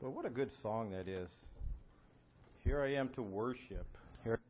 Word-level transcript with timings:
But 0.00 0.12
what 0.12 0.24
a 0.24 0.30
good 0.30 0.50
song 0.62 0.90
that 0.92 1.08
is. 1.08 1.28
Here 2.64 2.80
I 2.80 2.94
am 2.94 3.10
to 3.10 3.22
worship. 3.22 3.86
Here 4.24 4.40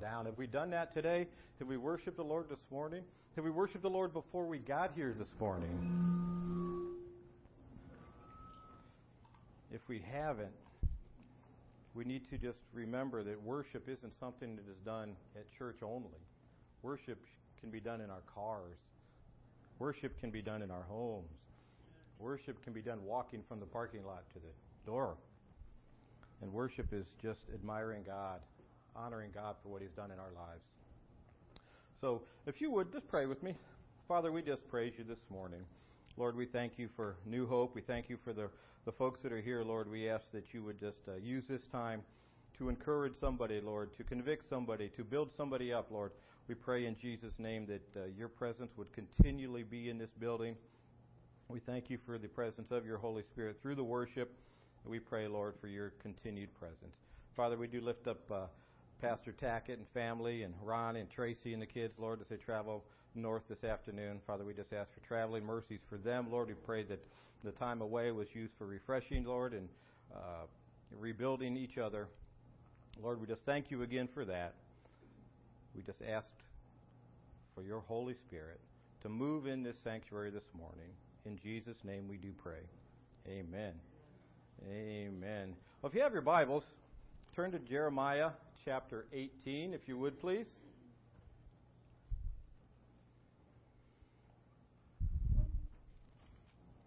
down. 0.00 0.26
Have 0.26 0.36
we 0.36 0.48
done 0.48 0.70
that 0.70 0.92
today? 0.92 1.28
Have 1.60 1.68
we 1.68 1.76
worshiped 1.76 2.16
the 2.16 2.24
Lord 2.24 2.48
this 2.50 2.64
morning? 2.70 3.02
Have 3.36 3.44
we 3.44 3.50
worshiped 3.52 3.82
the 3.82 3.90
Lord 3.90 4.12
before 4.12 4.46
we 4.46 4.58
got 4.58 4.92
here 4.96 5.14
this 5.16 5.28
morning? 5.38 5.70
If 9.72 9.82
we 9.86 10.02
haven't, 10.10 10.50
we 11.94 12.04
need 12.04 12.28
to 12.30 12.38
just 12.38 12.58
remember 12.72 13.22
that 13.22 13.40
worship 13.40 13.88
isn't 13.88 14.18
something 14.18 14.56
that 14.56 14.68
is 14.68 14.78
done 14.84 15.14
at 15.36 15.44
church 15.56 15.78
only. 15.82 16.18
Worship 16.82 17.18
can 17.60 17.70
be 17.70 17.78
done 17.78 18.00
in 18.00 18.10
our 18.10 18.22
cars. 18.34 18.78
Worship 19.78 20.18
can 20.18 20.30
be 20.30 20.42
done 20.42 20.62
in 20.62 20.72
our 20.72 20.84
homes. 20.88 21.30
Worship 22.18 22.62
can 22.64 22.72
be 22.72 22.82
done 22.82 23.04
walking 23.04 23.44
from 23.48 23.60
the 23.60 23.66
parking 23.66 24.04
lot 24.04 24.24
to 24.32 24.40
the 24.40 24.67
door. 24.88 25.16
And 26.40 26.50
worship 26.50 26.94
is 26.94 27.04
just 27.20 27.40
admiring 27.52 28.04
God, 28.06 28.40
honoring 28.96 29.30
God 29.34 29.56
for 29.62 29.68
what 29.68 29.82
He's 29.82 29.90
done 29.90 30.10
in 30.10 30.18
our 30.18 30.32
lives. 30.34 30.64
So, 32.00 32.22
if 32.46 32.60
you 32.62 32.70
would, 32.70 32.90
just 32.90 33.06
pray 33.06 33.26
with 33.26 33.42
me. 33.42 33.54
Father, 34.06 34.32
we 34.32 34.40
just 34.40 34.66
praise 34.68 34.94
you 34.96 35.04
this 35.04 35.18
morning. 35.28 35.60
Lord, 36.16 36.34
we 36.36 36.46
thank 36.46 36.78
you 36.78 36.88
for 36.96 37.16
New 37.26 37.46
Hope. 37.46 37.74
We 37.74 37.82
thank 37.82 38.08
you 38.08 38.16
for 38.24 38.32
the, 38.32 38.48
the 38.86 38.92
folks 38.92 39.20
that 39.22 39.32
are 39.32 39.42
here, 39.42 39.62
Lord. 39.62 39.90
We 39.90 40.08
ask 40.08 40.24
that 40.32 40.54
you 40.54 40.64
would 40.64 40.80
just 40.80 41.00
uh, 41.06 41.16
use 41.22 41.44
this 41.46 41.66
time 41.70 42.00
to 42.56 42.70
encourage 42.70 43.12
somebody, 43.20 43.60
Lord, 43.60 43.94
to 43.98 44.04
convict 44.04 44.48
somebody, 44.48 44.88
to 44.96 45.04
build 45.04 45.28
somebody 45.36 45.70
up, 45.70 45.90
Lord. 45.90 46.12
We 46.48 46.54
pray 46.54 46.86
in 46.86 46.96
Jesus' 46.98 47.34
name 47.38 47.66
that 47.66 48.00
uh, 48.00 48.06
your 48.16 48.28
presence 48.28 48.70
would 48.78 48.90
continually 48.94 49.64
be 49.64 49.90
in 49.90 49.98
this 49.98 50.10
building. 50.18 50.54
We 51.48 51.60
thank 51.60 51.90
you 51.90 51.98
for 52.06 52.16
the 52.16 52.28
presence 52.28 52.70
of 52.70 52.86
your 52.86 52.96
Holy 52.96 53.22
Spirit 53.22 53.58
through 53.60 53.74
the 53.74 53.84
worship. 53.84 54.32
We 54.88 54.98
pray, 54.98 55.28
Lord, 55.28 55.52
for 55.60 55.66
your 55.66 55.90
continued 56.00 56.48
presence. 56.58 56.96
Father, 57.36 57.58
we 57.58 57.66
do 57.66 57.82
lift 57.82 58.08
up 58.08 58.30
uh, 58.32 58.46
Pastor 59.02 59.34
Tackett 59.38 59.74
and 59.74 59.86
family, 59.92 60.44
and 60.44 60.54
Ron 60.62 60.96
and 60.96 61.10
Tracy 61.10 61.52
and 61.52 61.60
the 61.60 61.66
kids, 61.66 61.92
Lord, 61.98 62.22
as 62.22 62.28
they 62.28 62.36
travel 62.36 62.84
north 63.14 63.42
this 63.50 63.64
afternoon. 63.64 64.18
Father, 64.26 64.46
we 64.46 64.54
just 64.54 64.72
ask 64.72 64.88
for 64.94 65.06
traveling 65.06 65.44
mercies 65.44 65.80
for 65.90 65.98
them. 65.98 66.28
Lord, 66.30 66.48
we 66.48 66.54
pray 66.54 66.84
that 66.84 67.04
the 67.44 67.52
time 67.52 67.82
away 67.82 68.12
was 68.12 68.28
used 68.32 68.54
for 68.56 68.66
refreshing, 68.66 69.24
Lord, 69.24 69.52
and 69.52 69.68
uh, 70.14 70.46
rebuilding 70.98 71.58
each 71.58 71.76
other. 71.76 72.08
Lord, 73.02 73.20
we 73.20 73.26
just 73.26 73.42
thank 73.44 73.70
you 73.70 73.82
again 73.82 74.08
for 74.14 74.24
that. 74.24 74.54
We 75.76 75.82
just 75.82 76.00
asked 76.00 76.32
for 77.54 77.62
your 77.62 77.80
Holy 77.80 78.14
Spirit 78.14 78.58
to 79.02 79.10
move 79.10 79.46
in 79.46 79.62
this 79.62 79.76
sanctuary 79.84 80.30
this 80.30 80.48
morning. 80.58 80.88
In 81.26 81.38
Jesus' 81.38 81.76
name 81.84 82.08
we 82.08 82.16
do 82.16 82.32
pray. 82.42 82.62
Amen. 83.28 83.74
Amen. 84.66 85.54
Well, 85.80 85.90
if 85.90 85.94
you 85.94 86.02
have 86.02 86.12
your 86.12 86.22
Bibles, 86.22 86.64
turn 87.36 87.52
to 87.52 87.58
Jeremiah 87.60 88.30
chapter 88.64 89.06
18, 89.12 89.72
if 89.72 89.82
you 89.86 89.96
would, 89.98 90.20
please. 90.20 90.46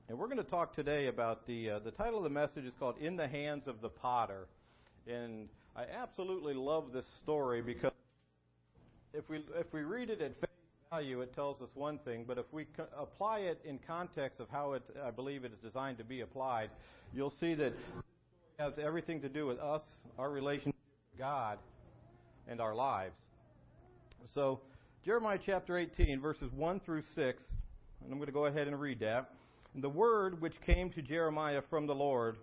And 0.10 0.20
we're 0.20 0.28
going 0.28 0.38
to 0.38 0.44
talk 0.44 0.76
today 0.76 1.08
about 1.08 1.48
the 1.48 1.70
uh, 1.70 1.80
the 1.80 1.92
title 1.92 2.18
of 2.18 2.26
the 2.26 2.30
message 2.30 2.66
is 2.66 2.74
called 2.78 2.98
"In 3.00 3.16
the 3.16 3.30
Hands 3.30 3.66
of 3.66 3.80
the 3.80 3.88
Potter," 3.88 4.48
and 5.08 5.48
I 5.74 5.84
absolutely 5.84 6.54
love 6.54 6.92
this 6.92 7.06
story 7.24 7.62
because 7.62 7.94
if 9.14 9.30
we 9.30 9.38
if 9.58 9.72
we 9.72 9.84
read 9.84 10.10
it 10.10 10.22
at 10.22 10.51
value, 10.92 11.22
it 11.22 11.34
tells 11.34 11.62
us 11.62 11.70
one 11.74 11.98
thing, 12.00 12.26
but 12.28 12.38
if 12.38 12.44
we 12.52 12.66
co- 12.76 12.86
apply 13.00 13.40
it 13.40 13.62
in 13.64 13.80
context 13.88 14.42
of 14.42 14.50
how 14.50 14.74
it 14.74 14.84
I 15.02 15.10
believe 15.10 15.46
it 15.46 15.54
is 15.54 15.60
designed 15.64 15.98
to 16.00 16.04
be 16.04 16.20
applied, 16.20 16.70
you'll 17.14 17.34
see 17.40 17.54
that 17.54 17.68
it 17.68 17.78
has 18.60 18.74
everything 18.78 19.22
to 19.22 19.30
do 19.30 19.48
with 19.48 19.58
us, 19.58 19.84
our 20.20 20.30
relationship 20.30 20.76
with 21.14 21.20
God, 21.20 21.60
and 22.46 22.60
our 22.60 22.76
lives. 22.76 23.16
So, 24.36 24.60
Jeremiah 25.06 25.40
chapter 25.46 25.78
18, 25.78 26.20
verses 26.20 26.52
1 26.54 26.82
through 26.82 27.04
6, 27.16 27.42
and 28.04 28.12
I'm 28.12 28.18
going 28.18 28.26
to 28.26 28.34
go 28.34 28.48
ahead 28.48 28.68
and 28.68 28.78
read 28.78 29.00
that. 29.00 29.30
The 29.76 29.90
word 29.90 30.42
which 30.42 30.56
came 30.66 30.90
to 30.90 31.02
Jeremiah 31.02 31.62
from 31.70 31.88
the 31.88 31.96
Lord, 31.96 32.36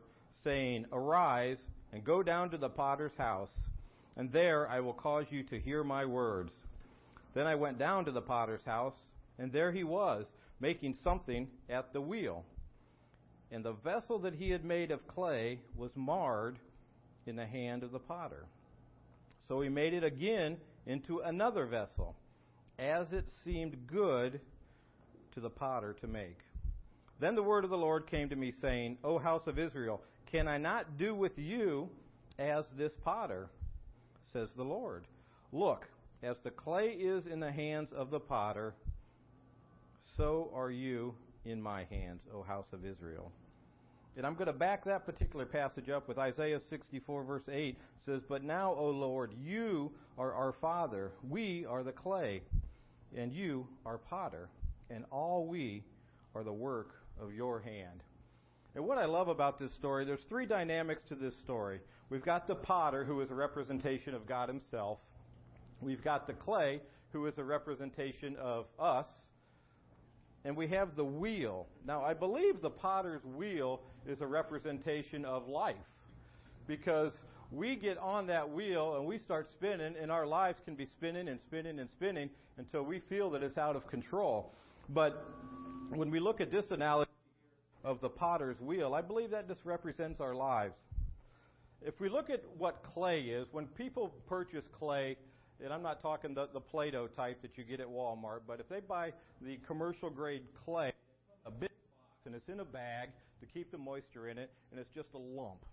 saying, 0.43 0.87
Arise 0.91 1.59
and 1.93 2.03
go 2.03 2.23
down 2.23 2.49
to 2.53 2.57
the 2.57 2.71
potter's 2.71 3.13
house, 3.19 3.51
and 4.17 4.33
there 4.33 4.67
I 4.71 4.81
will 4.81 4.95
cause 4.95 5.27
you 5.29 5.43
to 5.45 5.61
hear 5.61 5.85
my 5.85 6.07
words. 6.07 6.53
Then 7.39 7.47
I 7.47 7.55
went 7.55 7.79
down 7.79 8.05
to 8.07 8.11
the 8.11 8.21
potter's 8.21 8.65
house, 8.65 8.97
and 9.39 9.53
there 9.53 9.71
he 9.71 9.85
was, 9.85 10.27
making 10.59 10.97
something 11.05 11.47
at 11.71 11.93
the 11.93 12.01
wheel. 12.01 12.45
And 13.53 13.65
the 13.65 13.75
vessel 13.75 14.19
that 14.19 14.35
he 14.35 14.51
had 14.51 14.65
made 14.65 14.91
of 14.91 15.07
clay 15.07 15.61
was 15.77 15.93
marred 15.95 16.59
in 17.27 17.37
the 17.37 17.47
hand 17.47 17.85
of 17.85 17.93
the 17.93 18.01
potter. 18.01 18.47
So 19.47 19.61
he 19.61 19.69
made 19.69 19.95
it 19.95 20.03
again 20.03 20.57
into 20.85 21.21
another 21.21 21.67
vessel, 21.67 22.17
as 22.77 23.13
it 23.13 23.29
seemed 23.45 23.87
good 23.87 24.41
to 25.35 25.39
the 25.39 25.49
potter 25.49 25.95
to 26.01 26.09
make. 26.09 26.41
Then 27.21 27.37
the 27.37 27.43
word 27.45 27.63
of 27.63 27.71
the 27.71 27.79
Lord 27.79 28.11
came 28.11 28.29
to 28.31 28.37
me, 28.37 28.53
saying, 28.61 28.99
O 29.05 29.17
house 29.17 29.47
of 29.47 29.61
Israel, 29.61 30.03
can 30.33 30.49
I 30.49 30.59
not 30.59 30.99
do 30.99 31.15
with 31.15 31.39
you 31.39 31.89
as 32.37 32.65
this 32.77 32.95
potter? 33.05 33.49
Says 34.33 34.49
the 34.57 34.65
Lord. 34.65 35.05
Look, 35.53 35.87
as 36.23 36.37
the 36.43 36.51
clay 36.51 36.89
is 36.91 37.27
in 37.27 37.41
the 37.41 37.53
hands 37.53 37.91
of 37.93 38.11
the 38.11 38.21
potter, 38.21 38.75
so 40.17 40.51
are 40.55 40.71
you 40.71 41.15
in 41.45 41.63
my 41.63 41.85
hands, 41.85 42.23
O 42.35 42.43
house 42.43 42.67
of 42.73 42.85
Israel. 42.85 43.33
And 44.17 44.27
I'm 44.27 44.35
going 44.35 44.49
to 44.49 44.53
back 44.53 44.85
that 44.85 45.07
particular 45.07 45.47
passage 45.47 45.89
up 45.89 46.09
with 46.09 46.19
Isaiah 46.19 46.59
64, 46.69 47.23
verse 47.23 47.49
8. 47.51 47.79
Says, 48.05 48.23
But 48.29 48.43
now, 48.43 48.75
O 48.75 48.91
Lord, 48.91 49.33
you 49.41 49.93
are 50.19 50.33
our 50.33 50.53
Father. 50.61 51.13
We 51.29 51.65
are 51.67 51.85
the 51.85 51.93
clay, 51.93 52.43
and 53.17 53.33
you 53.33 53.69
are 53.87 53.99
potter, 53.99 54.49
and 54.91 55.05
all 55.13 55.47
we 55.47 55.85
are 56.35 56.43
the 56.43 56.53
work 56.53 56.95
of 57.23 57.33
your 57.33 57.61
hand. 57.61 58.03
And 58.75 58.85
what 58.85 58.99
I 58.99 59.05
love 59.05 59.29
about 59.29 59.59
this 59.59 59.73
story, 59.75 60.05
there's 60.05 60.25
three 60.29 60.47
dynamics 60.47 61.03
to 61.09 61.15
this 61.15 61.35
story. 61.45 61.79
We've 62.11 62.25
got 62.25 62.49
the 62.49 62.55
potter, 62.57 63.05
who 63.05 63.21
is 63.21 63.31
a 63.31 63.35
representation 63.35 64.15
of 64.15 64.27
God 64.27 64.49
Himself. 64.49 64.99
We've 65.81 66.03
got 66.03 66.27
the 66.27 66.33
clay, 66.33 66.81
who 67.13 67.27
is 67.27 67.39
a 67.39 67.45
representation 67.45 68.37
of 68.37 68.67
us. 68.79 69.09
And 70.45 70.57
we 70.57 70.69
have 70.69 70.97
the 70.97 71.05
wheel. 71.05 71.67
Now, 71.87 72.03
I 72.03 72.15
believe 72.15 72.61
the 72.61 72.71
potter's 72.71 73.25
wheel 73.25 73.81
is 74.07 74.21
a 74.21 74.27
representation 74.27 75.25
of 75.25 75.49
life. 75.49 75.77
Because 76.67 77.13
we 77.51 77.77
get 77.77 77.99
on 77.99 78.27
that 78.27 78.49
wheel 78.49 78.97
and 78.97 79.07
we 79.07 79.19
start 79.19 79.49
spinning, 79.51 79.95
and 80.01 80.11
our 80.11 80.27
lives 80.27 80.61
can 80.65 80.75
be 80.75 80.87
spinning 80.87 81.29
and 81.29 81.41
spinning 81.41 81.79
and 81.79 81.89
spinning 81.91 82.31
until 82.57 82.83
we 82.83 83.01
feel 83.01 83.31
that 83.31 83.43
it's 83.43 83.59
out 83.59 83.77
of 83.77 83.87
control. 83.87 84.53
But 84.91 85.27
when 85.91 86.11
we 86.11 86.21
look 86.21 86.41
at 86.41 86.51
this 86.51 86.71
analogy 86.71 87.11
of 87.85 88.01
the 88.01 88.09
potter's 88.09 88.61
wheel, 88.61 88.95
I 88.95 89.01
believe 89.01 89.31
that 89.31 89.49
just 89.49 89.65
represents 89.65 90.21
our 90.21 90.35
lives. 90.35 90.77
If 91.81 92.01
we 92.01 92.09
look 92.09 92.29
at 92.29 92.43
what 92.59 92.83
clay 92.83 93.21
is, 93.21 93.47
when 93.53 93.67
people 93.67 94.13
purchase 94.29 94.65
clay, 94.79 95.17
and 95.63 95.73
I'm 95.73 95.83
not 95.83 96.01
talking 96.03 96.35
the, 96.35 96.49
the 96.53 96.61
Play 96.61 96.91
Doh 96.91 97.09
type 97.09 97.43
that 97.43 97.57
you 97.57 97.65
get 97.65 97.81
at 97.81 97.89
Walmart, 97.89 98.41
but 98.47 98.61
if 98.61 98.69
they 98.69 98.81
buy 98.81 99.13
the 99.43 99.59
commercial 99.67 100.11
grade 100.11 100.43
clay, 100.65 100.93
a 101.47 101.51
big 101.51 101.71
box, 101.71 102.27
and 102.27 102.35
it's 102.35 102.49
in 102.49 102.61
a 102.61 102.65
bag 102.65 103.09
to 103.41 103.47
keep 103.47 103.71
the 103.71 103.79
moisture 103.79 104.29
in 104.29 104.39
it, 104.39 104.51
and 104.71 104.81
it's 104.81 104.93
just 104.95 105.09
a 105.15 105.19
lump. 105.19 105.65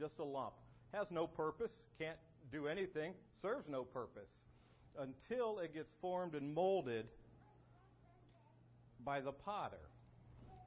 just 0.00 0.18
a 0.18 0.24
lump. 0.24 0.54
Has 0.92 1.06
no 1.10 1.26
purpose, 1.26 1.70
can't 1.98 2.16
do 2.50 2.66
anything, 2.66 3.12
serves 3.40 3.68
no 3.68 3.84
purpose 3.84 4.28
until 4.98 5.60
it 5.60 5.74
gets 5.74 5.90
formed 6.00 6.34
and 6.34 6.52
molded 6.52 7.06
by 9.04 9.20
the 9.20 9.32
potter. 9.32 9.76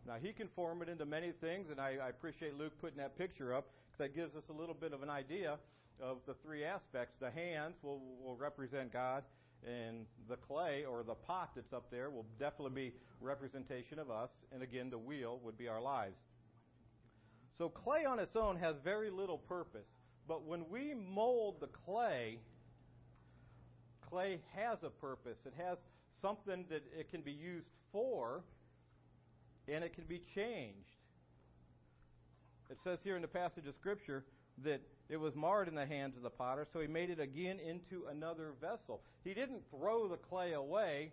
Now, 0.07 0.15
he 0.21 0.31
can 0.31 0.47
form 0.55 0.81
it 0.81 0.89
into 0.89 1.05
many 1.05 1.31
things, 1.41 1.67
and 1.69 1.79
I, 1.79 1.97
I 2.01 2.09
appreciate 2.09 2.57
Luke 2.57 2.73
putting 2.79 2.97
that 2.97 3.17
picture 3.17 3.53
up 3.53 3.67
because 3.91 4.09
that 4.09 4.15
gives 4.15 4.35
us 4.35 4.43
a 4.49 4.53
little 4.53 4.73
bit 4.73 4.93
of 4.93 5.03
an 5.03 5.09
idea 5.09 5.57
of 5.99 6.17
the 6.27 6.33
three 6.43 6.63
aspects. 6.63 7.15
The 7.19 7.31
hands 7.31 7.75
will, 7.81 8.01
will 8.23 8.35
represent 8.35 8.91
God, 8.93 9.23
and 9.65 10.05
the 10.29 10.37
clay 10.37 10.85
or 10.85 11.03
the 11.03 11.13
pot 11.13 11.51
that's 11.55 11.73
up 11.73 11.91
there 11.91 12.09
will 12.09 12.25
definitely 12.39 12.89
be 12.89 12.93
representation 13.19 13.99
of 13.99 14.09
us, 14.09 14.29
and 14.51 14.63
again, 14.63 14.89
the 14.89 14.97
wheel 14.97 15.39
would 15.43 15.57
be 15.57 15.67
our 15.67 15.81
lives. 15.81 16.17
So, 17.57 17.69
clay 17.69 18.05
on 18.05 18.19
its 18.19 18.35
own 18.35 18.57
has 18.57 18.75
very 18.83 19.09
little 19.09 19.37
purpose, 19.37 19.87
but 20.27 20.45
when 20.45 20.69
we 20.69 20.93
mold 20.93 21.57
the 21.59 21.67
clay, 21.67 22.39
clay 24.09 24.39
has 24.55 24.79
a 24.83 24.89
purpose. 24.89 25.37
It 25.45 25.53
has 25.57 25.77
something 26.21 26.65
that 26.69 26.83
it 26.97 27.09
can 27.11 27.21
be 27.21 27.31
used 27.31 27.67
for, 27.91 28.43
and 29.67 29.83
it 29.83 29.93
can 29.93 30.05
be 30.05 30.21
changed. 30.33 30.75
It 32.69 32.77
says 32.83 32.99
here 33.03 33.15
in 33.15 33.21
the 33.21 33.27
passage 33.27 33.67
of 33.67 33.75
Scripture 33.75 34.23
that 34.63 34.81
it 35.11 35.19
was 35.19 35.35
marred 35.35 35.67
in 35.67 35.75
the 35.75 35.85
hands 35.85 36.15
of 36.15 36.23
the 36.23 36.29
potter, 36.29 36.65
so 36.71 36.79
he 36.79 36.87
made 36.87 37.09
it 37.09 37.19
again 37.19 37.59
into 37.59 38.05
another 38.09 38.53
vessel. 38.61 39.01
He 39.25 39.33
didn't 39.33 39.61
throw 39.69 40.07
the 40.07 40.15
clay 40.15 40.53
away, 40.53 41.11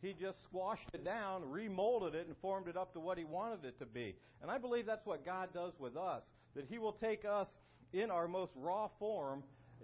He 0.00 0.14
just 0.14 0.42
squashed 0.44 0.88
it 0.94 1.04
down, 1.04 1.42
remolded 1.42 2.14
it, 2.14 2.26
and 2.26 2.36
formed 2.38 2.68
it 2.68 2.76
up 2.76 2.94
to 2.94 3.00
what 3.00 3.18
He 3.18 3.24
wanted 3.24 3.66
it 3.66 3.78
to 3.80 3.86
be. 3.86 4.16
And 4.40 4.50
I 4.50 4.56
believe 4.56 4.86
that's 4.86 5.04
what 5.04 5.26
God 5.26 5.50
does 5.52 5.74
with 5.78 5.94
us. 5.94 6.22
That 6.56 6.64
He 6.70 6.78
will 6.78 6.92
take 6.92 7.26
us 7.26 7.48
in 7.92 8.10
our 8.10 8.26
most 8.26 8.52
raw 8.56 8.88
form, 8.98 9.42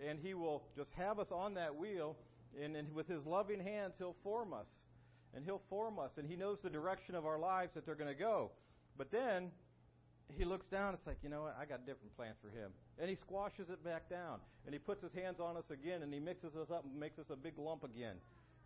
and 0.09 0.19
He 0.19 0.33
will 0.33 0.63
just 0.75 0.91
have 0.97 1.19
us 1.19 1.29
on 1.31 1.53
that 1.55 1.77
wheel, 1.77 2.17
and, 2.63 2.75
and 2.75 2.95
with 2.95 3.09
His 3.09 3.27
loving 3.27 3.61
hands, 3.61 3.95
He'll 3.99 4.17
form 4.23 4.55
us. 4.55 4.67
And 5.35 5.45
He'll 5.45 5.63
form 5.69 5.99
us, 5.99 6.13
and 6.17 6.27
He 6.27 6.35
knows 6.35 6.59
the 6.63 6.71
direction 6.71 7.15
of 7.15 7.27
our 7.27 7.39
lives 7.39 7.75
that 7.75 7.85
they're 7.85 7.95
going 7.95 8.13
to 8.13 8.19
go. 8.19 8.53
But 8.97 9.11
then, 9.11 9.51
he 10.37 10.45
looks 10.45 10.67
down. 10.67 10.95
It's 10.95 11.07
like, 11.07 11.19
you 11.23 11.29
know 11.29 11.43
what? 11.43 11.57
I 11.61 11.65
got 11.65 11.87
different 11.87 12.17
plans 12.17 12.37
for 12.43 12.49
him. 12.49 12.71
And 12.99 13.09
he 13.09 13.17
squashes 13.17 13.71
it 13.71 13.83
back 13.85 14.09
down. 14.09 14.39
And 14.67 14.75
he 14.75 14.79
puts 14.79 15.03
his 15.03 15.13
hands 15.13 15.41
on 15.41 15.57
us 15.57 15.71
again, 15.71 16.03
and 16.03 16.13
he 16.13 16.21
mixes 16.21 16.57
us 16.57 16.71
up 16.71 16.85
and 16.85 16.99
makes 16.99 17.19
us 17.19 17.27
a 17.31 17.37
big 17.37 17.59
lump 17.59 17.85
again. 17.85 18.17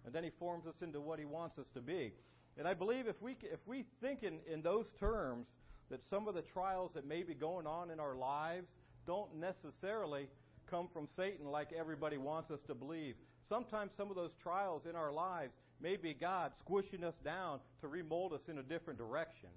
And 0.04 0.14
then 0.14 0.24
he 0.24 0.30
forms 0.38 0.66
us 0.66 0.74
into 0.82 1.00
what 1.00 1.18
he 1.18 1.24
wants 1.24 1.58
us 1.58 1.66
to 1.74 1.80
be. 1.80 2.12
And 2.58 2.68
I 2.68 2.74
believe 2.74 3.08
if 3.08 3.20
we 3.20 3.36
if 3.42 3.60
we 3.66 3.84
think 4.00 4.22
in, 4.22 4.38
in 4.50 4.62
those 4.62 4.86
terms, 5.00 5.46
that 5.90 6.04
some 6.08 6.28
of 6.28 6.34
the 6.34 6.42
trials 6.42 6.92
that 6.94 7.06
may 7.06 7.22
be 7.22 7.34
going 7.34 7.66
on 7.66 7.90
in 7.90 8.00
our 8.00 8.14
lives 8.14 8.68
don't 9.06 9.34
necessarily 9.36 10.28
come 10.70 10.88
from 10.92 11.06
Satan 11.16 11.46
like 11.46 11.72
everybody 11.72 12.16
wants 12.16 12.50
us 12.50 12.60
to 12.66 12.74
believe. 12.74 13.14
Sometimes 13.48 13.92
some 13.96 14.08
of 14.08 14.16
those 14.16 14.32
trials 14.42 14.86
in 14.88 14.96
our 14.96 15.12
lives 15.12 15.52
may 15.80 15.96
be 15.96 16.14
God 16.14 16.52
squishing 16.58 17.04
us 17.04 17.14
down 17.24 17.58
to 17.80 17.88
remold 17.88 18.32
us 18.32 18.40
in 18.48 18.58
a 18.58 18.62
different 18.62 18.98
direction. 18.98 19.50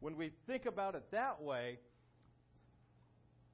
When 0.00 0.16
we 0.16 0.30
think 0.46 0.66
about 0.66 0.94
it 0.94 1.04
that 1.12 1.42
way, 1.42 1.78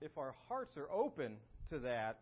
if 0.00 0.16
our 0.16 0.34
hearts 0.48 0.76
are 0.76 0.90
open 0.90 1.36
to 1.70 1.78
that, 1.80 2.18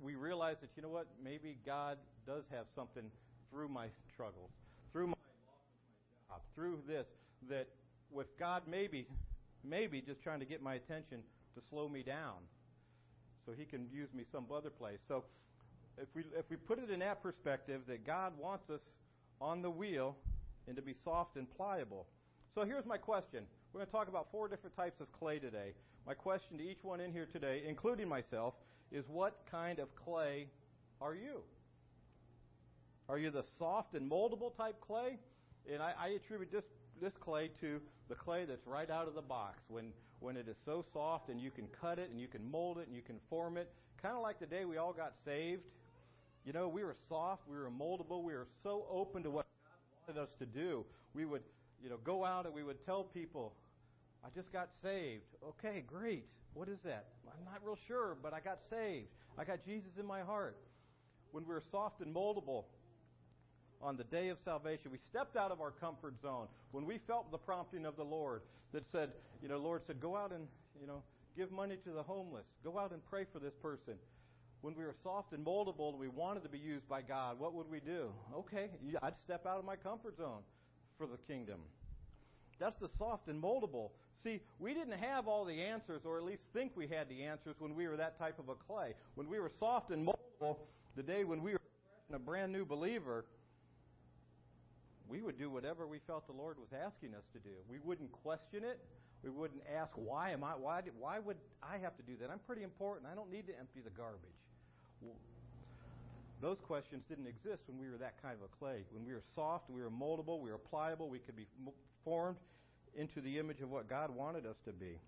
we 0.00 0.14
realize 0.14 0.56
that, 0.60 0.70
you 0.76 0.82
know 0.82 0.88
what, 0.88 1.06
maybe 1.22 1.56
God 1.66 1.98
does 2.26 2.44
have 2.50 2.66
something 2.74 3.04
through 3.50 3.68
my 3.68 3.86
struggles, 4.12 4.50
through 4.92 5.08
my 5.08 5.12
loss 5.12 5.62
of 6.30 6.30
my 6.30 6.36
job, 6.36 6.42
through 6.54 6.78
this, 6.86 7.06
that 7.48 7.68
with 8.10 8.26
God 8.38 8.62
maybe, 8.68 9.06
maybe 9.64 10.00
just 10.00 10.22
trying 10.22 10.40
to 10.40 10.46
get 10.46 10.62
my 10.62 10.74
attention 10.74 11.18
to 11.54 11.62
slow 11.70 11.88
me 11.88 12.02
down 12.02 12.36
so 13.46 13.52
he 13.56 13.64
can 13.64 13.88
use 13.92 14.08
me 14.14 14.24
some 14.30 14.46
other 14.54 14.70
place. 14.70 14.98
So 15.08 15.24
if 15.98 16.08
we, 16.14 16.22
if 16.36 16.48
we 16.50 16.56
put 16.56 16.78
it 16.78 16.90
in 16.90 17.00
that 17.00 17.22
perspective, 17.22 17.82
that 17.88 18.06
God 18.06 18.32
wants 18.38 18.70
us 18.70 18.80
on 19.40 19.62
the 19.62 19.70
wheel 19.70 20.16
and 20.66 20.76
to 20.76 20.82
be 20.82 20.94
soft 21.04 21.36
and 21.36 21.46
pliable. 21.56 22.06
So 22.54 22.64
here's 22.64 22.86
my 22.86 22.98
question. 22.98 23.42
We're 23.72 23.78
going 23.78 23.86
to 23.86 23.92
talk 23.92 24.06
about 24.06 24.28
four 24.30 24.46
different 24.46 24.76
types 24.76 25.00
of 25.00 25.10
clay 25.10 25.40
today. 25.40 25.72
My 26.06 26.14
question 26.14 26.56
to 26.58 26.62
each 26.62 26.84
one 26.84 27.00
in 27.00 27.10
here 27.10 27.26
today, 27.26 27.62
including 27.66 28.08
myself, 28.08 28.54
is 28.92 29.04
what 29.08 29.40
kind 29.50 29.80
of 29.80 29.88
clay 29.96 30.46
are 31.00 31.16
you? 31.16 31.40
Are 33.08 33.18
you 33.18 33.32
the 33.32 33.42
soft 33.58 33.94
and 33.94 34.08
moldable 34.08 34.56
type 34.56 34.80
clay? 34.80 35.18
And 35.68 35.82
I, 35.82 35.94
I 35.98 36.08
attribute 36.10 36.52
this 36.52 36.64
this 37.02 37.12
clay 37.20 37.50
to 37.60 37.80
the 38.08 38.14
clay 38.14 38.44
that's 38.44 38.66
right 38.68 38.88
out 38.88 39.08
of 39.08 39.14
the 39.14 39.22
box 39.22 39.58
when 39.68 39.86
when 40.20 40.36
it 40.36 40.46
is 40.46 40.56
so 40.64 40.84
soft 40.92 41.30
and 41.30 41.40
you 41.40 41.50
can 41.50 41.66
cut 41.80 41.98
it 41.98 42.08
and 42.10 42.20
you 42.20 42.28
can 42.28 42.48
mold 42.48 42.78
it 42.78 42.86
and 42.86 42.94
you 42.94 43.02
can 43.02 43.16
form 43.28 43.56
it. 43.56 43.68
Kind 44.00 44.14
of 44.14 44.22
like 44.22 44.38
the 44.38 44.46
day 44.46 44.64
we 44.64 44.76
all 44.76 44.92
got 44.92 45.14
saved. 45.24 45.62
You 46.46 46.52
know, 46.52 46.68
we 46.68 46.84
were 46.84 46.94
soft, 47.08 47.42
we 47.50 47.56
were 47.56 47.70
moldable, 47.70 48.22
we 48.22 48.34
were 48.34 48.46
so 48.62 48.86
open 48.88 49.24
to 49.24 49.30
what 49.30 49.46
God 50.06 50.14
wanted 50.14 50.22
us 50.22 50.34
to 50.38 50.46
do. 50.46 50.84
We 51.14 51.24
would, 51.24 51.42
you 51.84 51.90
know, 51.90 51.98
go 52.02 52.24
out 52.24 52.46
and 52.46 52.54
we 52.54 52.64
would 52.64 52.84
tell 52.86 53.04
people, 53.04 53.52
I 54.24 54.28
just 54.34 54.50
got 54.50 54.70
saved. 54.82 55.24
Okay, 55.46 55.84
great. 55.86 56.24
What 56.54 56.68
is 56.68 56.78
that? 56.84 57.04
I'm 57.26 57.44
not 57.44 57.60
real 57.62 57.76
sure, 57.86 58.16
but 58.22 58.32
I 58.32 58.40
got 58.40 58.60
saved. 58.70 59.08
I 59.36 59.44
got 59.44 59.64
Jesus 59.66 59.90
in 60.00 60.06
my 60.06 60.22
heart. 60.22 60.56
When 61.32 61.44
we 61.44 61.52
were 61.52 61.62
soft 61.70 62.00
and 62.00 62.14
moldable 62.14 62.64
on 63.82 63.98
the 63.98 64.04
day 64.04 64.28
of 64.28 64.38
salvation, 64.44 64.90
we 64.90 64.98
stepped 65.10 65.36
out 65.36 65.50
of 65.50 65.60
our 65.60 65.72
comfort 65.72 66.14
zone. 66.22 66.46
When 66.70 66.86
we 66.86 66.98
felt 67.06 67.30
the 67.30 67.38
prompting 67.38 67.84
of 67.84 67.96
the 67.96 68.04
Lord 68.04 68.40
that 68.72 68.84
said, 68.90 69.10
you 69.42 69.48
know, 69.48 69.58
Lord 69.58 69.82
said, 69.86 70.00
go 70.00 70.16
out 70.16 70.32
and, 70.32 70.46
you 70.80 70.86
know, 70.86 71.02
give 71.36 71.52
money 71.52 71.76
to 71.84 71.90
the 71.90 72.02
homeless. 72.02 72.46
Go 72.64 72.78
out 72.78 72.92
and 72.92 73.04
pray 73.10 73.26
for 73.30 73.40
this 73.40 73.54
person. 73.60 73.94
When 74.62 74.74
we 74.74 74.84
were 74.84 74.94
soft 75.02 75.34
and 75.34 75.44
moldable 75.44 75.90
and 75.90 75.98
we 75.98 76.08
wanted 76.08 76.44
to 76.44 76.48
be 76.48 76.58
used 76.58 76.88
by 76.88 77.02
God, 77.02 77.38
what 77.38 77.52
would 77.52 77.70
we 77.70 77.80
do? 77.80 78.08
Okay, 78.34 78.70
I'd 79.02 79.16
step 79.22 79.44
out 79.44 79.58
of 79.58 79.66
my 79.66 79.76
comfort 79.76 80.16
zone 80.16 80.40
for 80.98 81.06
the 81.06 81.18
kingdom. 81.28 81.60
That's 82.58 82.78
the 82.78 82.88
soft 82.98 83.28
and 83.28 83.42
moldable. 83.42 83.90
See, 84.22 84.40
we 84.58 84.72
didn't 84.72 84.98
have 84.98 85.28
all 85.28 85.44
the 85.44 85.60
answers, 85.60 86.02
or 86.04 86.16
at 86.18 86.24
least 86.24 86.44
think 86.52 86.72
we 86.76 86.86
had 86.86 87.08
the 87.08 87.24
answers 87.24 87.56
when 87.58 87.74
we 87.74 87.86
were 87.88 87.96
that 87.96 88.18
type 88.18 88.38
of 88.38 88.48
a 88.48 88.54
clay. 88.54 88.94
When 89.16 89.28
we 89.28 89.38
were 89.38 89.50
soft 89.58 89.90
and 89.90 90.06
moldable, 90.06 90.58
the 90.96 91.02
day 91.02 91.24
when 91.24 91.42
we 91.42 91.52
were 91.52 91.60
a 92.12 92.18
brand 92.18 92.52
new 92.52 92.64
believer, 92.64 93.26
we 95.08 95.20
would 95.20 95.38
do 95.38 95.50
whatever 95.50 95.86
we 95.86 95.98
felt 96.06 96.26
the 96.26 96.32
Lord 96.32 96.58
was 96.58 96.68
asking 96.72 97.14
us 97.14 97.24
to 97.32 97.38
do. 97.38 97.54
We 97.68 97.78
wouldn't 97.82 98.12
question 98.12 98.64
it. 98.64 98.80
We 99.22 99.30
wouldn't 99.30 99.62
ask, 99.74 99.92
why 99.94 100.30
am 100.30 100.44
I, 100.44 100.52
why, 100.52 100.82
why 100.98 101.18
would 101.18 101.36
I 101.62 101.78
have 101.78 101.96
to 101.96 102.02
do 102.02 102.12
that? 102.20 102.30
I'm 102.30 102.40
pretty 102.46 102.62
important. 102.62 103.08
I 103.10 103.14
don't 103.14 103.30
need 103.30 103.46
to 103.48 103.58
empty 103.58 103.80
the 103.82 103.90
garbage. 103.90 104.20
Those 106.40 106.58
questions 106.60 107.02
didn't 107.08 107.26
exist 107.26 107.62
when 107.66 107.78
we 107.78 107.90
were 107.90 107.96
that 107.98 108.20
kind 108.20 108.34
of 108.34 108.42
a 108.42 108.56
clay. 108.58 108.84
When 108.90 109.06
we 109.06 109.12
were 109.12 109.22
soft, 109.34 109.70
we 109.70 109.82
were 109.82 109.90
moldable, 109.90 110.40
we 110.40 110.50
were 110.50 110.58
pliable, 110.58 111.08
we 111.08 111.18
could 111.18 111.36
be 111.36 111.46
formed 112.04 112.36
into 112.96 113.20
the 113.20 113.38
image 113.38 113.60
of 113.60 113.70
what 113.70 113.88
God 113.88 114.10
wanted 114.10 114.46
us 114.46 114.56
to 114.66 114.72
be. 114.72 114.98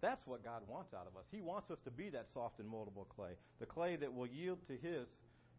That's 0.00 0.26
what 0.26 0.42
God 0.42 0.62
wants 0.66 0.94
out 0.94 1.06
of 1.06 1.16
us. 1.16 1.24
He 1.30 1.40
wants 1.40 1.70
us 1.70 1.78
to 1.84 1.90
be 1.90 2.08
that 2.10 2.26
soft 2.32 2.58
and 2.58 2.68
moldable 2.68 3.06
clay, 3.14 3.32
the 3.60 3.66
clay 3.66 3.96
that 3.96 4.12
will 4.12 4.26
yield 4.26 4.58
to 4.68 4.72
His 4.72 5.06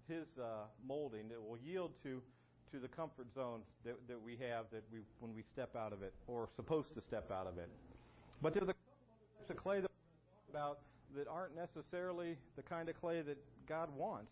His 0.08 0.26
uh, 0.40 0.66
molding, 0.86 1.30
that 1.30 1.42
will 1.42 1.60
yield 1.64 1.92
to 2.04 2.22
to 2.72 2.80
the 2.80 2.88
comfort 2.88 3.28
zone 3.36 3.60
that, 3.84 3.96
that 4.08 4.20
we 4.20 4.38
have 4.38 4.66
that 4.72 4.84
we 4.92 5.00
when 5.20 5.36
we 5.36 5.44
step 5.54 5.76
out 5.76 5.94
of 5.94 6.02
it 6.02 6.14
or 6.28 6.48
supposed 6.56 6.94
to 6.96 7.02
step 7.08 7.30
out 7.30 7.46
of 7.46 7.58
it. 7.58 7.70
But 8.42 8.54
there's 8.54 8.70
a 8.70 8.74
couple 8.74 8.96
of 9.12 9.40
types 9.40 9.50
of 9.52 9.58
clay 9.58 9.82
that 9.82 9.92
we're 9.92 10.26
talk 10.32 10.50
about 10.50 10.80
that 11.16 11.28
aren't 11.28 11.56
necessarily 11.56 12.38
the 12.56 12.62
kind 12.62 12.90
of 12.90 13.00
clay 13.00 13.22
that 13.22 13.38
God 13.68 13.90
wants. 13.96 14.32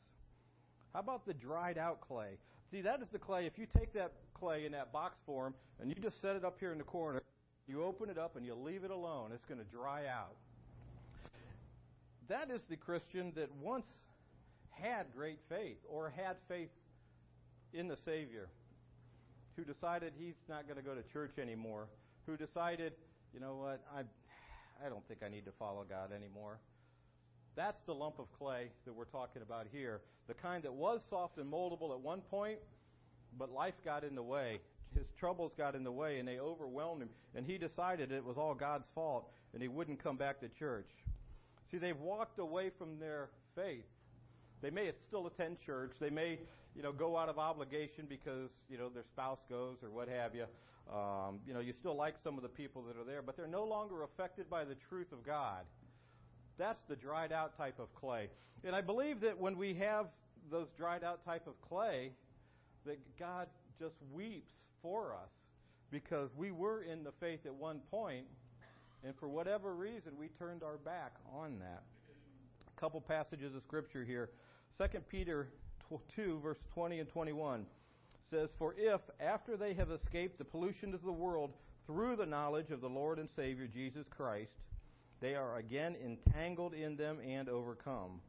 How 0.93 0.99
about 1.01 1.25
the 1.25 1.33
dried 1.33 1.77
out 1.77 2.01
clay? 2.01 2.37
See, 2.71 2.81
that 2.81 3.01
is 3.01 3.07
the 3.11 3.19
clay. 3.19 3.45
If 3.45 3.57
you 3.57 3.67
take 3.77 3.93
that 3.93 4.13
clay 4.33 4.65
in 4.65 4.71
that 4.71 4.91
box 4.91 5.15
form 5.25 5.53
and 5.79 5.89
you 5.89 5.95
just 6.01 6.21
set 6.21 6.35
it 6.35 6.45
up 6.45 6.57
here 6.59 6.71
in 6.71 6.77
the 6.77 6.83
corner, 6.83 7.21
you 7.67 7.83
open 7.83 8.09
it 8.09 8.17
up 8.17 8.35
and 8.35 8.45
you 8.45 8.55
leave 8.55 8.83
it 8.83 8.91
alone, 8.91 9.31
it's 9.33 9.45
going 9.45 9.59
to 9.59 9.65
dry 9.65 10.07
out. 10.07 10.35
That 12.27 12.51
is 12.51 12.61
the 12.69 12.75
Christian 12.75 13.31
that 13.35 13.49
once 13.61 13.87
had 14.71 15.07
great 15.15 15.39
faith 15.49 15.77
or 15.87 16.13
had 16.15 16.37
faith 16.47 16.69
in 17.73 17.87
the 17.87 17.97
Savior, 18.05 18.47
who 19.55 19.63
decided 19.63 20.13
he's 20.17 20.35
not 20.47 20.65
going 20.67 20.77
to 20.77 20.83
go 20.83 20.95
to 20.95 21.03
church 21.11 21.37
anymore, 21.39 21.87
who 22.25 22.37
decided, 22.37 22.93
you 23.33 23.39
know 23.39 23.55
what, 23.55 23.81
I, 23.95 24.01
I 24.83 24.89
don't 24.89 25.05
think 25.07 25.21
I 25.25 25.30
need 25.30 25.45
to 25.45 25.51
follow 25.51 25.85
God 25.87 26.11
anymore. 26.15 26.59
That's 27.56 27.80
the 27.85 27.94
lump 27.94 28.19
of 28.19 28.31
clay 28.37 28.68
that 28.85 28.94
we're 28.94 29.06
talking 29.06 29.42
about 29.42 29.68
here. 29.71 30.01
The 30.27 30.33
kind 30.33 30.63
that 30.63 30.73
was 30.73 31.01
soft 31.09 31.37
and 31.37 31.51
moldable 31.51 31.92
at 31.92 31.99
one 31.99 32.21
point, 32.21 32.59
but 33.37 33.51
life 33.51 33.73
got 33.83 34.04
in 34.04 34.15
the 34.15 34.23
way. 34.23 34.59
His 34.95 35.06
troubles 35.19 35.51
got 35.57 35.75
in 35.75 35.83
the 35.83 35.92
way 35.92 36.19
and 36.19 36.27
they 36.27 36.39
overwhelmed 36.39 37.01
him. 37.01 37.09
And 37.35 37.45
he 37.45 37.57
decided 37.57 38.11
it 38.11 38.23
was 38.23 38.37
all 38.37 38.54
God's 38.54 38.87
fault 38.95 39.30
and 39.54 39.61
he 39.61 39.68
wouldn't 39.68 40.01
come 40.01 40.15
back 40.15 40.39
to 40.42 40.47
church. 40.47 40.89
See, 41.69 41.77
they've 41.77 41.99
walked 41.99 42.39
away 42.39 42.71
from 42.77 42.99
their 42.99 43.30
faith. 43.56 43.85
They 44.61 44.69
may 44.69 44.92
still 45.07 45.27
attend 45.27 45.57
church. 45.65 45.92
They 45.99 46.09
may, 46.09 46.39
you 46.75 46.81
know, 46.81 46.92
go 46.92 47.18
out 47.18 47.30
of 47.30 47.37
obligation 47.37 48.06
because, 48.07 48.49
you 48.69 48.77
know, 48.77 48.89
their 48.89 49.04
spouse 49.04 49.39
goes 49.49 49.77
or 49.83 49.89
what 49.89 50.07
have 50.07 50.33
you. 50.33 50.45
Um, 50.91 51.39
you 51.45 51.53
know, 51.53 51.59
you 51.59 51.73
still 51.79 51.95
like 51.95 52.15
some 52.23 52.35
of 52.35 52.43
the 52.43 52.49
people 52.49 52.83
that 52.83 52.97
are 52.97 53.03
there, 53.03 53.21
but 53.21 53.37
they're 53.37 53.47
no 53.47 53.63
longer 53.63 54.03
affected 54.03 54.49
by 54.49 54.65
the 54.65 54.75
truth 54.89 55.11
of 55.11 55.23
God. 55.23 55.63
That's 56.57 56.81
the 56.89 56.95
dried 56.95 57.31
out 57.31 57.55
type 57.57 57.79
of 57.79 57.93
clay. 57.93 58.29
And 58.63 58.75
I 58.75 58.81
believe 58.81 59.21
that 59.21 59.37
when 59.39 59.57
we 59.57 59.75
have 59.75 60.07
those 60.51 60.67
dried 60.77 61.03
out 61.03 61.23
type 61.23 61.47
of 61.47 61.53
clay, 61.61 62.11
that 62.85 62.97
God 63.19 63.47
just 63.79 63.95
weeps 64.11 64.51
for 64.81 65.13
us 65.13 65.29
because 65.91 66.29
we 66.35 66.51
were 66.51 66.83
in 66.83 67.03
the 67.03 67.11
faith 67.19 67.45
at 67.45 67.53
one 67.53 67.79
point, 67.91 68.25
and 69.03 69.13
for 69.19 69.29
whatever 69.29 69.75
reason, 69.75 70.13
we 70.17 70.27
turned 70.27 70.63
our 70.63 70.77
back 70.77 71.13
on 71.33 71.59
that. 71.59 71.83
A 72.75 72.79
couple 72.79 72.99
passages 72.99 73.55
of 73.55 73.61
scripture 73.61 74.03
here. 74.03 74.29
2 74.77 74.99
Peter 75.09 75.49
2, 76.15 76.39
verse 76.41 76.57
20 76.73 76.99
and 76.99 77.09
21 77.09 77.65
says, 78.30 78.50
For 78.57 78.76
if, 78.78 79.02
after 79.19 79.57
they 79.57 79.74
have 79.74 79.92
escaped 79.92 80.38
the 80.38 80.45
pollution 80.45 80.94
of 80.94 81.04
the 81.04 81.12
world 81.12 81.52
through 81.86 82.16
the 82.16 82.26
knowledge 82.26 82.71
of 82.71 82.81
the 82.81 82.90
Lord 82.90 83.19
and 83.19 83.30
Savior 83.36 83.68
Jesus 83.68 84.06
Christ, 84.09 84.52
they 85.21 85.36
are 85.36 85.57
again 85.57 85.95
entangled 86.04 86.74
in 86.74 86.95
them 86.95 87.18
and 87.28 87.50
overcome. 87.50 88.21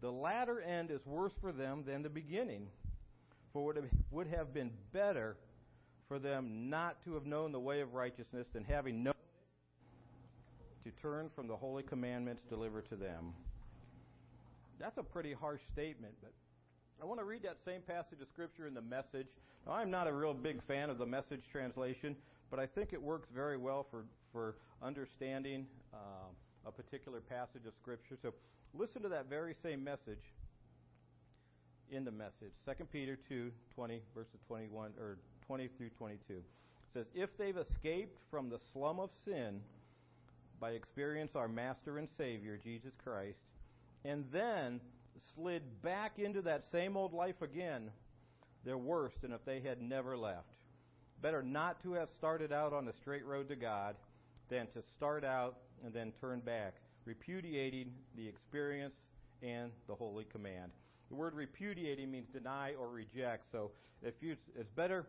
The 0.00 0.10
latter 0.10 0.60
end 0.60 0.90
is 0.90 1.00
worse 1.06 1.32
for 1.40 1.52
them 1.52 1.84
than 1.86 2.02
the 2.02 2.10
beginning, 2.10 2.66
for 3.52 3.74
it 3.74 3.84
would 4.10 4.26
have 4.26 4.52
been 4.52 4.70
better 4.92 5.36
for 6.08 6.18
them 6.18 6.68
not 6.68 7.02
to 7.04 7.14
have 7.14 7.24
known 7.24 7.52
the 7.52 7.60
way 7.60 7.80
of 7.80 7.94
righteousness 7.94 8.46
than 8.52 8.64
having 8.64 9.02
known 9.02 9.14
to 10.84 10.90
turn 11.00 11.30
from 11.34 11.48
the 11.48 11.56
holy 11.56 11.82
commandments 11.82 12.42
delivered 12.50 12.86
to 12.90 12.96
them. 12.96 13.32
That's 14.78 14.98
a 14.98 15.02
pretty 15.02 15.32
harsh 15.32 15.62
statement, 15.72 16.12
but 16.20 16.32
I 17.00 17.04
want 17.04 17.20
to 17.20 17.24
read 17.24 17.42
that 17.42 17.58
same 17.64 17.82
passage 17.82 18.20
of 18.20 18.28
Scripture 18.28 18.66
in 18.66 18.74
the 18.74 18.82
message. 18.82 19.26
Now, 19.66 19.72
I'm 19.72 19.90
not 19.90 20.06
a 20.06 20.12
real 20.12 20.34
big 20.34 20.62
fan 20.62 20.90
of 20.90 20.98
the 20.98 21.06
message 21.06 21.42
translation, 21.50 22.16
but 22.50 22.58
I 22.58 22.66
think 22.66 22.92
it 22.92 23.02
works 23.02 23.28
very 23.34 23.56
well 23.56 23.86
for, 23.90 24.04
for 24.32 24.56
understanding 24.82 25.66
uh, 25.92 25.96
a 26.66 26.72
particular 26.72 27.20
passage 27.20 27.66
of 27.66 27.72
Scripture. 27.82 28.16
So 28.22 28.32
listen 28.72 29.02
to 29.02 29.08
that 29.08 29.28
very 29.28 29.54
same 29.62 29.82
message 29.82 30.22
in 31.90 32.04
the 32.04 32.12
message. 32.12 32.52
2 32.66 32.84
Peter 32.92 33.18
2, 33.28 33.50
20, 33.74 34.02
verses 34.14 34.40
21, 34.46 34.92
or 34.98 35.18
20 35.46 35.68
through 35.76 35.90
22. 35.90 36.34
It 36.34 36.42
says, 36.92 37.06
If 37.14 37.36
they've 37.36 37.56
escaped 37.56 38.18
from 38.30 38.48
the 38.48 38.60
slum 38.72 39.00
of 39.00 39.10
sin 39.24 39.60
by 40.60 40.70
experience 40.70 41.32
our 41.34 41.48
Master 41.48 41.98
and 41.98 42.08
Savior, 42.16 42.58
Jesus 42.62 42.92
Christ, 43.02 43.38
and 44.04 44.24
then 44.32 44.80
slid 45.34 45.62
back 45.82 46.18
into 46.18 46.42
that 46.42 46.64
same 46.70 46.96
old 46.96 47.12
life 47.12 47.42
again, 47.42 47.90
they're 48.64 48.78
worse 48.78 49.12
than 49.20 49.32
if 49.32 49.44
they 49.44 49.60
had 49.60 49.80
never 49.80 50.16
left. 50.16 50.48
Better 51.22 51.42
not 51.42 51.82
to 51.82 51.92
have 51.92 52.10
started 52.10 52.52
out 52.52 52.72
on 52.72 52.84
the 52.84 52.92
straight 52.92 53.24
road 53.24 53.48
to 53.48 53.56
God 53.56 53.96
than 54.48 54.66
to 54.68 54.82
start 54.96 55.24
out 55.24 55.56
and 55.84 55.92
then 55.92 56.12
turn 56.20 56.40
back, 56.40 56.74
repudiating 57.04 57.92
the 58.16 58.26
experience 58.26 58.94
and 59.42 59.70
the 59.86 59.94
holy 59.94 60.24
command. 60.24 60.72
The 61.08 61.14
word 61.14 61.34
repudiating 61.34 62.10
means 62.10 62.28
deny 62.32 62.72
or 62.78 62.88
reject. 62.88 63.44
So 63.52 63.70
if 64.02 64.14
you, 64.20 64.36
it's 64.58 64.70
better 64.70 65.06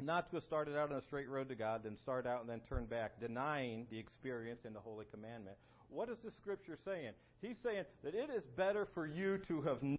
not 0.00 0.30
to 0.30 0.36
have 0.36 0.44
started 0.44 0.76
out 0.76 0.92
on 0.92 0.98
a 0.98 1.02
straight 1.02 1.28
road 1.28 1.48
to 1.48 1.54
God 1.54 1.82
than 1.82 1.96
start 1.96 2.26
out 2.26 2.40
and 2.40 2.50
then 2.50 2.60
turn 2.68 2.86
back, 2.86 3.20
denying 3.20 3.86
the 3.90 3.98
experience 3.98 4.60
and 4.64 4.74
the 4.74 4.80
holy 4.80 5.04
commandment. 5.12 5.56
What 5.90 6.08
is 6.08 6.18
the 6.24 6.30
scripture 6.30 6.78
saying? 6.84 7.12
He's 7.40 7.58
saying 7.62 7.84
that 8.04 8.14
it 8.14 8.30
is 8.34 8.44
better 8.56 8.86
for 8.94 9.06
you 9.06 9.38
to 9.48 9.62
have 9.62 9.82
never 9.82 9.98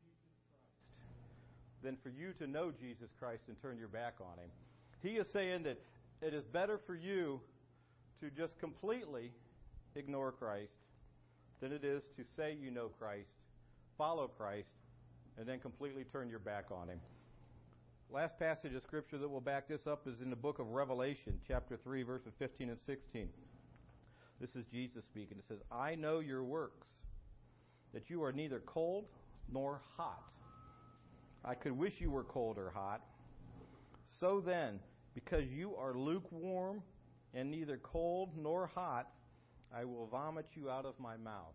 Jesus 0.00 0.34
Christ 0.88 1.82
than 1.82 1.96
for 2.02 2.08
you 2.08 2.32
to 2.38 2.46
know 2.46 2.70
Jesus 2.70 3.10
Christ 3.18 3.42
and 3.48 3.60
turn 3.60 3.78
your 3.78 3.88
back 3.88 4.14
on 4.20 4.38
him. 4.38 4.50
He 5.02 5.16
is 5.18 5.26
saying 5.32 5.64
that 5.64 5.78
it 6.22 6.32
is 6.32 6.44
better 6.44 6.78
for 6.78 6.94
you 6.94 7.40
to 8.20 8.30
just 8.30 8.58
completely 8.58 9.32
ignore 9.94 10.32
Christ 10.32 10.72
than 11.60 11.72
it 11.72 11.84
is 11.84 12.02
to 12.16 12.24
say 12.36 12.56
you 12.58 12.70
know 12.70 12.88
Christ, 12.98 13.28
follow 13.98 14.28
Christ, 14.28 14.68
and 15.38 15.46
then 15.46 15.58
completely 15.58 16.04
turn 16.04 16.28
your 16.28 16.38
back 16.38 16.66
on 16.70 16.88
him. 16.88 17.00
Last 18.10 18.38
passage 18.38 18.74
of 18.74 18.82
scripture 18.82 19.18
that 19.18 19.28
will 19.28 19.40
back 19.40 19.68
this 19.68 19.86
up 19.86 20.06
is 20.06 20.20
in 20.20 20.30
the 20.30 20.36
book 20.36 20.58
of 20.58 20.68
Revelation, 20.68 21.40
chapter 21.46 21.76
3, 21.76 22.02
verses 22.04 22.32
15 22.38 22.70
and 22.70 22.78
16. 22.86 23.28
This 24.40 24.50
is 24.56 24.64
Jesus 24.70 25.04
speaking. 25.10 25.38
It 25.38 25.44
says, 25.48 25.58
I 25.70 25.94
know 25.94 26.20
your 26.20 26.42
works, 26.42 26.86
that 27.92 28.10
you 28.10 28.22
are 28.22 28.32
neither 28.32 28.60
cold 28.66 29.06
nor 29.52 29.80
hot. 29.96 30.24
I 31.44 31.54
could 31.54 31.72
wish 31.72 32.00
you 32.00 32.10
were 32.10 32.24
cold 32.24 32.58
or 32.58 32.70
hot. 32.70 33.02
So 34.18 34.42
then, 34.44 34.80
because 35.14 35.44
you 35.46 35.76
are 35.76 35.94
lukewarm 35.94 36.82
and 37.34 37.50
neither 37.50 37.78
cold 37.78 38.30
nor 38.36 38.66
hot, 38.66 39.08
I 39.74 39.84
will 39.84 40.06
vomit 40.06 40.46
you 40.54 40.70
out 40.70 40.86
of 40.86 40.98
my 40.98 41.16
mouth. 41.16 41.54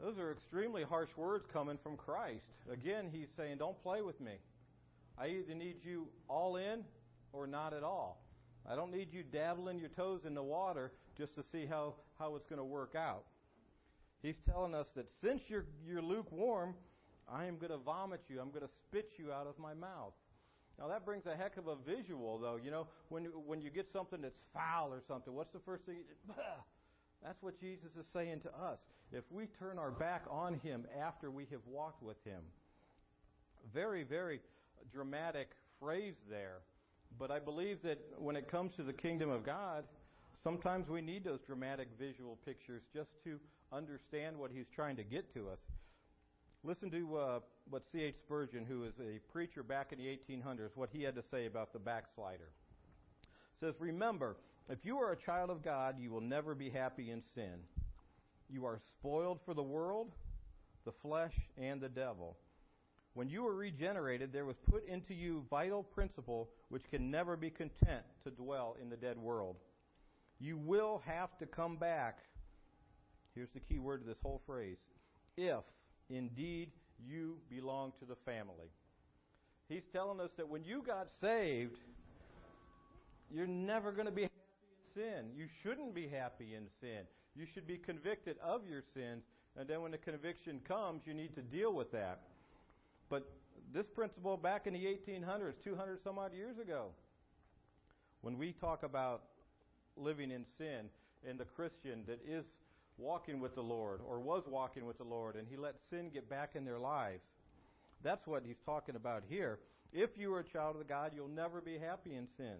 Those 0.00 0.18
are 0.18 0.32
extremely 0.32 0.82
harsh 0.82 1.10
words 1.16 1.44
coming 1.52 1.78
from 1.82 1.96
Christ. 1.96 2.44
Again, 2.72 3.08
he's 3.12 3.28
saying, 3.36 3.58
Don't 3.58 3.80
play 3.82 4.00
with 4.02 4.20
me. 4.20 4.32
I 5.18 5.28
either 5.28 5.54
need 5.54 5.76
you 5.84 6.08
all 6.28 6.56
in 6.56 6.84
or 7.32 7.46
not 7.46 7.74
at 7.74 7.82
all. 7.82 8.20
I 8.70 8.76
don't 8.76 8.92
need 8.92 9.12
you 9.12 9.22
dabbling 9.22 9.78
your 9.78 9.88
toes 9.88 10.20
in 10.26 10.34
the 10.34 10.42
water 10.42 10.92
just 11.16 11.34
to 11.34 11.42
see 11.42 11.66
how, 11.66 11.94
how 12.18 12.36
it's 12.36 12.46
going 12.46 12.58
to 12.58 12.64
work 12.64 12.94
out. 12.96 13.24
He's 14.22 14.38
telling 14.48 14.74
us 14.74 14.86
that 14.94 15.06
since 15.20 15.42
you're, 15.48 15.66
you're 15.86 16.02
lukewarm, 16.02 16.74
I 17.30 17.46
am 17.46 17.58
going 17.58 17.72
to 17.72 17.78
vomit 17.78 18.20
you. 18.28 18.40
I'm 18.40 18.50
going 18.50 18.62
to 18.62 18.72
spit 18.88 19.12
you 19.18 19.32
out 19.32 19.46
of 19.46 19.58
my 19.58 19.74
mouth. 19.74 20.12
Now 20.78 20.88
that 20.88 21.04
brings 21.04 21.26
a 21.26 21.36
heck 21.36 21.56
of 21.56 21.66
a 21.66 21.76
visual, 21.76 22.38
though. 22.38 22.58
You 22.62 22.70
know, 22.70 22.86
when 23.08 23.24
when 23.46 23.60
you 23.60 23.70
get 23.70 23.92
something 23.92 24.20
that's 24.20 24.40
foul 24.54 24.92
or 24.92 25.02
something, 25.06 25.32
what's 25.34 25.52
the 25.52 25.60
first 25.60 25.84
thing? 25.84 25.98
That's 27.22 27.40
what 27.42 27.60
Jesus 27.60 27.90
is 27.98 28.06
saying 28.12 28.40
to 28.40 28.48
us. 28.48 28.78
If 29.12 29.24
we 29.30 29.46
turn 29.46 29.78
our 29.78 29.90
back 29.92 30.24
on 30.28 30.58
Him 30.64 30.86
after 31.00 31.30
we 31.30 31.46
have 31.52 31.60
walked 31.66 32.02
with 32.02 32.16
Him, 32.24 32.40
very, 33.72 34.02
very 34.02 34.40
dramatic 34.92 35.50
phrase 35.78 36.16
there. 36.28 36.62
But 37.18 37.30
I 37.30 37.38
believe 37.38 37.78
that 37.82 37.98
when 38.18 38.36
it 38.36 38.50
comes 38.50 38.74
to 38.76 38.82
the 38.82 38.92
kingdom 38.92 39.30
of 39.30 39.44
God, 39.44 39.84
sometimes 40.42 40.88
we 40.88 41.00
need 41.00 41.24
those 41.24 41.40
dramatic 41.46 41.88
visual 41.98 42.38
pictures 42.44 42.82
just 42.94 43.10
to 43.24 43.38
understand 43.72 44.36
what 44.36 44.50
he's 44.52 44.66
trying 44.74 44.96
to 44.96 45.04
get 45.04 45.32
to 45.34 45.48
us. 45.48 45.58
Listen 46.64 46.90
to 46.90 47.16
uh, 47.16 47.40
what 47.70 47.82
C.H. 47.90 48.14
Spurgeon, 48.24 48.64
who 48.64 48.84
is 48.84 48.92
a 49.00 49.18
preacher 49.32 49.62
back 49.62 49.92
in 49.92 49.98
the 49.98 50.06
1800s, 50.06 50.70
what 50.74 50.90
he 50.92 51.02
had 51.02 51.14
to 51.16 51.24
say 51.30 51.46
about 51.46 51.72
the 51.72 51.78
backslider. 51.78 52.50
It 53.24 53.66
says, 53.66 53.74
Remember, 53.80 54.36
if 54.68 54.84
you 54.84 54.98
are 54.98 55.12
a 55.12 55.16
child 55.16 55.50
of 55.50 55.64
God, 55.64 55.96
you 55.98 56.10
will 56.10 56.20
never 56.20 56.54
be 56.54 56.70
happy 56.70 57.10
in 57.10 57.22
sin. 57.34 57.58
You 58.48 58.64
are 58.64 58.80
spoiled 58.98 59.40
for 59.44 59.54
the 59.54 59.62
world, 59.62 60.12
the 60.84 60.92
flesh, 61.02 61.34
and 61.56 61.80
the 61.80 61.88
devil. 61.88 62.36
When 63.14 63.28
you 63.28 63.42
were 63.42 63.54
regenerated, 63.54 64.32
there 64.32 64.46
was 64.46 64.56
put 64.70 64.86
into 64.88 65.12
you 65.12 65.44
vital 65.50 65.82
principle 65.82 66.48
which 66.70 66.84
can 66.90 67.10
never 67.10 67.36
be 67.36 67.50
content 67.50 68.04
to 68.24 68.30
dwell 68.30 68.76
in 68.80 68.88
the 68.88 68.96
dead 68.96 69.18
world. 69.18 69.56
You 70.40 70.56
will 70.56 71.02
have 71.06 71.36
to 71.38 71.46
come 71.46 71.76
back. 71.76 72.18
Here's 73.34 73.50
the 73.54 73.60
key 73.60 73.78
word 73.78 74.00
to 74.00 74.06
this 74.06 74.18
whole 74.22 74.40
phrase. 74.46 74.78
If 75.36 75.62
indeed 76.08 76.70
you 77.06 77.36
belong 77.50 77.92
to 78.00 78.04
the 78.06 78.16
family. 78.24 78.70
He's 79.68 79.82
telling 79.92 80.20
us 80.20 80.30
that 80.36 80.48
when 80.48 80.64
you 80.64 80.82
got 80.86 81.08
saved, 81.20 81.78
you're 83.30 83.46
never 83.46 83.92
going 83.92 84.06
to 84.06 84.12
be 84.12 84.22
happy 84.22 84.34
in 84.94 85.02
sin. 85.02 85.24
You 85.36 85.46
shouldn't 85.62 85.94
be 85.94 86.08
happy 86.08 86.54
in 86.54 86.64
sin. 86.80 87.04
You 87.34 87.46
should 87.52 87.66
be 87.66 87.78
convicted 87.78 88.36
of 88.44 88.66
your 88.68 88.82
sins, 88.94 89.22
and 89.56 89.66
then 89.66 89.80
when 89.80 89.92
the 89.92 89.98
conviction 89.98 90.60
comes, 90.66 91.02
you 91.06 91.14
need 91.14 91.34
to 91.34 91.42
deal 91.42 91.72
with 91.72 91.90
that. 91.92 92.20
But 93.12 93.30
this 93.74 93.84
principle 93.94 94.38
back 94.38 94.66
in 94.66 94.72
the 94.72 94.86
1800s, 94.86 95.62
200 95.62 96.02
some 96.02 96.18
odd 96.18 96.32
years 96.32 96.58
ago, 96.58 96.86
when 98.22 98.38
we 98.38 98.52
talk 98.52 98.84
about 98.84 99.24
living 99.98 100.30
in 100.30 100.46
sin 100.56 100.88
and 101.28 101.38
the 101.38 101.44
Christian 101.44 102.04
that 102.06 102.20
is 102.26 102.46
walking 102.96 103.38
with 103.38 103.54
the 103.54 103.62
Lord 103.62 104.00
or 104.08 104.18
was 104.18 104.44
walking 104.48 104.86
with 104.86 104.96
the 104.96 105.04
Lord 105.04 105.36
and 105.36 105.46
he 105.46 105.58
let 105.58 105.74
sin 105.90 106.08
get 106.08 106.30
back 106.30 106.52
in 106.54 106.64
their 106.64 106.78
lives, 106.78 107.20
that's 108.02 108.26
what 108.26 108.44
he's 108.46 108.56
talking 108.64 108.96
about 108.96 109.24
here. 109.28 109.58
If 109.92 110.16
you 110.16 110.32
are 110.32 110.40
a 110.40 110.44
child 110.44 110.76
of 110.76 110.88
God, 110.88 111.12
you'll 111.14 111.28
never 111.28 111.60
be 111.60 111.76
happy 111.76 112.14
in 112.14 112.26
sin. 112.38 112.56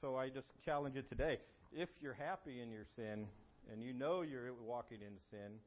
So 0.00 0.16
I 0.16 0.30
just 0.30 0.46
challenge 0.64 0.96
you 0.96 1.02
today. 1.02 1.40
If 1.74 1.90
you're 2.00 2.14
happy 2.14 2.62
in 2.62 2.70
your 2.70 2.86
sin 2.96 3.26
and 3.70 3.82
you 3.82 3.92
know 3.92 4.22
you're 4.22 4.54
walking 4.66 5.02
in 5.02 5.18
sin, 5.30 5.58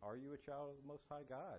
are 0.00 0.16
you 0.16 0.32
a 0.32 0.48
child 0.48 0.68
of 0.70 0.76
the 0.80 0.86
Most 0.86 1.02
High 1.10 1.24
God? 1.28 1.58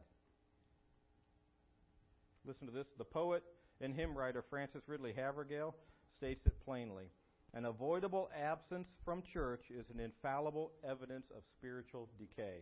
Listen 2.48 2.68
to 2.68 2.74
this. 2.74 2.88
The 2.98 3.06
poet 3.06 3.44
and 3.82 3.94
hymn 3.94 4.16
writer 4.16 4.44
Frances 4.48 4.84
Ridley 4.88 5.14
Havergal 5.14 5.74
states 6.18 6.46
it 6.46 6.54
plainly. 6.64 7.06
An 7.54 7.66
avoidable 7.66 8.30
absence 8.40 8.88
from 9.04 9.24
church 9.34 9.66
is 9.72 9.90
an 9.90 10.00
infallible 10.00 10.72
evidence 10.88 11.25
of 11.36 11.44
spiritual 11.58 12.10
decay. 12.20 12.60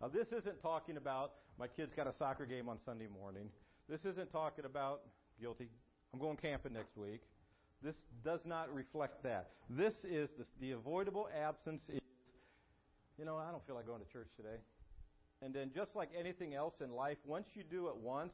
Now, 0.00 0.08
this 0.08 0.28
isn't 0.28 0.60
talking 0.60 0.96
about 0.96 1.32
my 1.58 1.66
kid's 1.66 1.94
got 1.94 2.06
a 2.06 2.12
soccer 2.12 2.46
game 2.46 2.68
on 2.68 2.78
Sunday 2.84 3.06
morning. 3.06 3.48
This 3.88 4.04
isn't 4.04 4.30
talking 4.30 4.64
about 4.64 5.00
guilty. 5.40 5.68
I'm 6.12 6.20
going 6.20 6.36
camping 6.36 6.74
next 6.74 6.96
week. 6.96 7.22
This 7.82 7.96
does 8.24 8.40
not 8.44 8.72
reflect 8.74 9.22
that. 9.24 9.50
This 9.68 9.94
is 10.04 10.30
the, 10.38 10.44
the 10.60 10.72
avoidable 10.72 11.28
absence 11.38 11.82
is, 11.88 12.00
you 13.18 13.24
know, 13.24 13.36
I 13.36 13.50
don't 13.50 13.64
feel 13.66 13.76
like 13.76 13.86
going 13.86 14.02
to 14.04 14.12
church 14.12 14.28
today. 14.36 14.56
And 15.42 15.52
then, 15.52 15.70
just 15.74 15.94
like 15.94 16.10
anything 16.18 16.54
else 16.54 16.74
in 16.80 16.92
life, 16.92 17.18
once 17.26 17.48
you 17.54 17.62
do 17.62 17.88
it 17.88 17.96
once, 17.96 18.32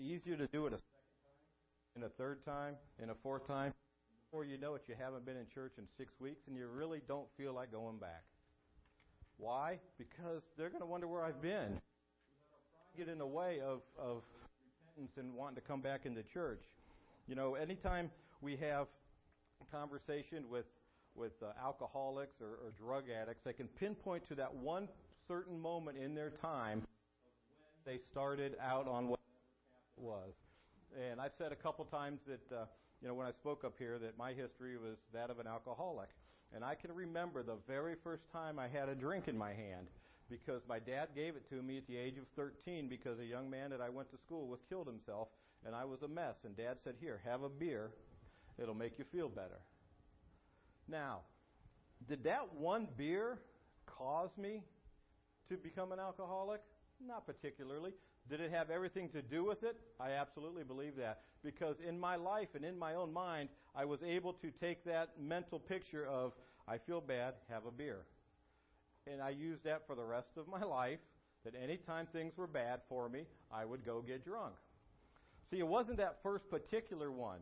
easier 0.00 0.36
to 0.36 0.46
do 0.46 0.66
it 0.66 0.72
a 0.72 0.78
second 0.78 1.12
time, 1.14 1.94
and 1.96 2.04
a 2.04 2.08
third 2.08 2.44
time, 2.44 2.74
and 3.00 3.10
a 3.10 3.14
fourth 3.22 3.46
time. 3.46 3.72
Before 4.30 4.44
you 4.44 4.58
know 4.58 4.74
it, 4.74 4.82
you 4.86 4.94
haven't 4.98 5.24
been 5.26 5.36
in 5.36 5.46
church 5.52 5.72
in 5.78 5.84
six 5.98 6.12
weeks, 6.20 6.42
and 6.46 6.56
you 6.56 6.66
really 6.66 7.00
don't 7.06 7.26
feel 7.36 7.52
like 7.52 7.72
going 7.72 7.98
back. 7.98 8.22
Why? 9.38 9.78
Because 9.98 10.42
they're 10.56 10.68
going 10.68 10.82
to 10.82 10.86
wonder 10.86 11.08
where 11.08 11.24
I've 11.24 11.42
been. 11.42 11.80
Get 12.96 13.08
in 13.08 13.18
the 13.18 13.26
way 13.26 13.60
of, 13.60 13.80
of 13.98 14.22
repentance 14.96 15.16
and 15.18 15.34
wanting 15.34 15.56
to 15.56 15.60
come 15.62 15.80
back 15.80 16.06
into 16.06 16.22
church. 16.22 16.62
You 17.26 17.34
know, 17.34 17.54
anytime 17.54 18.10
we 18.40 18.56
have 18.56 18.86
conversation 19.70 20.44
with 20.50 20.66
with 21.16 21.32
uh, 21.42 21.46
alcoholics 21.62 22.40
or, 22.40 22.58
or 22.64 22.72
drug 22.78 23.04
addicts, 23.10 23.42
they 23.44 23.52
can 23.52 23.66
pinpoint 23.66 24.26
to 24.28 24.34
that 24.36 24.54
one 24.54 24.88
certain 25.26 25.58
moment 25.58 25.98
in 25.98 26.14
their 26.14 26.30
time 26.30 26.78
when 26.78 26.88
they 27.84 28.00
started 28.10 28.56
out 28.62 28.86
on 28.88 29.08
what 29.08 29.19
was. 30.00 30.32
And 31.10 31.20
I've 31.20 31.32
said 31.38 31.52
a 31.52 31.56
couple 31.56 31.84
times 31.84 32.20
that, 32.26 32.56
uh, 32.56 32.64
you 33.00 33.08
know, 33.08 33.14
when 33.14 33.26
I 33.26 33.32
spoke 33.32 33.64
up 33.64 33.74
here, 33.78 33.98
that 33.98 34.18
my 34.18 34.32
history 34.32 34.76
was 34.76 34.96
that 35.12 35.30
of 35.30 35.38
an 35.38 35.46
alcoholic. 35.46 36.08
And 36.54 36.64
I 36.64 36.74
can 36.74 36.92
remember 36.92 37.42
the 37.42 37.56
very 37.68 37.94
first 38.02 38.22
time 38.32 38.58
I 38.58 38.66
had 38.68 38.88
a 38.88 38.94
drink 38.94 39.28
in 39.28 39.38
my 39.38 39.52
hand. 39.52 39.86
because 40.30 40.62
my 40.68 40.78
dad 40.78 41.08
gave 41.14 41.34
it 41.34 41.48
to 41.50 41.60
me 41.60 41.76
at 41.76 41.86
the 41.88 41.96
age 41.96 42.16
of 42.16 42.24
13 42.36 42.88
because 42.88 43.18
a 43.18 43.24
young 43.24 43.50
man 43.50 43.70
that 43.70 43.80
I 43.80 43.88
went 43.90 44.10
to 44.12 44.18
school 44.18 44.46
with 44.46 44.66
killed 44.68 44.86
himself 44.86 45.28
and 45.66 45.74
I 45.74 45.84
was 45.84 46.02
a 46.02 46.08
mess. 46.08 46.36
And 46.44 46.56
dad 46.56 46.78
said, 46.84 46.94
Here, 47.00 47.20
have 47.24 47.42
a 47.42 47.48
beer. 47.48 47.90
It'll 48.58 48.74
make 48.74 48.98
you 48.98 49.04
feel 49.12 49.28
better. 49.28 49.60
Now, 50.88 51.20
did 52.08 52.24
that 52.24 52.54
one 52.54 52.88
beer 52.96 53.38
cause 53.86 54.30
me 54.38 54.62
to 55.48 55.56
become 55.56 55.92
an 55.92 55.98
alcoholic? 55.98 56.60
Not 57.04 57.26
particularly. 57.26 57.92
Did 58.30 58.40
it 58.40 58.52
have 58.52 58.70
everything 58.70 59.08
to 59.08 59.22
do 59.22 59.44
with 59.44 59.64
it? 59.64 59.76
I 59.98 60.12
absolutely 60.12 60.62
believe 60.62 60.94
that. 60.96 61.22
Because 61.42 61.74
in 61.86 61.98
my 61.98 62.14
life 62.14 62.48
and 62.54 62.64
in 62.64 62.78
my 62.78 62.94
own 62.94 63.12
mind, 63.12 63.48
I 63.74 63.84
was 63.84 63.98
able 64.04 64.34
to 64.34 64.52
take 64.52 64.84
that 64.84 65.20
mental 65.20 65.58
picture 65.58 66.06
of, 66.06 66.32
I 66.68 66.78
feel 66.78 67.00
bad, 67.00 67.34
have 67.48 67.66
a 67.66 67.72
beer. 67.72 68.02
And 69.10 69.20
I 69.20 69.30
used 69.30 69.64
that 69.64 69.84
for 69.84 69.96
the 69.96 70.04
rest 70.04 70.28
of 70.36 70.46
my 70.46 70.62
life, 70.64 71.00
that 71.44 71.54
anytime 71.60 72.06
things 72.12 72.36
were 72.36 72.46
bad 72.46 72.80
for 72.88 73.08
me, 73.08 73.24
I 73.52 73.64
would 73.64 73.84
go 73.84 74.00
get 74.00 74.24
drunk. 74.24 74.54
See, 75.50 75.58
it 75.58 75.66
wasn't 75.66 75.96
that 75.96 76.18
first 76.22 76.48
particular 76.48 77.10
one 77.10 77.40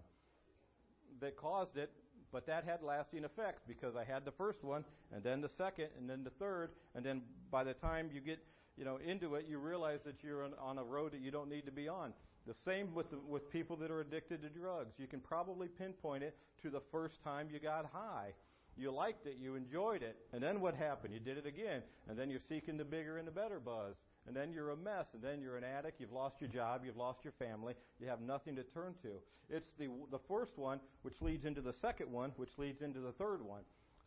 that 1.21 1.37
caused 1.37 1.77
it, 1.77 1.91
but 2.33 2.47
that 2.47 2.65
had 2.65 2.83
lasting 2.83 3.25
effects 3.25 3.63
because 3.67 3.95
I 3.95 4.05
had 4.05 4.25
the 4.25 4.33
first 4.33 4.65
one, 4.65 4.85
and 5.13 5.23
then 5.23 5.43
the 5.43 5.51
second, 5.59 5.89
and 5.99 6.09
then 6.09 6.25
the 6.25 6.31
third, 6.31 6.71
and 6.95 7.05
then 7.05 7.23
by 7.51 7.65
the 7.65 7.75
time 7.75 8.09
you 8.13 8.21
get 8.21 8.39
you 8.79 8.85
know 8.85 8.99
into 9.05 9.35
it, 9.35 9.47
you 9.49 9.59
realize 9.59 10.01
that 10.05 10.23
you're 10.23 10.45
on, 10.45 10.53
on 10.61 10.79
a 10.79 10.85
road 10.85 11.13
that 11.13 11.21
you 11.21 11.31
don't 11.31 11.51
need 11.51 11.67
to 11.67 11.73
be 11.73 11.89
on. 11.89 12.13
The 12.47 12.55
same 12.65 12.95
with 12.95 13.11
the, 13.11 13.19
with 13.19 13.51
people 13.51 13.77
that 13.77 13.91
are 13.91 14.01
addicted 14.01 14.41
to 14.43 14.49
drugs. 14.49 14.95
You 14.99 15.07
can 15.07 15.21
probably 15.21 15.69
pinpoint 15.69 16.23
it 16.23 16.37
to 16.63 16.71
the 16.71 16.81
first 16.93 17.23
time 17.23 17.49
you 17.53 17.59
got 17.59 17.87
high. 17.93 18.33
You 18.77 18.93
liked 18.93 19.27
it, 19.27 19.37
you 19.41 19.57
enjoyed 19.57 20.03
it, 20.03 20.17
and 20.33 20.41
then 20.41 20.61
what 20.61 20.77
happened? 20.77 21.13
You 21.13 21.19
did 21.19 21.37
it 21.37 21.47
again, 21.47 21.83
and 22.09 22.17
then 22.17 22.31
you're 22.31 22.41
seeking 22.49 22.77
the 22.77 22.85
bigger 22.85 23.19
and 23.19 23.27
the 23.27 23.33
better 23.33 23.59
buzz, 23.59 23.97
and 24.27 24.37
then 24.37 24.53
you're 24.53 24.71
a 24.71 24.77
mess, 24.77 25.07
and 25.15 25.23
then 25.23 25.43
you're 25.43 25.57
an 25.57 25.65
addict. 25.65 26.01
You've 26.01 26.13
lost 26.13 26.37
your 26.41 26.49
job, 26.49 26.83
you've 26.85 26.97
lost 26.97 27.25
your 27.25 27.33
family, 27.33 27.75
you 27.99 28.07
have 28.07 28.21
nothing 28.21 28.55
to 28.55 28.63
turn 28.63 28.95
to. 29.03 29.09
It's 29.51 29.73
the 29.79 29.89
the 30.13 30.21
first 30.29 30.57
one, 30.57 30.79
which 31.03 31.21
leads 31.21 31.45
into 31.45 31.61
the 31.61 31.73
second 31.73 32.13
one, 32.13 32.31
which 32.37 32.57
leads 32.57 32.81
into 32.81 33.01
the 33.01 33.13
third 33.13 33.43
one. 33.43 33.63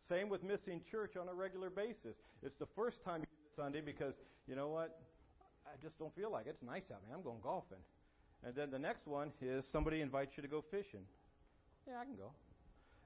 Same 0.08 0.28
with 0.28 0.42
missing 0.42 0.80
church 0.90 1.16
on 1.16 1.28
a 1.28 1.34
regular 1.34 1.68
basis. 1.68 2.16
It's 2.42 2.56
the 2.56 2.66
first 2.74 3.04
time 3.04 3.20
you 3.20 3.26
Sunday 3.54 3.80
because 3.80 4.14
you 4.46 4.56
know 4.56 4.68
what? 4.68 5.00
I 5.66 5.80
just 5.82 5.98
don't 5.98 6.14
feel 6.14 6.30
like 6.30 6.46
it. 6.46 6.50
It's 6.50 6.62
nice 6.62 6.90
out, 6.92 7.00
man. 7.06 7.16
I'm 7.16 7.22
going 7.22 7.40
golfing. 7.42 7.78
And 8.44 8.54
then 8.54 8.70
the 8.70 8.78
next 8.78 9.06
one 9.06 9.32
is 9.40 9.64
somebody 9.70 10.00
invites 10.00 10.36
you 10.36 10.42
to 10.42 10.48
go 10.48 10.64
fishing. 10.70 11.04
Yeah, 11.86 12.00
I 12.00 12.04
can 12.04 12.16
go. 12.16 12.32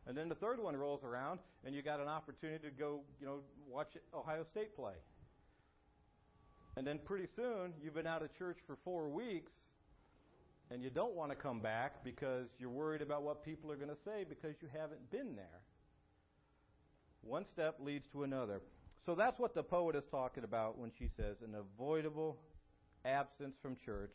And 0.07 0.17
then 0.17 0.29
the 0.29 0.35
third 0.35 0.63
one 0.63 0.77
rolls 0.77 1.03
around, 1.05 1.41
and 1.65 1.75
you 1.75 1.83
got 1.83 2.01
an 2.01 2.09
opportunity 2.09 2.65
to 2.65 2.71
go, 2.71 3.01
you 3.21 3.27
know, 3.27 3.41
watch 3.69 3.97
Ohio 4.15 4.45
State 4.45 4.77
play. 4.77 4.95
And 6.77 6.87
then 6.87 6.99
pretty 7.05 7.27
soon, 7.35 7.73
you've 7.83 7.95
been 7.95 8.07
out 8.07 8.23
of 8.23 8.37
church 8.37 8.59
for 8.67 8.77
four 8.85 9.09
weeks, 9.09 9.53
and 10.71 10.83
you 10.83 10.91
don't 10.91 11.15
want 11.15 11.31
to 11.31 11.37
come 11.37 11.61
back 11.61 12.05
because 12.05 12.47
you're 12.59 12.71
worried 12.71 13.03
about 13.03 13.23
what 13.23 13.45
people 13.45 13.71
are 13.73 13.77
going 13.77 13.91
to 13.91 13.97
say 14.05 14.25
because 14.29 14.57
you 14.61 14.69
haven't 14.73 15.11
been 15.11 15.35
there. 15.35 15.61
One 17.23 17.45
step 17.45 17.77
leads 17.81 18.07
to 18.09 18.23
another. 18.23 18.61
So 19.07 19.15
that's 19.15 19.39
what 19.39 19.55
the 19.55 19.63
poet 19.63 19.95
is 19.95 20.03
talking 20.11 20.43
about 20.43 20.77
when 20.77 20.91
she 20.99 21.09
says 21.17 21.37
an 21.41 21.55
avoidable 21.55 22.39
absence 23.05 23.55
from 23.63 23.77
church 23.77 24.13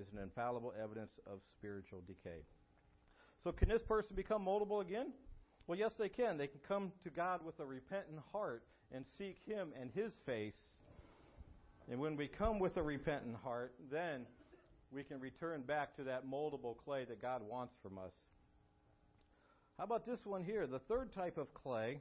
is 0.00 0.06
an 0.12 0.22
infallible 0.22 0.72
evidence 0.80 1.10
of 1.26 1.40
spiritual 1.58 2.02
decay. 2.06 2.38
So, 3.42 3.50
can 3.50 3.68
this 3.68 3.82
person 3.82 4.14
become 4.14 4.46
moldable 4.46 4.80
again? 4.80 5.08
Well, 5.66 5.76
yes, 5.76 5.94
they 5.98 6.08
can. 6.08 6.38
They 6.38 6.46
can 6.46 6.60
come 6.66 6.92
to 7.02 7.10
God 7.10 7.44
with 7.44 7.58
a 7.58 7.66
repentant 7.66 8.20
heart 8.30 8.62
and 8.94 9.04
seek 9.18 9.38
Him 9.44 9.70
and 9.78 9.90
His 9.92 10.12
face. 10.24 10.54
And 11.90 11.98
when 11.98 12.16
we 12.16 12.28
come 12.28 12.60
with 12.60 12.76
a 12.76 12.82
repentant 12.82 13.36
heart, 13.42 13.74
then 13.90 14.20
we 14.92 15.02
can 15.02 15.18
return 15.18 15.62
back 15.62 15.96
to 15.96 16.04
that 16.04 16.24
moldable 16.30 16.76
clay 16.76 17.04
that 17.06 17.20
God 17.20 17.42
wants 17.42 17.74
from 17.82 17.98
us. 17.98 18.12
How 19.78 19.84
about 19.84 20.06
this 20.06 20.20
one 20.24 20.44
here? 20.44 20.68
The 20.68 20.78
third 20.78 21.12
type 21.12 21.38
of 21.38 21.52
clay 21.54 21.98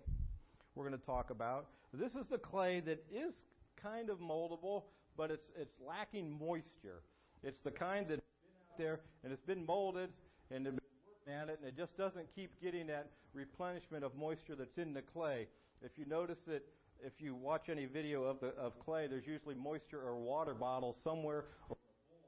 we're 0.76 0.88
going 0.88 1.00
to 1.00 1.06
talk 1.06 1.30
about. 1.30 1.68
This 1.94 2.14
is 2.14 2.26
the 2.30 2.38
clay 2.38 2.80
that 2.82 3.04
is 3.14 3.34
kind 3.82 4.10
of 4.10 4.20
moldable, 4.20 4.84
but 5.18 5.32
it's 5.32 5.50
it's 5.60 5.76
lacking 5.86 6.32
moisture. 6.40 7.02
It's 7.44 7.60
the 7.60 7.72
kind 7.72 8.06
that's 8.08 8.22
been 8.22 8.52
out 8.72 8.78
there 8.78 9.00
and 9.24 9.34
it's 9.34 9.46
been 9.46 9.66
molded 9.66 10.10
and 10.52 10.64
been 10.64 10.74
working 10.74 11.42
at 11.42 11.50
it, 11.50 11.60
and 11.60 11.68
it 11.68 11.76
just 11.76 11.98
doesn't 11.98 12.28
keep 12.34 12.62
getting 12.62 12.88
that 12.88 13.10
replenishment 13.34 14.04
of 14.04 14.16
moisture 14.16 14.56
that's 14.56 14.78
in 14.78 14.94
the 14.94 15.02
clay. 15.02 15.48
If 15.82 15.92
you 15.98 16.06
notice 16.06 16.38
that, 16.48 16.64
if 17.04 17.14
you 17.20 17.34
watch 17.34 17.68
any 17.70 17.86
video 17.86 18.24
of 18.24 18.40
the 18.40 18.50
of 18.50 18.80
clay, 18.80 19.08
there's 19.08 19.28
usually 19.28 19.56
moisture 19.56 20.02
or 20.02 20.18
water 20.18 20.54
bottles 20.54 20.96
somewhere 21.04 21.46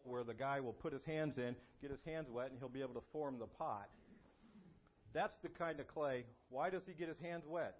where 0.03 0.23
the 0.23 0.33
guy 0.33 0.59
will 0.59 0.73
put 0.73 0.91
his 0.91 1.03
hands 1.05 1.37
in, 1.37 1.55
get 1.81 1.91
his 1.91 2.01
hands 2.05 2.29
wet, 2.29 2.49
and 2.49 2.59
he'll 2.59 2.67
be 2.67 2.81
able 2.81 2.95
to 2.95 3.03
form 3.13 3.39
the 3.39 3.45
pot. 3.45 3.87
That's 5.13 5.35
the 5.43 5.49
kind 5.49 5.79
of 5.79 5.87
clay. 5.87 6.25
Why 6.49 6.69
does 6.69 6.81
he 6.85 6.93
get 6.93 7.07
his 7.07 7.19
hands 7.19 7.45
wet? 7.47 7.75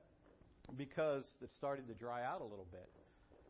Because 0.77 1.23
it 1.41 1.49
started 1.57 1.87
to 1.87 1.93
dry 1.93 2.23
out 2.23 2.41
a 2.41 2.43
little 2.43 2.67
bit. 2.71 2.89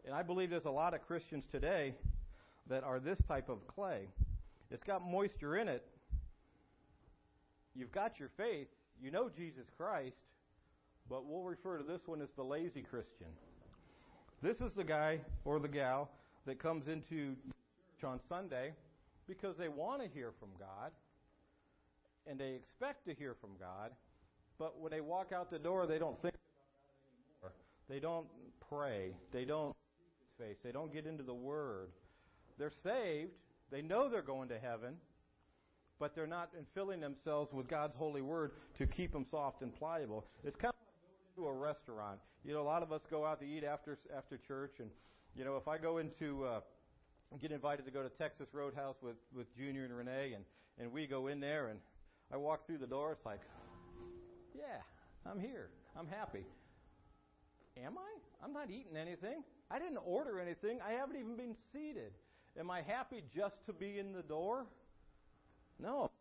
And 0.06 0.14
I 0.14 0.24
believe 0.24 0.50
there's 0.50 0.66
a 0.66 0.72
lot 0.72 0.94
of 0.94 1.06
Christians 1.06 1.46
today 1.52 1.94
that 2.70 2.84
are 2.84 3.00
this 3.00 3.18
type 3.28 3.50
of 3.50 3.66
clay. 3.68 4.08
It's 4.72 4.84
got 4.84 5.06
moisture 5.06 5.58
in 5.58 5.68
it. 5.68 5.86
You've 7.76 7.92
got 7.92 8.20
your 8.20 8.30
faith. 8.36 8.68
You 9.02 9.12
know 9.12 9.30
Jesus 9.30 9.66
Christ. 9.78 10.18
But 11.10 11.26
we'll 11.26 11.44
refer 11.44 11.78
to 11.78 11.84
this 11.84 12.02
one 12.06 12.22
as 12.22 12.30
the 12.36 12.44
lazy 12.44 12.82
Christian. 12.82 13.28
This 14.42 14.60
is 14.60 14.74
the 14.74 14.84
guy 14.84 15.20
or 15.46 15.60
the 15.60 15.68
gal 15.68 16.10
that 16.46 16.60
comes 16.60 16.88
into 16.88 17.36
church 18.00 18.10
on 18.10 18.20
Sunday 18.28 18.74
because 19.28 19.56
they 19.58 19.70
want 19.70 20.02
to 20.02 20.10
hear 20.14 20.32
from 20.40 20.50
God 20.60 20.92
and 22.28 22.40
they 22.40 22.54
expect 22.54 23.06
to 23.08 23.14
hear 23.14 23.36
from 23.40 23.52
God, 23.60 23.92
but 24.58 24.80
when 24.80 24.92
they 24.92 25.02
walk 25.02 25.32
out 25.34 25.52
the 25.52 25.60
door, 25.60 25.88
they 25.88 26.00
don't 26.00 26.22
think. 26.22 26.33
They 27.90 28.00
don't 28.00 28.28
pray. 28.70 29.16
They 29.32 29.46
don't 29.46 29.76
seek 29.98 30.08
His 30.20 30.48
face. 30.48 30.58
They 30.64 30.72
don't 30.72 30.94
get 30.94 31.06
into 31.06 31.24
the 31.24 31.34
Word. 31.34 31.90
They're 32.58 32.72
saved. 32.84 33.32
They 33.72 33.82
know 33.82 34.10
they're 34.10 34.22
going 34.22 34.50
to 34.50 34.60
heaven, 34.60 34.96
but 36.00 36.16
they're 36.16 36.28
not 36.28 36.52
filling 36.74 37.00
themselves 37.00 37.52
with 37.54 37.68
God's 37.68 37.96
holy 37.96 38.22
Word 38.22 38.52
to 38.78 38.86
keep 38.86 39.12
them 39.12 39.26
soft 39.30 39.62
and 39.62 39.76
pliable. 39.76 40.26
It's 40.44 40.56
kind 40.56 40.74
of 40.74 40.86
like 40.86 41.36
going 41.36 41.48
to 41.48 41.58
a 41.58 41.60
restaurant. 41.60 42.20
You 42.44 42.54
know, 42.54 42.62
a 42.62 42.64
lot 42.64 42.84
of 42.84 42.92
us 42.92 43.02
go 43.10 43.26
out 43.26 43.40
to 43.40 43.46
eat 43.46 43.64
after 43.64 43.98
after 44.16 44.38
church, 44.38 44.76
and 44.80 44.90
you 45.36 45.46
know, 45.46 45.58
if 45.58 45.68
I 45.68 45.78
go 45.78 45.98
into 45.98 46.46
uh, 46.46 46.60
get 47.42 47.52
invited 47.52 47.86
to 47.86 47.92
go 47.92 48.04
to 48.04 48.10
Texas 48.10 48.48
Roadhouse 48.54 48.98
with 49.02 49.16
with 49.36 49.48
Junior 49.58 49.86
and 49.86 49.96
Renee, 49.96 50.34
and 50.36 50.44
and 50.80 50.92
we 50.92 51.08
go 51.08 51.28
in 51.28 51.40
there 51.40 51.68
and 51.68 51.80
I 52.32 52.38
walk 52.38 52.66
through 52.66 52.80
the 52.80 52.88
door, 52.88 53.12
it's 53.12 53.26
like, 53.26 53.42
yeah, 54.56 54.82
I'm 55.30 55.40
here. 55.40 55.70
I'm 55.98 56.08
happy. 56.08 56.46
Am 57.82 57.98
I? 57.98 58.44
I'm 58.44 58.54
not 58.54 58.70
eating 58.70 58.98
anything. 59.00 59.44
I 59.72 59.80
didn't 59.80 60.00
order 60.06 60.40
anything. 60.40 60.80
I 60.86 60.94
haven't 60.94 61.16
even 61.16 61.36
been 61.36 61.56
seated. 61.72 62.12
Am 62.60 62.70
I 62.70 62.82
happy 62.82 63.24
just 63.34 63.56
to 63.66 63.74
be 63.74 63.98
in 63.98 64.14
the 64.14 64.22
door? 64.22 64.66
No. 65.80 66.12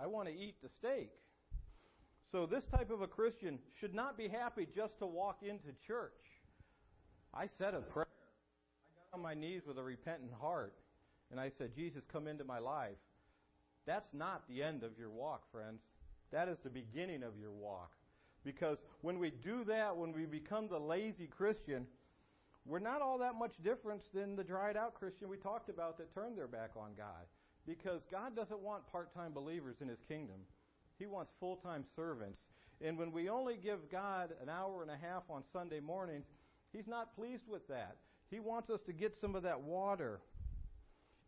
I 0.00 0.06
want 0.06 0.28
to 0.28 0.34
eat 0.34 0.56
the 0.62 0.68
steak. 0.68 1.10
So, 2.32 2.46
this 2.46 2.64
type 2.66 2.90
of 2.90 3.02
a 3.02 3.06
Christian 3.06 3.58
should 3.78 3.94
not 3.94 4.18
be 4.18 4.28
happy 4.28 4.66
just 4.74 4.98
to 4.98 5.06
walk 5.06 5.38
into 5.42 5.68
church. 5.86 6.12
I 7.32 7.46
said 7.58 7.74
a 7.74 7.80
prayer. 7.80 8.06
I 8.06 8.88
got 9.10 9.18
on 9.18 9.22
my 9.22 9.34
knees 9.34 9.62
with 9.66 9.78
a 9.78 9.82
repentant 9.82 10.32
heart, 10.40 10.74
and 11.30 11.38
I 11.38 11.50
said, 11.56 11.74
Jesus, 11.74 12.02
come 12.10 12.26
into 12.26 12.44
my 12.44 12.58
life. 12.58 12.96
That's 13.86 14.12
not 14.12 14.42
the 14.48 14.62
end 14.62 14.82
of 14.82 14.98
your 14.98 15.10
walk, 15.10 15.42
friends. 15.52 15.82
That 16.32 16.48
is 16.48 16.58
the 16.64 16.70
beginning 16.70 17.22
of 17.22 17.38
your 17.40 17.52
walk. 17.52 17.92
Because 18.46 18.78
when 19.02 19.18
we 19.18 19.30
do 19.30 19.64
that, 19.64 19.96
when 19.96 20.12
we 20.12 20.24
become 20.24 20.68
the 20.68 20.78
lazy 20.78 21.26
Christian, 21.26 21.84
we're 22.64 22.78
not 22.78 23.02
all 23.02 23.18
that 23.18 23.34
much 23.34 23.54
different 23.62 24.02
than 24.14 24.36
the 24.36 24.44
dried 24.44 24.76
out 24.76 24.94
Christian 24.94 25.28
we 25.28 25.36
talked 25.36 25.68
about 25.68 25.98
that 25.98 26.14
turned 26.14 26.38
their 26.38 26.46
back 26.46 26.70
on 26.76 26.92
God. 26.96 27.26
Because 27.66 28.02
God 28.08 28.36
doesn't 28.36 28.60
want 28.60 28.90
part 28.90 29.12
time 29.12 29.32
believers 29.32 29.78
in 29.80 29.88
His 29.88 29.98
kingdom, 30.06 30.36
He 30.96 31.06
wants 31.06 31.32
full 31.40 31.56
time 31.56 31.84
servants. 31.96 32.38
And 32.80 32.96
when 32.96 33.10
we 33.10 33.28
only 33.28 33.56
give 33.56 33.90
God 33.90 34.30
an 34.40 34.48
hour 34.48 34.82
and 34.82 34.90
a 34.90 34.96
half 34.96 35.24
on 35.28 35.42
Sunday 35.52 35.80
mornings, 35.80 36.26
He's 36.72 36.86
not 36.86 37.16
pleased 37.16 37.48
with 37.48 37.66
that. 37.66 37.96
He 38.30 38.38
wants 38.38 38.70
us 38.70 38.80
to 38.82 38.92
get 38.92 39.16
some 39.20 39.34
of 39.34 39.42
that 39.42 39.60
water 39.60 40.20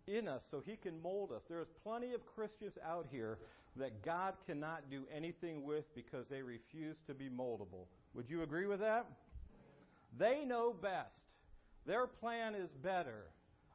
in 0.06 0.28
us 0.28 0.42
so 0.52 0.62
He 0.64 0.76
can 0.76 1.02
mold 1.02 1.32
us. 1.32 1.42
There's 1.48 1.66
plenty 1.82 2.12
of 2.12 2.24
Christians 2.26 2.74
out 2.86 3.08
here 3.10 3.38
that 3.78 4.02
God 4.04 4.34
cannot 4.46 4.90
do 4.90 5.02
anything 5.14 5.64
with 5.64 5.84
because 5.94 6.26
they 6.30 6.42
refuse 6.42 6.96
to 7.06 7.14
be 7.14 7.28
moldable. 7.28 7.86
Would 8.14 8.28
you 8.28 8.42
agree 8.42 8.66
with 8.66 8.80
that? 8.80 9.06
They 10.18 10.44
know 10.44 10.72
best. 10.72 11.10
Their 11.86 12.06
plan 12.06 12.54
is 12.54 12.70
better. 12.82 13.24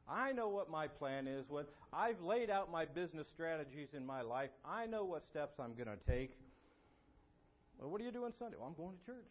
I 0.08 0.32
know 0.32 0.48
what 0.48 0.70
my 0.70 0.86
plan 0.86 1.26
is. 1.26 1.46
When 1.48 1.64
I've 1.92 2.20
laid 2.20 2.50
out 2.50 2.70
my 2.70 2.84
business 2.84 3.26
strategies 3.32 3.88
in 3.94 4.04
my 4.04 4.20
life, 4.20 4.50
I 4.64 4.86
know 4.86 5.04
what 5.04 5.24
steps 5.30 5.54
I'm 5.58 5.74
going 5.74 5.88
to 5.88 6.12
take. 6.12 6.36
Well, 7.78 7.90
what 7.90 8.00
are 8.00 8.04
you 8.04 8.12
doing 8.12 8.32
Sunday? 8.38 8.56
Well, 8.58 8.68
I'm 8.68 8.74
going 8.74 8.96
to 8.98 9.06
church. 9.06 9.24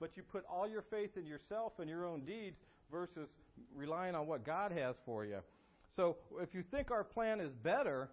but 0.00 0.16
you 0.16 0.22
put 0.22 0.44
all 0.50 0.68
your 0.68 0.82
faith 0.82 1.16
in 1.16 1.26
yourself 1.26 1.74
and 1.78 1.88
your 1.88 2.06
own 2.06 2.20
deeds 2.24 2.56
versus 2.90 3.28
relying 3.74 4.14
on 4.14 4.26
what 4.26 4.44
God 4.44 4.72
has 4.72 4.96
for 5.04 5.24
you. 5.24 5.38
So 5.94 6.16
if 6.40 6.54
you 6.54 6.62
think 6.70 6.90
our 6.90 7.04
plan 7.04 7.40
is 7.40 7.52
better, 7.62 8.08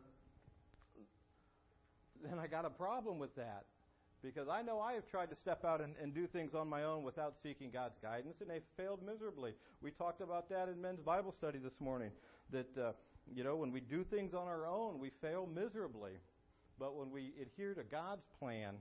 then 2.24 2.40
I 2.40 2.48
got 2.48 2.66
a 2.66 2.70
problem 2.70 3.20
with 3.20 3.36
that. 3.36 3.66
Because 4.24 4.48
I 4.50 4.62
know 4.64 4.80
I 4.80 4.94
have 4.94 5.08
tried 5.08 5.30
to 5.30 5.36
step 5.36 5.64
out 5.64 5.80
and, 5.80 5.94
and 6.02 6.14
do 6.14 6.26
things 6.26 6.56
on 6.56 6.68
my 6.68 6.84
own 6.84 7.04
without 7.04 7.36
seeking 7.44 7.70
God's 7.70 7.98
guidance, 8.02 8.38
and 8.42 8.50
they've 8.50 8.64
failed 8.76 9.00
miserably. 9.06 9.54
We 9.82 9.92
talked 9.92 10.22
about 10.22 10.50
that 10.50 10.70
in 10.70 10.82
men's 10.82 11.00
Bible 11.00 11.34
study 11.38 11.60
this 11.60 11.80
morning. 11.80 12.10
That, 12.52 12.78
uh, 12.78 12.92
you 13.34 13.44
know, 13.44 13.56
when 13.56 13.72
we 13.72 13.80
do 13.80 14.04
things 14.04 14.34
on 14.34 14.48
our 14.48 14.66
own, 14.66 15.00
we 15.00 15.12
fail 15.22 15.48
miserably. 15.48 16.14
But 16.80 16.96
when 16.96 17.12
we 17.12 17.34
adhere 17.42 17.74
to 17.76 17.84
God's 17.84 18.26
plan, 18.40 18.76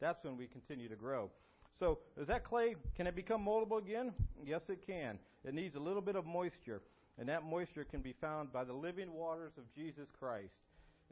that's 0.00 0.24
when 0.24 0.36
we 0.36 0.46
continue 0.46 0.88
to 0.88 0.96
grow. 0.96 1.30
So, 1.78 1.98
is 2.16 2.26
that 2.28 2.44
clay, 2.44 2.76
can 2.96 3.06
it 3.06 3.16
become 3.16 3.44
moldable 3.44 3.78
again? 3.78 4.12
Yes, 4.44 4.62
it 4.68 4.86
can. 4.86 5.18
It 5.44 5.54
needs 5.54 5.74
a 5.76 5.80
little 5.80 6.02
bit 6.02 6.16
of 6.16 6.24
moisture, 6.24 6.82
and 7.18 7.28
that 7.28 7.44
moisture 7.44 7.84
can 7.84 8.00
be 8.00 8.14
found 8.20 8.52
by 8.52 8.64
the 8.64 8.72
living 8.72 9.12
waters 9.12 9.52
of 9.58 9.64
Jesus 9.74 10.08
Christ, 10.18 10.54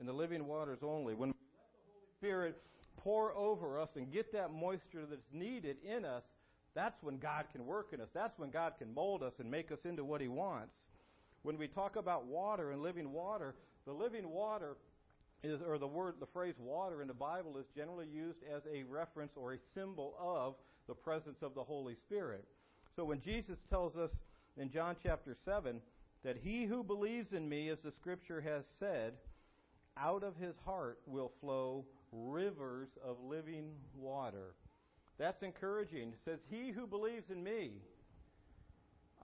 and 0.03 0.09
the 0.09 0.12
living 0.12 0.49
waters 0.49 0.81
only. 0.83 1.15
When 1.15 1.29
we 1.29 1.35
let 1.55 1.71
the 1.73 1.93
Holy 1.93 2.07
Spirit 2.19 2.61
pour 2.97 3.33
over 3.37 3.79
us 3.79 3.88
and 3.95 4.12
get 4.12 4.33
that 4.33 4.53
moisture 4.53 5.07
that's 5.09 5.33
needed 5.33 5.77
in 5.85 6.05
us, 6.05 6.25
that's 6.75 7.01
when 7.05 7.19
God 7.19 7.45
can 7.53 7.65
work 7.65 7.91
in 7.93 8.01
us. 8.01 8.09
That's 8.12 8.37
when 8.37 8.51
God 8.51 8.73
can 8.81 8.93
mold 8.93 9.23
us 9.23 9.35
and 9.38 9.49
make 9.49 9.71
us 9.71 9.79
into 9.85 10.03
what 10.03 10.21
He 10.21 10.27
wants. 10.27 10.75
When 11.43 11.57
we 11.57 11.69
talk 11.69 11.95
about 11.95 12.27
water 12.27 12.73
and 12.73 12.83
living 12.83 13.12
water, 13.12 13.55
the 13.87 13.93
living 13.93 14.29
water 14.29 14.77
is, 15.45 15.61
or 15.65 15.79
the 15.79 15.87
word, 15.87 16.15
the 16.19 16.27
phrase 16.27 16.57
water 16.59 17.01
in 17.01 17.07
the 17.07 17.15
Bible 17.15 17.57
is 17.57 17.67
generally 17.77 18.09
used 18.12 18.38
as 18.53 18.62
a 18.75 18.83
reference 18.83 19.31
or 19.37 19.53
a 19.53 19.59
symbol 19.73 20.17
of 20.21 20.57
the 20.88 20.95
presence 20.95 21.38
of 21.43 21.55
the 21.55 21.62
Holy 21.62 21.95
Spirit. 21.95 22.45
So 22.97 23.05
when 23.05 23.23
Jesus 23.23 23.59
tells 23.71 23.95
us 23.95 24.11
in 24.57 24.69
John 24.69 24.97
chapter 25.01 25.37
7 25.45 25.81
that 26.25 26.38
he 26.43 26.65
who 26.65 26.83
believes 26.83 27.33
in 27.33 27.49
me, 27.49 27.69
as 27.69 27.79
the 27.85 27.93
scripture 27.93 28.41
has 28.41 28.65
said, 28.81 29.12
out 29.99 30.23
of 30.23 30.37
his 30.37 30.55
heart 30.65 30.99
will 31.07 31.33
flow 31.41 31.85
rivers 32.13 32.89
of 33.05 33.17
living 33.23 33.71
water. 33.97 34.55
That's 35.19 35.43
encouraging. 35.43 36.09
It 36.09 36.19
says, 36.25 36.39
He 36.51 36.71
who 36.71 36.87
believes 36.87 37.31
in 37.31 37.43
me, 37.43 37.73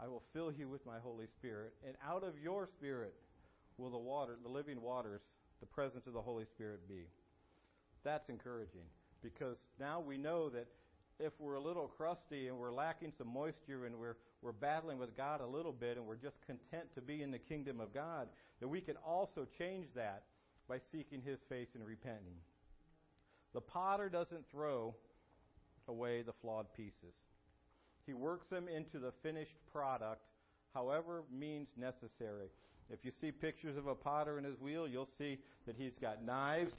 I 0.01 0.07
will 0.07 0.23
fill 0.33 0.53
you 0.53 0.69
with 0.69 0.85
my 0.87 0.99
Holy 1.03 1.27
Spirit, 1.39 1.75
and 1.87 1.97
out 2.07 2.23
of 2.23 2.35
your 2.43 2.69
spirit 2.79 3.15
will 3.79 3.91
the 3.91 3.99
water, 3.99 4.37
the 4.43 4.49
living 4.49 4.81
waters, 4.81 5.21
the 5.61 5.67
presence 5.67 6.07
of 6.07 6.13
the 6.13 6.23
Holy 6.23 6.45
Spirit 6.45 6.89
be. 6.89 7.07
That's 8.05 8.29
encouraging 8.29 8.87
because 9.23 9.57
now 9.81 10.01
we 10.01 10.17
know 10.17 10.49
that 10.51 10.67
if 11.19 11.33
we're 11.41 11.55
a 11.55 11.61
little 11.61 11.89
crusty 11.89 12.47
and 12.47 12.57
we're 12.57 12.73
lacking 12.73 13.13
some 13.19 13.33
moisture 13.33 13.87
and 13.87 13.97
we're, 13.97 14.17
we're 14.41 14.53
battling 14.53 14.99
with 14.99 15.17
God 15.17 15.41
a 15.41 15.47
little 15.47 15.73
bit 15.73 15.97
and 15.97 16.07
we're 16.07 16.17
just 16.17 16.37
content 16.47 16.85
to 16.95 17.01
be 17.01 17.23
in 17.23 17.33
the 17.33 17.39
kingdom 17.39 17.81
of 17.81 17.93
God, 17.93 18.29
that 18.61 18.69
we 18.69 18.81
can 18.81 18.97
also 19.05 19.47
change 19.59 19.87
that 19.97 20.23
by 20.69 20.79
seeking 20.93 21.23
His 21.23 21.39
face 21.49 21.69
and 21.75 21.87
repenting. 21.87 22.37
The 23.55 23.61
potter 23.61 24.09
doesn't 24.09 24.51
throw 24.51 24.95
away 25.89 26.23
the 26.23 26.35
flawed 26.43 26.67
pieces. 26.75 27.15
He 28.07 28.15
works 28.15 28.49
them 28.49 28.69
into 28.69 28.99
the 28.99 29.13
finished 29.23 29.57
product, 29.73 30.23
however 30.75 31.25
means 31.33 31.69
necessary. 31.77 32.49
If 32.91 33.05
you 33.05 33.13
see 33.21 33.31
pictures 33.33 33.77
of 33.77 33.87
a 33.87 33.95
potter 33.95 34.39
in 34.39 34.45
his 34.45 34.59
wheel, 34.59 34.89
you'll 34.89 35.09
see 35.19 35.39
that 35.67 35.77
he's 35.77 35.93
got 36.01 36.25
knives. 36.25 36.73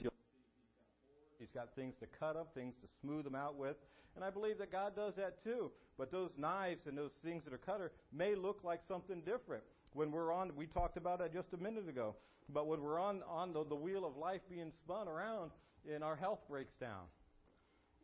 He's 1.38 1.48
got 1.54 1.74
things 1.74 1.94
to 2.00 2.06
cut 2.06 2.36
up, 2.36 2.52
things 2.54 2.74
to 2.82 2.88
smooth 3.00 3.24
them 3.24 3.34
out 3.34 3.56
with. 3.56 3.76
And 4.16 4.24
I 4.24 4.30
believe 4.30 4.58
that 4.58 4.72
God 4.72 4.96
does 4.96 5.14
that 5.16 5.42
too. 5.44 5.70
But 5.96 6.10
those 6.10 6.30
knives 6.36 6.86
and 6.86 6.98
those 6.98 7.12
things 7.24 7.44
that 7.44 7.52
are 7.52 7.58
cutter 7.58 7.92
may 8.12 8.34
look 8.34 8.60
like 8.64 8.80
something 8.88 9.20
different. 9.20 9.62
When 9.94 10.10
we're 10.10 10.32
on, 10.32 10.54
we 10.56 10.66
talked 10.66 10.96
about 10.96 11.20
that 11.20 11.32
just 11.32 11.52
a 11.52 11.56
minute 11.56 11.88
ago. 11.88 12.14
But 12.52 12.66
when 12.66 12.82
we're 12.82 13.00
on, 13.00 13.22
on 13.28 13.52
the, 13.52 13.64
the 13.64 13.74
wheel 13.74 14.04
of 14.04 14.16
life 14.16 14.40
being 14.50 14.72
spun 14.84 15.08
around 15.08 15.50
and 15.92 16.02
our 16.02 16.16
health 16.16 16.40
breaks 16.48 16.74
down 16.74 17.04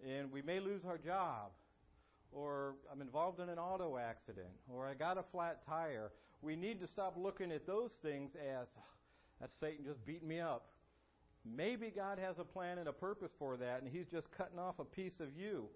and 0.06 0.30
we 0.30 0.42
may 0.42 0.60
lose 0.60 0.84
our 0.84 0.98
job 0.98 1.50
or 2.32 2.74
I'm 2.92 3.00
involved 3.00 3.40
in 3.40 3.48
an 3.48 3.58
auto 3.58 3.96
accident, 3.96 4.48
or 4.68 4.86
I 4.86 4.94
got 4.94 5.16
a 5.16 5.22
flat 5.22 5.66
tire. 5.66 6.10
We 6.42 6.54
need 6.54 6.80
to 6.80 6.86
stop 6.86 7.14
looking 7.16 7.50
at 7.50 7.66
those 7.66 7.92
things 8.02 8.32
as 8.34 8.66
oh, 8.76 8.82
that's 9.40 9.56
Satan 9.58 9.84
just 9.84 10.04
beating 10.04 10.28
me 10.28 10.40
up. 10.40 10.66
Maybe 11.44 11.92
God 11.94 12.18
has 12.18 12.38
a 12.38 12.44
plan 12.44 12.78
and 12.78 12.88
a 12.88 12.92
purpose 12.92 13.30
for 13.38 13.56
that, 13.56 13.82
and 13.82 13.90
He's 13.90 14.06
just 14.06 14.30
cutting 14.32 14.58
off 14.58 14.78
a 14.78 14.84
piece 14.84 15.20
of 15.20 15.28
you 15.36 15.66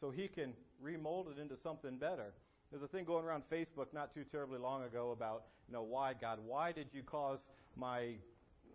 so 0.00 0.10
He 0.10 0.28
can 0.28 0.52
remold 0.80 1.28
it 1.28 1.40
into 1.40 1.56
something 1.56 1.96
better. 1.96 2.34
There's 2.70 2.82
a 2.82 2.88
thing 2.88 3.04
going 3.04 3.24
around 3.24 3.42
Facebook 3.50 3.92
not 3.92 4.14
too 4.14 4.24
terribly 4.30 4.58
long 4.58 4.84
ago 4.84 5.10
about, 5.10 5.44
you 5.66 5.74
know, 5.74 5.82
why 5.82 6.14
God, 6.20 6.38
why 6.46 6.70
did 6.70 6.86
you 6.92 7.02
cause 7.02 7.40
my 7.76 8.14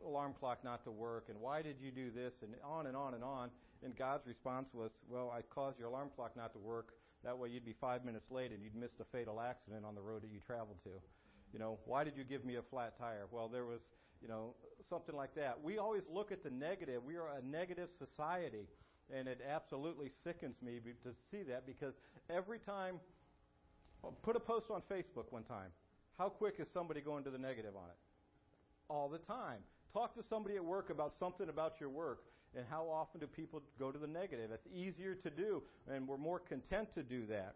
alarm 0.05 0.33
clock 0.39 0.63
not 0.63 0.83
to 0.83 0.91
work, 0.91 1.25
and 1.29 1.39
why 1.39 1.61
did 1.61 1.77
you 1.81 1.91
do 1.91 2.11
this, 2.11 2.33
and 2.41 2.53
on 2.63 2.87
and 2.87 2.95
on 2.95 3.13
and 3.13 3.23
on. 3.23 3.49
And 3.83 3.95
God's 3.95 4.27
response 4.27 4.67
was, 4.73 4.91
Well, 5.09 5.33
I 5.35 5.41
caused 5.41 5.79
your 5.79 5.89
alarm 5.89 6.09
clock 6.15 6.35
not 6.35 6.53
to 6.53 6.59
work. 6.59 6.89
That 7.23 7.37
way 7.37 7.49
you'd 7.49 7.65
be 7.65 7.75
five 7.79 8.05
minutes 8.05 8.29
late 8.29 8.51
and 8.51 8.61
you'd 8.61 8.75
miss 8.75 8.91
the 8.97 9.05
fatal 9.05 9.41
accident 9.41 9.83
on 9.83 9.95
the 9.95 10.01
road 10.01 10.21
that 10.21 10.31
you 10.31 10.39
traveled 10.45 10.77
to. 10.83 10.91
You 11.53 11.59
know, 11.59 11.79
why 11.85 12.03
did 12.03 12.15
you 12.17 12.23
give 12.23 12.45
me 12.45 12.55
a 12.55 12.61
flat 12.61 12.99
tire? 12.99 13.25
Well, 13.31 13.47
there 13.47 13.65
was, 13.65 13.79
you 14.21 14.27
know, 14.27 14.53
something 14.89 15.15
like 15.15 15.33
that. 15.35 15.57
We 15.63 15.79
always 15.79 16.03
look 16.11 16.31
at 16.31 16.43
the 16.43 16.51
negative. 16.51 17.03
We 17.03 17.15
are 17.15 17.29
a 17.29 17.41
negative 17.45 17.89
society. 17.97 18.67
And 19.13 19.27
it 19.27 19.41
absolutely 19.47 20.11
sickens 20.23 20.55
me 20.61 20.79
to 21.03 21.09
see 21.31 21.43
that 21.43 21.65
because 21.65 21.93
every 22.29 22.59
time, 22.59 22.99
put 24.23 24.35
a 24.35 24.39
post 24.39 24.67
on 24.69 24.81
Facebook 24.91 25.31
one 25.31 25.43
time. 25.43 25.69
How 26.17 26.29
quick 26.29 26.55
is 26.59 26.67
somebody 26.73 27.01
going 27.01 27.23
to 27.25 27.29
the 27.29 27.37
negative 27.37 27.75
on 27.75 27.89
it? 27.89 27.97
All 28.89 29.09
the 29.09 29.17
time. 29.17 29.59
Talk 29.93 30.15
to 30.15 30.23
somebody 30.23 30.55
at 30.55 30.63
work 30.63 30.89
about 30.89 31.13
something 31.17 31.49
about 31.49 31.79
your 31.79 31.89
work. 31.89 32.23
And 32.55 32.65
how 32.69 32.83
often 32.83 33.19
do 33.19 33.27
people 33.27 33.61
go 33.77 33.91
to 33.91 33.99
the 33.99 34.07
negative? 34.07 34.49
It's 34.53 34.67
easier 34.73 35.13
to 35.15 35.29
do, 35.29 35.61
and 35.91 36.07
we're 36.07 36.17
more 36.17 36.39
content 36.39 36.87
to 36.95 37.03
do 37.03 37.25
that. 37.27 37.55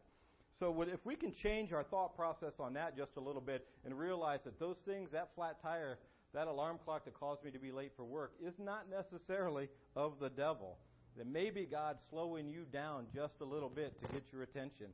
So 0.60 0.82
if 0.82 1.06
we 1.06 1.16
can 1.16 1.34
change 1.34 1.72
our 1.72 1.84
thought 1.84 2.18
process 2.18 2.52
on 2.60 2.74
that 2.74 2.98
just 2.98 3.12
a 3.16 3.22
little 3.22 3.42
bit 3.42 3.66
and 3.86 3.98
realize 3.98 4.42
that 4.44 4.60
those 4.60 4.76
things, 4.86 5.10
that 5.14 5.30
flat 5.36 5.62
tire, 5.64 6.00
that 6.34 6.48
alarm 6.48 6.80
clock 6.84 7.06
that 7.06 7.18
caused 7.18 7.46
me 7.46 7.52
to 7.52 7.60
be 7.60 7.72
late 7.72 7.94
for 7.96 8.04
work, 8.04 8.34
is 8.46 8.54
not 8.60 8.88
necessarily 8.90 9.70
of 9.96 10.14
the 10.20 10.30
devil. 10.30 10.78
That 11.18 11.28
maybe 11.28 11.66
God's 11.66 12.00
slowing 12.10 12.50
you 12.50 12.66
down 12.74 13.06
just 13.16 13.36
a 13.40 13.46
little 13.46 13.70
bit 13.70 14.00
to 14.02 14.14
get 14.14 14.24
your 14.34 14.44
attention. 14.44 14.88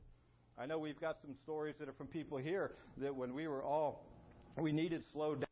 I 0.58 0.64
know 0.66 0.78
we've 0.78 1.00
got 1.00 1.20
some 1.20 1.34
stories 1.34 1.74
that 1.78 1.88
are 1.88 1.92
from 1.92 2.06
people 2.06 2.38
here 2.38 2.72
that 2.98 3.14
when 3.14 3.34
we 3.34 3.46
were 3.46 3.62
all, 3.62 4.06
we 4.56 4.72
needed 4.72 5.04
slowed 5.12 5.40
down 5.40 5.46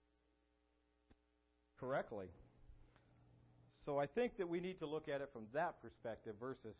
correctly. 1.78 2.26
So 3.84 3.98
I 3.98 4.06
think 4.06 4.38
that 4.38 4.48
we 4.48 4.60
need 4.60 4.78
to 4.78 4.86
look 4.86 5.08
at 5.08 5.20
it 5.20 5.28
from 5.32 5.42
that 5.52 5.82
perspective 5.82 6.36
versus, 6.40 6.74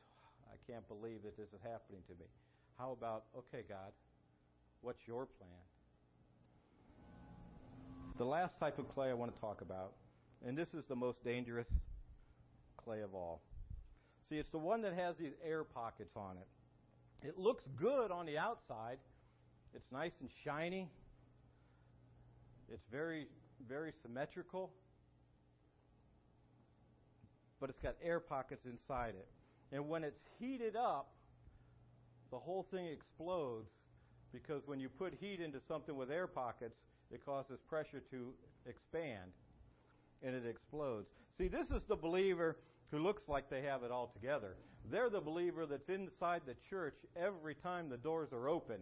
I 0.51 0.73
can't 0.73 0.87
believe 0.89 1.23
that 1.25 1.37
this 1.37 1.49
is 1.49 1.61
happening 1.63 2.01
to 2.09 2.15
me. 2.15 2.27
How 2.79 2.93
about, 2.93 3.25
okay, 3.37 3.63
God, 3.69 3.93
what's 4.81 5.01
your 5.07 5.27
plan? 5.27 5.51
The 8.17 8.25
last 8.25 8.59
type 8.59 8.79
of 8.79 8.89
clay 8.89 9.11
I 9.11 9.15
want 9.15 9.35
to 9.35 9.41
talk 9.41 9.61
about, 9.61 9.93
and 10.47 10.57
this 10.57 10.73
is 10.73 10.85
the 10.89 10.97
most 10.97 11.23
dangerous 11.25 11.67
clay 12.77 13.03
of 13.03 13.15
all. 13.15 13.43
See, 14.31 14.37
it's 14.37 14.51
the 14.51 14.59
one 14.59 14.81
that 14.83 14.95
has 14.95 15.17
these 15.17 15.33
air 15.47 15.63
pockets 15.63 16.13
on 16.17 16.39
it. 16.39 16.47
It 17.25 17.39
looks 17.39 17.65
good 17.77 18.11
on 18.11 18.27
the 18.27 18.39
outside. 18.39 18.99
It's 19.75 19.91
nice 19.91 20.13
and 20.21 20.31
shiny. 20.45 20.89
It's 22.71 22.85
very, 22.91 23.27
very 23.67 23.93
symmetrical 24.03 24.71
but 27.65 27.71
it's 27.71 27.81
got 27.81 27.95
air 28.05 28.21
pockets 28.21 28.67
inside 28.67 29.15
it. 29.15 29.27
And 29.73 29.89
when 29.89 30.05
it's 30.05 30.21
heated 30.39 30.77
up, 30.77 31.09
the 32.31 32.37
whole 32.37 32.67
thing 32.71 32.85
explodes 32.89 33.71
because 34.35 34.67
when 34.67 34.81
you 34.81 34.91
put 34.91 35.15
heat 35.19 35.41
into 35.41 35.61
something 35.67 35.97
with 35.97 36.11
air 36.11 36.27
pockets, 36.27 36.77
it 37.11 37.25
causes 37.25 37.59
pressure 37.67 38.03
to 38.11 38.35
expand 38.67 39.31
and 40.23 40.35
it 40.35 40.45
explodes. 40.47 41.09
See, 41.39 41.49
this 41.49 41.71
is 41.71 41.83
the 41.89 41.97
believer 41.97 42.59
who 42.95 43.01
looks 43.01 43.25
like 43.27 43.51
they 43.51 43.63
have 43.63 43.83
it 43.83 43.91
all 43.91 44.07
together. 44.15 44.55
They're 44.89 45.11
the 45.11 45.21
believer 45.21 45.67
that's 45.67 45.89
inside 45.89 46.43
the 46.47 46.55
church 46.71 46.95
every 47.17 47.57
time 47.57 47.89
the 47.89 47.97
doors 47.97 48.29
are 48.33 48.49
open, 48.49 48.77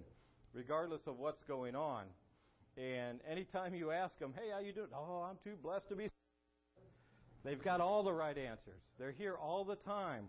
regardless 0.52 1.00
of 1.06 1.18
what's 1.18 1.42
going 1.44 1.74
on. 1.74 2.04
And 2.76 3.20
anytime 3.26 3.74
you 3.74 3.90
ask 3.90 4.18
them, 4.18 4.34
"Hey, 4.34 4.50
how 4.50 4.58
you 4.58 4.72
doing?" 4.72 4.90
"Oh, 4.92 5.22
I'm 5.22 5.38
too 5.42 5.56
blessed 5.56 5.88
to 5.88 5.96
be 5.96 6.10
They've 7.44 7.62
got 7.62 7.80
all 7.80 8.02
the 8.02 8.12
right 8.12 8.36
answers. 8.36 8.82
They're 8.98 9.12
here 9.12 9.34
all 9.34 9.64
the 9.64 9.76
time. 9.76 10.28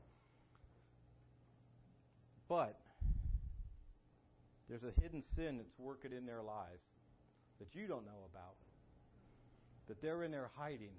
But 2.48 2.80
there's 4.70 4.84
a 4.84 4.94
hidden 5.02 5.24
sin 5.36 5.58
that's 5.58 5.78
working 5.78 6.14
in 6.14 6.26
their 6.26 6.42
lives 6.42 6.84
that 7.60 7.76
you 7.76 7.88
don't 7.88 8.06
know 8.06 8.30
about, 8.32 8.56
that 9.90 10.02
they're 10.02 10.24
in 10.24 10.32
there 10.32 10.52
hiding. 10.56 10.96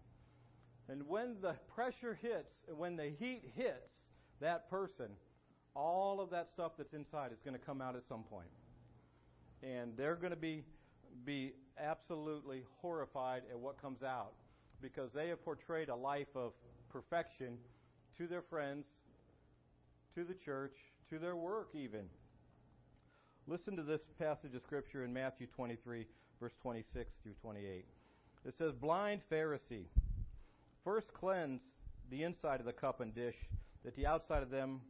And 0.89 1.07
when 1.09 1.37
the 1.41 1.55
pressure 1.75 2.19
hits, 2.21 2.53
when 2.77 2.97
the 2.97 3.11
heat 3.19 3.43
hits 3.57 4.03
that 4.41 4.69
person, 4.69 5.09
all 5.75 6.21
of 6.21 6.31
that 6.31 6.51
stuff 6.53 6.73
that's 6.77 6.93
inside 6.93 7.33
is 7.33 7.39
going 7.45 7.59
to 7.59 7.65
come 7.65 7.81
out 7.81 7.97
at 7.97 8.07
some 8.09 8.23
point. 8.23 8.49
And 9.63 9.97
they're 9.97 10.17
going 10.17 10.33
to 10.33 10.37
be 10.37 10.63
be 11.25 11.53
absolutely 11.79 12.63
horrified 12.81 13.43
at 13.51 13.59
what 13.59 13.81
comes 13.81 14.03
out 14.03 14.33
because 14.83 15.11
they 15.13 15.29
have 15.29 15.45
portrayed 15.45 15.89
a 15.89 15.95
life 15.95 16.35
of 16.35 16.53
perfection 16.91 17.57
to 18.19 18.27
their 18.27 18.43
friends, 18.43 18.85
to 20.15 20.25
the 20.25 20.35
church, 20.35 20.75
to 21.09 21.19
their 21.19 21.37
work 21.37 21.69
even. 21.73 22.05
Listen 23.47 23.77
to 23.77 23.83
this 23.83 24.01
passage 24.19 24.55
of 24.55 24.63
scripture 24.63 25.05
in 25.05 25.13
Matthew 25.13 25.47
23 25.47 26.07
verse 26.41 26.53
26 26.63 27.11
through 27.23 27.33
28. 27.41 27.85
It 28.45 28.55
says, 28.57 28.75
"Blind 28.75 29.23
Pharisee, 29.31 29.87
first 30.85 31.13
cleanse 31.15 31.63
the 32.11 32.23
inside 32.23 32.61
of 32.61 32.67
the 32.67 32.73
cup 32.73 33.01
and 33.01 33.15
dish, 33.15 33.37
that 33.85 33.97
the 33.97 34.07
outside 34.07 34.43
of 34.43 34.51
them 34.51 34.81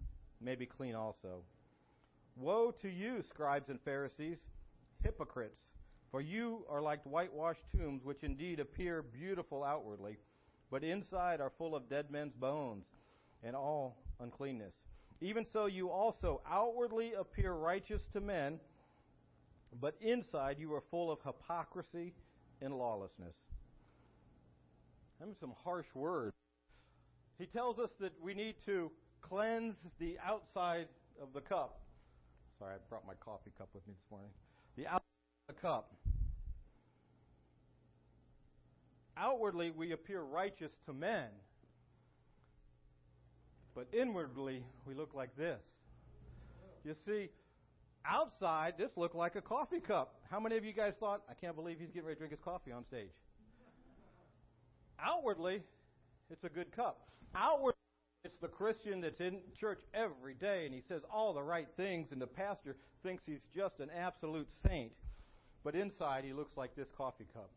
may 0.41 0.55
be 0.55 0.67
clean 0.67 0.95
also. 0.95 1.43
Woe 2.37 2.73
to 2.83 2.89
you, 2.89 3.23
scribes 3.23 3.69
and 3.69 3.81
Pharisees, 3.81 4.39
hypocrites! 5.03 5.61
For 6.11 6.21
you 6.21 6.65
are 6.69 6.83
like 6.83 7.03
whitewashed 7.05 7.65
tombs, 7.77 8.05
which 8.05 8.23
indeed 8.23 8.61
appear 8.61 9.03
beautiful 9.03 9.65
outwardly, 9.65 10.17
but 10.71 10.85
inside 10.85 11.41
are 11.41 11.51
full 11.51 11.75
of 11.75 11.89
dead 11.89 12.11
men's 12.11 12.35
bones 12.35 12.85
and 13.43 13.57
all 13.57 13.97
uncleanness. 14.21 14.75
Even 15.21 15.45
so, 15.45 15.67
you 15.67 15.91
also 15.91 16.41
outwardly 16.49 17.13
appear 17.15 17.53
righteous 17.53 18.03
to 18.13 18.21
men, 18.21 18.59
but 19.81 19.97
inside 20.01 20.59
you 20.59 20.73
are 20.75 20.83
full 20.91 21.11
of 21.11 21.19
hypocrisy 21.25 22.13
and 22.61 22.77
lawlessness. 22.77 23.35
Them 25.25 25.35
some 25.41 25.55
harsh 25.65 25.87
words. 25.95 26.35
He 27.39 27.47
tells 27.47 27.79
us 27.79 27.89
that 27.99 28.13
we 28.23 28.35
need 28.35 28.57
to 28.67 28.91
cleanse 29.23 29.75
the 29.99 30.19
outside 30.23 30.87
of 31.19 31.29
the 31.33 31.41
cup. 31.41 31.81
Sorry, 32.59 32.75
I 32.75 32.79
brought 32.91 33.07
my 33.07 33.15
coffee 33.15 33.51
cup 33.57 33.71
with 33.73 33.87
me 33.89 33.95
this 33.95 34.11
morning. 34.11 34.29
The 34.77 34.87
outside 34.87 35.01
of 35.49 35.55
the 35.55 35.61
cup. 35.63 35.95
Outwardly, 39.17 39.71
we 39.71 39.93
appear 39.93 40.21
righteous 40.21 40.73
to 40.85 40.93
men, 40.93 41.29
but 43.75 43.89
inwardly, 43.99 44.63
we 44.85 44.93
look 44.93 45.15
like 45.15 45.35
this. 45.39 45.63
You 46.85 46.95
see, 47.07 47.31
outside, 48.05 48.75
this 48.77 48.91
looked 48.97 49.17
like 49.17 49.37
a 49.37 49.41
coffee 49.41 49.81
cup. 49.81 50.17
How 50.31 50.39
many 50.39 50.59
of 50.59 50.67
you 50.67 50.75
guys 50.75 50.93
thought, 51.01 51.23
I 51.31 51.33
can't 51.33 51.57
believe 51.57 51.79
he's 51.81 51.89
getting 51.89 52.05
ready 52.05 52.17
to 52.17 52.19
drink 52.19 52.33
his 52.33 52.45
coffee 52.45 52.73
on 52.73 52.85
stage? 52.85 53.09
Outwardly, 55.05 55.63
it's 56.31 56.45
a 56.45 56.49
good 56.49 56.73
cup. 56.73 57.01
Outwardly, 57.35 57.75
it's 58.25 58.39
the 58.39 58.49
Christian 58.49 59.01
that's 59.01 59.21
in 59.21 59.41
church 59.59 59.81
every 59.93 60.35
day 60.35 60.65
and 60.65 60.75
he 60.75 60.81
says 60.89 61.03
all 61.13 61.35
the 61.35 61.43
right 61.43 61.69
things, 61.77 62.09
and 62.11 62.21
the 62.21 62.27
pastor 62.27 62.77
thinks 63.03 63.25
he's 63.27 63.45
just 63.55 63.81
an 63.81 63.91
absolute 63.91 64.49
saint. 64.67 64.93
But 65.63 65.75
inside, 65.75 66.25
he 66.25 66.33
looks 66.33 66.57
like 66.57 66.75
this 66.75 66.89
coffee 66.97 67.27
cup. 67.33 67.51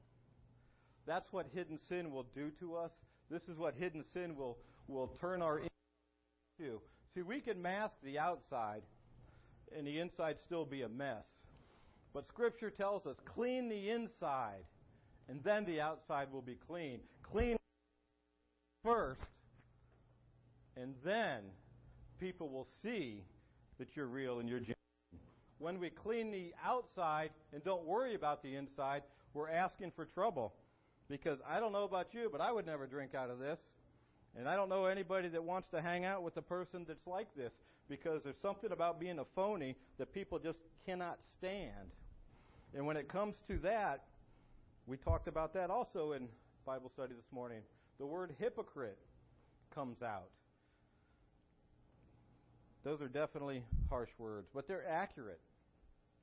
That's 1.06 1.32
what 1.32 1.46
hidden 1.54 1.80
sin 1.88 2.12
will 2.12 2.28
do 2.36 2.52
to 2.60 2.76
us. 2.76 2.92
This 3.30 3.44
is 3.44 3.58
what 3.58 3.76
hidden 3.76 4.04
sin 4.14 4.36
will, 4.36 4.58
will 4.88 5.08
turn 5.22 5.42
our 5.42 5.60
into. 5.60 6.80
See, 7.14 7.22
we 7.22 7.40
can 7.40 7.62
mask 7.62 7.96
the 8.04 8.20
outside 8.20 8.82
and 9.76 9.86
the 9.86 10.00
inside 10.00 10.38
still 10.46 10.66
be 10.66 10.82
a 10.82 10.90
mess. 10.90 11.26
But 12.14 12.28
Scripture 12.28 12.70
tells 12.70 13.06
us 13.06 13.18
clean 13.26 13.70
the 13.70 13.90
inside, 13.90 14.64
and 15.30 15.44
then 15.44 15.66
the 15.66 15.82
outside 15.82 16.32
will 16.32 16.42
be 16.42 16.58
clean. 16.68 17.00
Clean 17.32 17.58
first, 18.84 19.22
and 20.76 20.94
then 21.04 21.42
people 22.20 22.50
will 22.50 22.68
see 22.82 23.24
that 23.80 23.96
you're 23.96 24.08
real 24.08 24.40
and 24.40 24.48
you're 24.48 24.60
genuine. 24.60 24.76
When 25.60 25.80
we 25.80 25.90
clean 25.90 26.32
the 26.32 26.54
outside 26.64 27.32
and 27.52 27.64
don't 27.64 27.86
worry 27.86 28.16
about 28.16 28.44
the 28.44 28.56
inside, 28.56 29.04
we're 29.34 29.50
asking 29.50 29.92
for 29.96 30.06
trouble. 30.06 30.54
Because 31.10 31.40
I 31.48 31.60
don't 31.60 31.72
know 31.72 31.84
about 31.84 32.14
you, 32.14 32.30
but 32.32 32.42
I 32.42 32.52
would 32.52 32.66
never 32.66 32.86
drink 32.86 33.16
out 33.16 33.30
of 33.30 33.40
this. 33.40 33.60
And 34.38 34.48
I 34.48 34.56
don't 34.56 34.70
know 34.70 34.86
anybody 34.86 35.30
that 35.30 35.44
wants 35.44 35.68
to 35.70 35.82
hang 35.82 36.06
out 36.06 36.24
with 36.24 36.38
a 36.38 36.42
person 36.42 36.86
that's 36.88 37.08
like 37.08 37.28
this 37.36 37.54
because 37.90 38.24
there's 38.24 38.40
something 38.42 38.72
about 38.72 39.00
being 39.00 39.20
a 39.20 39.26
phony 39.36 39.76
that 39.98 40.14
people 40.14 40.38
just 40.38 40.60
cannot 40.86 41.20
stand. 41.38 41.92
And 42.74 42.86
when 42.86 42.98
it 42.98 43.08
comes 43.08 43.36
to 43.48 43.58
that, 43.60 44.04
we 44.86 44.98
talked 44.98 45.28
about 45.28 45.54
that 45.54 45.70
also 45.70 46.12
in 46.12 46.28
Bible 46.68 46.92
study 46.94 47.14
this 47.14 47.32
morning. 47.32 47.60
The 47.98 48.06
word 48.06 48.36
hypocrite 48.40 48.98
comes 49.74 50.02
out. 50.02 50.28
Those 52.84 53.00
are 53.02 53.08
definitely 53.08 53.64
harsh 53.90 54.10
words, 54.18 54.50
but 54.54 54.68
they're 54.68 54.86
accurate. 54.86 55.40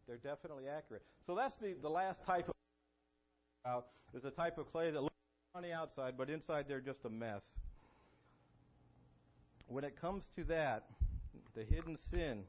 They're 0.07 0.19
definitely 0.19 0.65
accurate. 0.69 1.01
So 1.27 1.35
that's 1.35 1.57
the, 1.63 1.75
the 1.81 1.89
last 1.89 2.23
type 2.27 2.47
of 2.51 2.55
out 3.67 3.87
is 4.13 4.27
a 4.27 4.31
type 4.31 4.59
of 4.59 4.71
clay 4.71 4.91
that 4.91 5.01
looks 5.01 5.15
on 5.55 5.63
the 5.63 5.73
outside, 5.73 6.13
but 6.19 6.29
inside 6.29 6.67
they're 6.69 6.83
just 6.83 6.99
a 7.07 7.11
mess. 7.11 7.41
When 9.67 9.83
it 9.83 9.99
comes 9.99 10.25
to 10.37 10.45
that, 10.45 10.85
the 11.55 11.65
hidden 11.65 11.97
sin, 12.11 12.43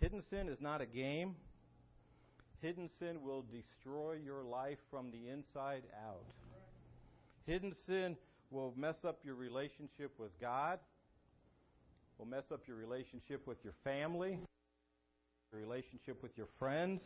hidden 0.00 0.22
sin 0.30 0.48
is 0.48 0.62
not 0.62 0.80
a 0.80 0.86
game. 0.86 1.34
Hidden 2.62 2.88
sin 2.98 3.22
will 3.22 3.44
destroy 3.52 4.16
your 4.24 4.42
life 4.42 4.78
from 4.90 5.10
the 5.10 5.28
inside 5.28 5.82
out. 6.02 6.24
Hidden 7.46 7.74
sin 7.86 8.16
will 8.50 8.74
mess 8.76 8.96
up 9.04 9.20
your 9.24 9.34
relationship 9.34 10.12
with 10.18 10.38
God, 10.40 10.78
will 12.18 12.26
mess 12.26 12.44
up 12.52 12.62
your 12.66 12.76
relationship 12.76 13.46
with 13.46 13.58
your 13.62 13.74
family, 13.84 14.38
your 15.52 15.60
relationship 15.60 16.22
with 16.22 16.36
your 16.36 16.48
friends. 16.58 17.00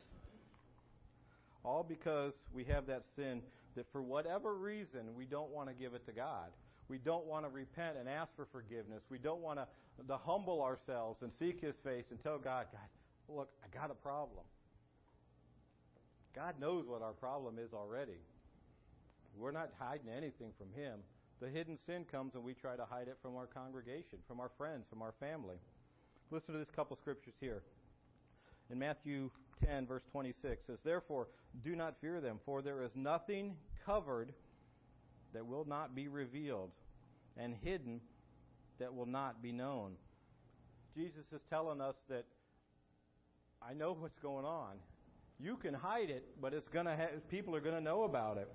All 1.62 1.84
because 1.86 2.32
we 2.54 2.64
have 2.64 2.86
that 2.86 3.04
sin 3.16 3.42
that 3.76 3.86
for 3.92 4.02
whatever 4.02 4.54
reason 4.54 5.14
we 5.14 5.26
don't 5.26 5.50
want 5.50 5.68
to 5.68 5.74
give 5.74 5.94
it 5.94 6.06
to 6.06 6.12
God. 6.12 6.50
We 6.88 6.98
don't 6.98 7.26
want 7.26 7.44
to 7.44 7.50
repent 7.50 7.96
and 7.98 8.08
ask 8.08 8.34
for 8.34 8.46
forgiveness. 8.50 9.02
We 9.10 9.18
don't 9.18 9.40
want 9.40 9.58
to, 9.58 9.66
to 10.08 10.16
humble 10.16 10.62
ourselves 10.62 11.22
and 11.22 11.30
seek 11.38 11.60
His 11.60 11.76
face 11.84 12.04
and 12.10 12.20
tell 12.22 12.38
God, 12.38 12.66
God, 12.72 13.36
look, 13.36 13.50
I 13.62 13.76
got 13.76 13.90
a 13.90 13.94
problem. 13.94 14.44
God 16.34 16.54
knows 16.60 16.86
what 16.86 17.02
our 17.02 17.12
problem 17.12 17.58
is 17.58 17.72
already. 17.72 18.18
We're 19.36 19.52
not 19.52 19.70
hiding 19.78 20.08
anything 20.08 20.52
from 20.58 20.68
Him. 20.72 21.00
The 21.40 21.48
hidden 21.48 21.78
sin 21.86 22.04
comes 22.10 22.34
when 22.34 22.44
we 22.44 22.54
try 22.54 22.76
to 22.76 22.84
hide 22.84 23.08
it 23.08 23.16
from 23.22 23.36
our 23.36 23.46
congregation, 23.46 24.18
from 24.28 24.40
our 24.40 24.50
friends, 24.58 24.84
from 24.90 25.00
our 25.00 25.14
family. 25.18 25.56
Listen 26.30 26.52
to 26.52 26.58
this 26.58 26.70
couple 26.74 26.96
scriptures 27.00 27.34
here. 27.40 27.62
In 28.70 28.78
Matthew 28.78 29.30
10, 29.64 29.86
verse 29.86 30.02
26 30.12 30.66
says, 30.66 30.78
Therefore, 30.84 31.28
do 31.64 31.74
not 31.74 31.94
fear 32.00 32.20
them, 32.20 32.38
for 32.44 32.62
there 32.62 32.82
is 32.82 32.90
nothing 32.94 33.56
covered 33.84 34.32
that 35.32 35.46
will 35.46 35.64
not 35.64 35.94
be 35.94 36.08
revealed, 36.08 36.70
and 37.36 37.54
hidden 37.62 38.00
that 38.78 38.94
will 38.94 39.06
not 39.06 39.42
be 39.42 39.52
known. 39.52 39.92
Jesus 40.96 41.24
is 41.32 41.40
telling 41.48 41.80
us 41.80 41.94
that 42.08 42.24
I 43.62 43.74
know 43.74 43.96
what's 43.98 44.18
going 44.18 44.44
on. 44.44 44.76
You 45.38 45.56
can 45.56 45.74
hide 45.74 46.10
it, 46.10 46.26
but 46.40 46.52
it's 46.52 46.68
going 46.68 46.86
to 46.86 46.96
ha- 46.96 47.18
people 47.30 47.54
are 47.54 47.60
going 47.60 47.74
to 47.74 47.80
know 47.80 48.02
about 48.02 48.36
it. 48.36 48.50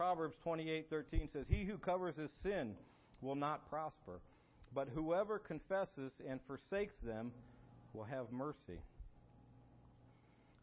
Proverbs 0.00 0.34
28:13 0.42 1.28
says, 1.30 1.46
"He 1.46 1.64
who 1.64 1.76
covers 1.76 2.16
his 2.16 2.30
sin 2.42 2.74
will 3.20 3.34
not 3.34 3.68
prosper, 3.68 4.22
but 4.72 4.88
whoever 4.88 5.38
confesses 5.38 6.10
and 6.26 6.40
forsakes 6.46 6.96
them 7.02 7.30
will 7.92 8.04
have 8.04 8.32
mercy." 8.32 8.80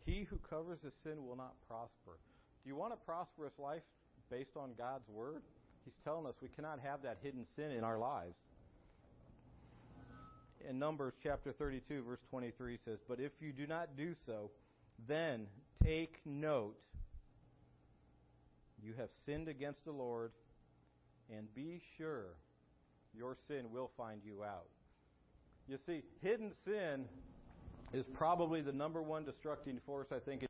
He 0.07 0.23
who 0.23 0.39
covers 0.39 0.81
his 0.81 0.95
sin 1.03 1.23
will 1.23 1.35
not 1.35 1.53
prosper. 1.67 2.17
Do 2.63 2.69
you 2.69 2.75
want 2.75 2.93
a 2.93 2.97
prosperous 2.97 3.53
life 3.59 3.83
based 4.31 4.57
on 4.57 4.73
God's 4.73 5.07
word? 5.07 5.43
He's 5.85 5.93
telling 6.03 6.25
us 6.25 6.33
we 6.41 6.49
cannot 6.49 6.79
have 6.79 7.03
that 7.03 7.19
hidden 7.21 7.45
sin 7.55 7.69
in 7.69 7.83
our 7.83 7.99
lives. 7.99 8.39
In 10.67 10.79
Numbers 10.79 11.13
chapter 11.21 11.53
32 11.53 12.01
verse 12.01 12.21
23 12.31 12.79
says, 12.83 12.97
"But 13.07 13.19
if 13.19 13.39
you 13.39 13.53
do 13.53 13.67
not 13.67 13.95
do 13.95 14.15
so, 14.25 14.49
then 15.05 15.47
take 15.83 16.25
note 16.25 16.75
you 18.83 18.93
have 18.97 19.09
sinned 19.25 19.47
against 19.47 19.85
the 19.85 19.91
Lord, 19.91 20.31
and 21.35 21.53
be 21.55 21.81
sure 21.97 22.35
your 23.13 23.35
sin 23.47 23.71
will 23.71 23.91
find 23.97 24.21
you 24.23 24.43
out. 24.43 24.67
You 25.67 25.77
see, 25.85 26.03
hidden 26.21 26.51
sin 26.63 27.05
is 27.93 28.05
probably 28.05 28.61
the 28.61 28.71
number 28.71 29.01
one 29.01 29.25
destructing 29.25 29.81
force, 29.85 30.07
I 30.11 30.19
think, 30.19 30.45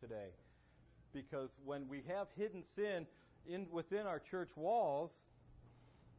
today. 0.00 0.28
Because 1.12 1.50
when 1.64 1.88
we 1.88 2.02
have 2.08 2.28
hidden 2.36 2.62
sin 2.76 3.06
in, 3.48 3.66
within 3.72 4.06
our 4.06 4.20
church 4.20 4.50
walls, 4.56 5.10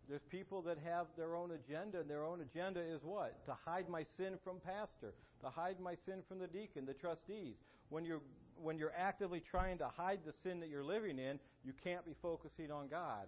there's 0.09 0.23
people 0.29 0.61
that 0.63 0.77
have 0.83 1.07
their 1.15 1.35
own 1.35 1.51
agenda, 1.51 2.01
and 2.01 2.09
their 2.09 2.25
own 2.25 2.41
agenda 2.41 2.81
is 2.81 3.01
what? 3.03 3.45
To 3.45 3.55
hide 3.65 3.87
my 3.87 4.05
sin 4.17 4.33
from 4.43 4.57
pastor, 4.59 5.13
to 5.41 5.49
hide 5.49 5.79
my 5.79 5.95
sin 6.05 6.21
from 6.27 6.39
the 6.39 6.47
deacon, 6.47 6.85
the 6.85 6.93
trustees. 6.93 7.55
When 7.89 8.03
you're 8.03 8.21
when 8.61 8.77
you're 8.77 8.93
actively 8.97 9.39
trying 9.39 9.77
to 9.79 9.87
hide 9.87 10.19
the 10.25 10.33
sin 10.43 10.59
that 10.59 10.69
you're 10.69 10.83
living 10.83 11.19
in, 11.19 11.39
you 11.63 11.73
can't 11.83 12.05
be 12.05 12.15
focusing 12.21 12.71
on 12.71 12.87
God. 12.87 13.27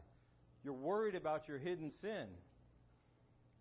You're 0.63 0.73
worried 0.73 1.15
about 1.15 1.47
your 1.47 1.57
hidden 1.57 1.91
sin. 2.01 2.27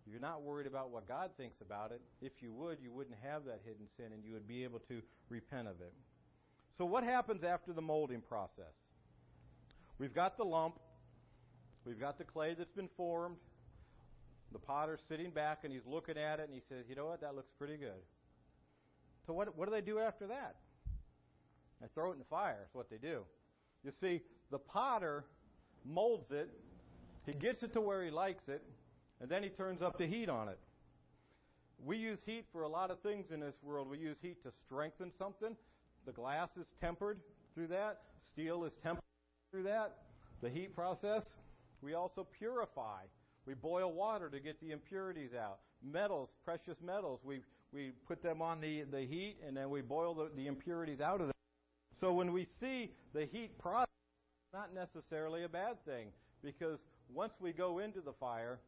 You're 0.05 0.19
not 0.19 0.41
worried 0.41 0.67
about 0.67 0.89
what 0.89 1.07
God 1.07 1.31
thinks 1.37 1.61
about 1.61 1.91
it. 1.91 2.01
If 2.21 2.33
you 2.41 2.51
would, 2.53 2.77
you 2.81 2.91
wouldn't 2.91 3.15
have 3.23 3.45
that 3.45 3.61
hidden 3.65 3.87
sin 3.97 4.07
and 4.13 4.23
you 4.23 4.33
would 4.33 4.47
be 4.47 4.63
able 4.63 4.79
to 4.89 5.01
repent 5.29 5.67
of 5.67 5.79
it. 5.81 5.93
So, 6.77 6.85
what 6.85 7.03
happens 7.03 7.43
after 7.43 7.71
the 7.71 7.81
molding 7.81 8.21
process? 8.21 8.73
We've 9.99 10.13
got 10.13 10.37
the 10.37 10.43
lump, 10.43 10.79
we've 11.85 11.99
got 11.99 12.17
the 12.17 12.23
clay 12.23 12.55
that's 12.57 12.71
been 12.71 12.89
formed. 12.97 13.37
The 14.51 14.59
potter's 14.59 14.99
sitting 15.07 15.31
back 15.31 15.59
and 15.63 15.73
he's 15.73 15.85
looking 15.87 16.17
at 16.17 16.39
it 16.39 16.43
and 16.43 16.53
he 16.53 16.61
says, 16.69 16.85
You 16.87 16.95
know 16.95 17.05
what? 17.05 17.21
That 17.21 17.35
looks 17.35 17.51
pretty 17.57 17.77
good. 17.77 18.01
So, 19.25 19.33
what, 19.33 19.57
what 19.57 19.65
do 19.65 19.71
they 19.71 19.81
do 19.81 19.99
after 19.99 20.27
that? 20.27 20.55
They 21.81 21.87
throw 21.93 22.09
it 22.09 22.13
in 22.13 22.19
the 22.19 22.25
fire, 22.25 22.65
is 22.67 22.73
what 22.73 22.89
they 22.89 22.97
do. 22.97 23.23
You 23.83 23.91
see, 23.91 24.21
the 24.51 24.59
potter 24.59 25.25
molds 25.85 26.31
it, 26.31 26.49
he 27.25 27.33
gets 27.33 27.63
it 27.63 27.73
to 27.73 27.81
where 27.81 28.03
he 28.03 28.11
likes 28.11 28.47
it, 28.47 28.63
and 29.21 29.29
then 29.29 29.43
he 29.43 29.49
turns 29.49 29.81
up 29.81 29.97
the 29.97 30.05
heat 30.05 30.29
on 30.29 30.49
it. 30.49 30.59
We 31.85 31.97
use 31.97 32.19
heat 32.25 32.45
for 32.51 32.63
a 32.63 32.67
lot 32.67 32.91
of 32.91 32.99
things 33.01 33.31
in 33.31 33.39
this 33.39 33.55
world. 33.61 33.89
We 33.89 33.97
use 33.97 34.17
heat 34.21 34.41
to 34.43 34.51
strengthen 34.65 35.11
something. 35.17 35.55
The 36.05 36.11
glass 36.11 36.49
is 36.59 36.67
tempered 36.79 37.19
through 37.53 37.67
that. 37.67 38.01
Steel 38.31 38.63
is 38.63 38.73
tempered 38.81 39.03
through 39.51 39.63
that. 39.63 39.97
The 40.41 40.49
heat 40.49 40.75
process. 40.75 41.23
We 41.81 41.93
also 41.93 42.25
purify. 42.37 43.01
We 43.45 43.53
boil 43.53 43.91
water 43.91 44.29
to 44.29 44.39
get 44.39 44.59
the 44.61 44.71
impurities 44.71 45.31
out. 45.33 45.59
Metals, 45.83 46.29
precious 46.45 46.77
metals, 46.81 47.19
we, 47.25 47.41
we 47.73 47.91
put 48.07 48.23
them 48.23 48.41
on 48.41 48.61
the, 48.61 48.83
the 48.83 49.01
heat 49.01 49.37
and 49.45 49.55
then 49.55 49.69
we 49.69 49.81
boil 49.81 50.13
the, 50.13 50.29
the 50.35 50.47
impurities 50.47 51.01
out 51.01 51.19
of 51.19 51.27
them. 51.27 51.32
So 52.03 52.11
when 52.11 52.33
we 52.33 52.45
see 52.59 52.91
the 53.13 53.25
heat 53.31 53.57
process, 53.57 53.87
it's 54.43 54.53
not 54.53 54.73
necessarily 54.73 55.45
a 55.45 55.47
bad 55.47 55.77
thing 55.85 56.07
because 56.43 56.79
once 57.13 57.31
we 57.39 57.53
go 57.53 57.79
into 57.79 58.01
the 58.01 58.11
fire, 58.11 58.59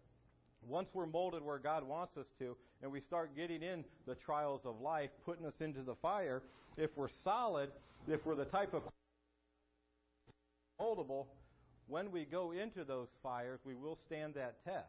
once 0.66 0.88
we're 0.94 1.06
molded 1.06 1.44
where 1.44 1.58
God 1.58 1.84
wants 1.84 2.16
us 2.16 2.28
to, 2.40 2.56
and 2.82 2.90
we 2.90 3.02
start 3.02 3.36
getting 3.36 3.62
in 3.62 3.84
the 4.08 4.16
trials 4.16 4.62
of 4.64 4.80
life, 4.80 5.10
putting 5.26 5.46
us 5.46 5.56
into 5.60 5.82
the 5.82 5.96
fire, 5.96 6.44
if 6.78 6.92
we're 6.96 7.10
solid, 7.26 7.72
if 8.08 8.26
we're 8.26 8.36
the 8.36 8.46
type 8.46 8.74
of 8.74 8.84
moldable, 10.80 11.26
when 11.88 12.14
we 12.14 12.24
go 12.24 12.54
into 12.54 12.86
those 12.86 13.10
fires, 13.22 13.60
we 13.66 13.76
will 13.76 13.98
stand 14.06 14.36
that 14.36 14.64
test. 14.64 14.88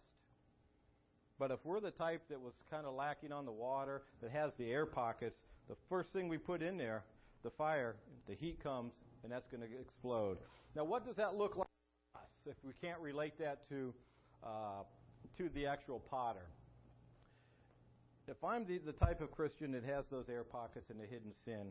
But 1.37 1.51
if 1.51 1.59
we're 1.65 1.81
the 1.81 1.91
type 1.91 2.23
that 2.31 2.41
was 2.41 2.55
kind 2.71 2.87
of 2.87 2.95
lacking 2.95 3.33
on 3.33 3.45
the 3.45 3.51
water, 3.51 4.03
that 4.23 4.31
has 4.31 4.53
the 4.57 4.71
air 4.71 4.87
pockets, 4.87 5.41
the 5.69 5.75
first 5.89 6.13
thing 6.13 6.29
we 6.29 6.39
put 6.39 6.63
in 6.63 6.77
there, 6.77 7.03
the 7.43 7.51
fire, 7.51 7.97
the 8.29 8.35
heat 8.35 8.63
comes, 8.63 8.93
and 9.23 9.33
that's 9.33 9.49
going 9.51 9.63
to 9.63 9.81
explode. 9.81 10.39
Now, 10.75 10.85
what 10.85 11.07
does 11.07 11.17
that 11.17 11.35
look 11.35 11.57
like 11.57 11.67
us 12.17 12.23
if 12.47 12.57
we 12.65 12.73
can't 12.81 13.01
relate 13.01 13.39
that 13.39 13.69
to 13.69 13.93
uh, 14.43 14.83
to 15.37 15.49
the 15.51 15.67
actual 15.67 16.01
potter. 16.11 16.47
If 18.29 18.43
I'm 18.43 18.67
the, 18.67 18.79
the 18.79 18.93
type 18.93 19.21
of 19.21 19.31
Christian 19.31 19.73
that 19.73 19.85
has 19.85 20.05
those 20.11 20.25
air 20.29 20.45
pockets 20.45 20.91
and 20.91 20.99
the 20.99 21.05
hidden 21.05 21.33
sin, 21.45 21.69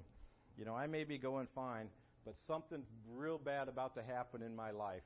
you 0.57 0.65
know, 0.65 0.75
I 0.75 0.87
may 0.87 1.03
be 1.03 1.17
going 1.17 1.47
fine, 1.53 1.87
but 2.25 2.35
something's 2.47 2.87
real 3.11 3.37
bad 3.37 3.67
about 3.67 3.95
to 3.95 4.03
happen 4.03 4.41
in 4.41 4.55
my 4.55 4.71
life 4.71 5.03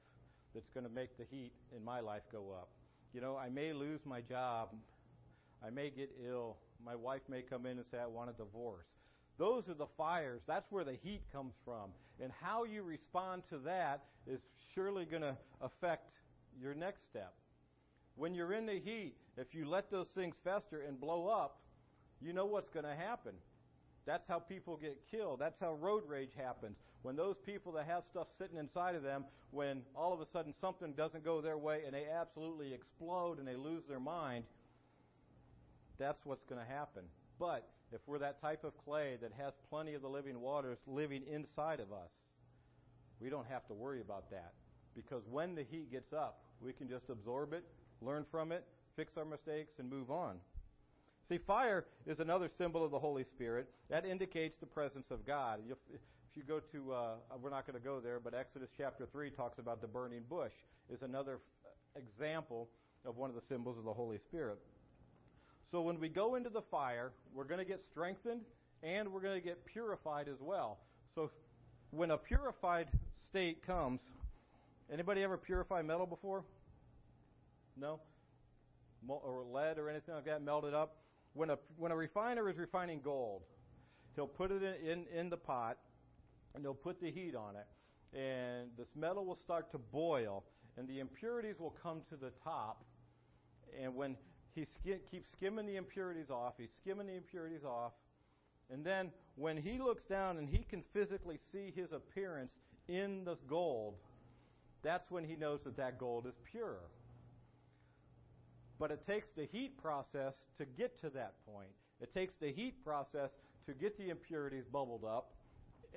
that's 0.54 0.69
going 0.74 0.86
to 0.86 0.91
make 0.91 1.17
the 1.17 1.26
heat 1.30 1.52
in 1.76 1.84
my 1.84 2.00
life 2.00 2.22
go 2.32 2.52
up. 2.52 2.69
You 3.13 3.22
know, 3.22 3.36
I 3.36 3.50
may 3.50 3.74
lose 3.74 4.00
my 4.06 4.22
job. 4.22 4.69
I 5.65 5.69
may 5.69 5.89
get 5.89 6.12
ill. 6.28 6.58
My 6.86 6.95
wife 6.95 7.22
may 7.28 7.41
come 7.41 7.65
in 7.65 7.78
and 7.78 7.86
say, 7.91 7.98
I 7.98 8.08
want 8.08 8.30
a 8.30 8.34
divorce. 8.34 8.86
Those 9.39 9.69
are 9.69 9.73
the 9.73 9.88
fires. 9.97 10.41
That's 10.45 10.69
where 10.69 10.84
the 10.84 10.97
heat 11.02 11.21
comes 11.32 11.54
from. 11.65 11.91
And 12.21 12.32
how 12.41 12.65
you 12.65 12.84
respond 12.84 13.43
to 13.49 13.58
that 13.60 14.04
is 14.28 14.41
surely 14.75 15.06
going 15.06 15.21
to 15.21 15.36
affect 15.62 16.12
your 16.62 16.75
next 16.75 17.02
step. 17.10 17.34
When 18.15 18.36
you're 18.36 18.52
in 18.52 18.65
the 18.65 18.80
heat, 18.80 19.15
if 19.38 19.56
you 19.56 19.67
let 19.67 19.89
those 19.89 20.08
things 20.13 20.36
fester 20.43 20.82
and 20.86 20.99
blow 20.99 21.28
up, 21.28 21.62
you 22.21 22.34
know 22.34 22.45
what's 22.45 22.69
going 22.69 22.86
to 22.86 22.95
happen. 22.95 23.32
That's 24.06 24.28
how 24.28 24.39
people 24.39 24.75
get 24.75 24.99
killed. 25.10 25.39
That's 25.39 25.60
how 25.62 25.75
road 25.75 26.04
rage 26.06 26.32
happens. 26.36 26.75
When 27.02 27.15
those 27.15 27.38
people 27.45 27.71
that 27.73 27.86
have 27.86 28.04
stuff 28.12 28.28
sitting 28.38 28.58
inside 28.58 28.95
of 28.95 29.04
them, 29.04 29.23
when 29.52 29.84
all 29.95 30.12
of 30.13 30.19
a 30.19 30.25
sudden 30.34 30.54
something 30.60 30.91
doesn't 30.93 31.23
go 31.23 31.39
their 31.39 31.58
way 31.58 31.84
and 31.86 31.95
they 31.95 32.04
absolutely 32.13 32.73
explode 32.73 33.39
and 33.39 33.47
they 33.47 33.56
lose 33.56 33.84
their 33.88 34.02
mind, 34.02 34.43
that's 35.97 36.19
what's 36.25 36.43
going 36.43 36.60
to 36.60 36.69
happen. 36.69 37.04
But 37.39 37.69
if 37.91 38.02
we're 38.06 38.19
that 38.19 38.41
type 38.41 38.63
of 38.63 38.78
clay 38.86 39.17
that 39.21 39.32
has 39.38 39.54
plenty 39.69 39.93
of 39.93 40.02
the 40.02 40.08
living 40.08 40.39
waters 40.39 40.78
living 40.88 41.23
inside 41.32 41.80
of 41.80 41.91
us, 41.91 42.12
we 43.19 43.30
don't 43.30 43.47
have 43.47 43.67
to 43.67 43.73
worry 43.73 44.02
about 44.02 44.30
that. 44.32 44.54
Because 44.95 45.23
when 45.30 45.56
the 45.56 45.63
heat 45.63 45.91
gets 45.91 46.13
up, 46.13 46.39
we 46.62 46.73
can 46.73 46.89
just 46.89 47.10
absorb 47.10 47.54
it 47.54 47.63
learn 48.02 48.25
from 48.32 48.52
it, 48.52 48.65
fix 48.95 49.13
our 49.17 49.25
mistakes, 49.25 49.73
and 49.80 49.89
move 49.89 50.12
on. 50.12 50.38
See, 51.28 51.38
fire 51.38 51.86
is 52.08 52.19
another 52.19 52.49
symbol 52.58 52.84
of 52.84 52.91
the 52.91 52.99
Holy 52.99 53.23
Spirit. 53.23 53.69
That 53.89 54.06
indicates 54.06 54.56
the 54.60 54.65
presence 54.65 55.06
of 55.12 55.25
God. 55.25 55.60
If, 55.69 55.78
you 56.36 56.43
go 56.43 56.62
to, 56.71 56.93
uh, 56.93 57.38
we're 57.41 57.49
not 57.49 57.67
going 57.67 57.78
to 57.78 57.84
go 57.84 57.99
there, 57.99 58.19
but 58.19 58.34
Exodus 58.34 58.69
chapter 58.78 59.06
3 59.12 59.30
talks 59.32 59.60
about 59.60 59.82
the 59.82 59.88
burning 59.88 60.21
bush, 60.30 60.54
is 60.89 61.02
another 61.02 61.39
example 61.97 62.69
of 63.06 63.17
one 63.17 63.30
of 63.30 63.36
the 63.36 63.41
symbols 63.49 63.78
of 63.78 63.84
the 63.84 63.93
Holy 63.93 64.19
Spirit. 64.19 64.58
So 65.72 65.82
when 65.82 66.00
we 66.00 66.10
go 66.10 66.36
into 66.36 66.50
the 66.50 66.64
fire, 66.72 67.12
we're 67.34 67.44
going 67.44 67.60
to 67.60 67.66
get 67.66 67.84
strengthened 67.92 68.42
and 68.82 69.12
we're 69.12 69.22
going 69.22 69.40
to 69.40 69.46
get 69.46 69.64
purified 69.66 70.28
as 70.28 70.40
well. 70.40 70.80
So 71.14 71.30
when 71.92 72.12
a 72.12 72.18
purified 72.18 72.88
state 73.30 73.66
comes, 73.66 74.00
anybody 74.92 75.22
ever 75.22 75.38
purify 75.38 75.84
metal 75.84 76.08
before? 76.08 76.44
No? 77.78 78.00
Or 79.08 79.44
lead 79.44 79.78
or 79.78 79.90
anything 79.90 80.16
like 80.16 80.26
that 80.26 80.42
melted 80.42 80.74
up. 80.74 80.98
When 81.34 81.52
a, 81.52 81.58
when 81.78 81.92
a 81.92 81.96
refiner 81.96 82.50
is 82.50 82.58
refining 82.58 83.02
gold, 83.02 83.44
he'll 84.16 84.28
put 84.28 84.52
it 84.52 84.64
in, 84.64 84.90
in, 84.92 85.06
in 85.16 85.30
the 85.30 85.38
pot 85.38 85.78
and 86.56 86.64
he'll 86.64 86.74
put 86.74 87.00
the 87.00 87.12
heat 87.12 87.36
on 87.36 87.56
it. 87.56 88.18
And 88.18 88.70
this 88.76 88.88
metal 88.96 89.24
will 89.24 89.38
start 89.44 89.72
to 89.72 89.78
boil 89.78 90.44
and 90.78 90.88
the 90.88 91.00
impurities 91.00 91.60
will 91.60 91.76
come 91.84 92.02
to 92.10 92.16
the 92.16 92.32
top. 92.44 92.84
And 93.80 93.94
when 93.94 94.16
he 94.56 94.68
keeps 95.12 95.32
skimming 95.32 95.66
the 95.66 95.76
impurities 95.76 96.30
off, 96.30 96.54
he's 96.58 96.70
skimming 96.82 97.08
the 97.08 97.16
impurities 97.16 97.64
off. 97.64 97.94
And 98.72 98.86
then 98.86 99.12
when 99.36 99.58
he 99.58 99.80
looks 99.80 100.06
down 100.06 100.38
and 100.38 100.48
he 100.48 100.60
can 100.70 100.84
physically 100.94 101.40
see 101.52 101.74
his 101.76 101.92
appearance 101.92 102.52
in 102.88 103.24
the 103.26 103.38
gold, 103.48 103.96
that's 104.84 105.10
when 105.10 105.24
he 105.24 105.36
knows 105.36 105.62
that 105.64 105.78
that 105.78 105.98
gold 105.98 106.28
is 106.28 106.36
pure. 106.50 106.80
But 108.80 108.92
it 108.92 109.06
takes 109.06 109.30
the 109.36 109.46
heat 109.52 109.78
process 109.82 110.36
to 110.58 110.66
get 110.66 111.00
to 111.02 111.10
that 111.10 111.34
point. 111.46 111.70
It 112.02 112.14
takes 112.14 112.36
the 112.40 112.52
heat 112.52 112.84
process 112.84 113.32
to 113.66 113.74
get 113.74 113.98
the 113.98 114.10
impurities 114.10 114.66
bubbled 114.72 115.04
up 115.04 115.32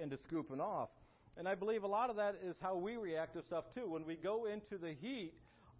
and 0.01 0.11
to 0.11 0.19
scooping 0.19 0.61
off. 0.61 0.89
And 1.37 1.47
I 1.49 1.55
believe 1.55 1.85
a 1.85 1.89
lot 1.89 2.11
of 2.11 2.17
that 2.17 2.37
is 2.45 2.57
how 2.61 2.75
we 2.75 2.97
react 2.97 3.35
to 3.35 3.43
stuff 3.43 3.65
too. 3.73 3.89
When 3.89 4.05
we 4.05 4.17
go 4.17 4.47
into 4.47 4.79
the 4.79 4.95
heat, 5.01 5.35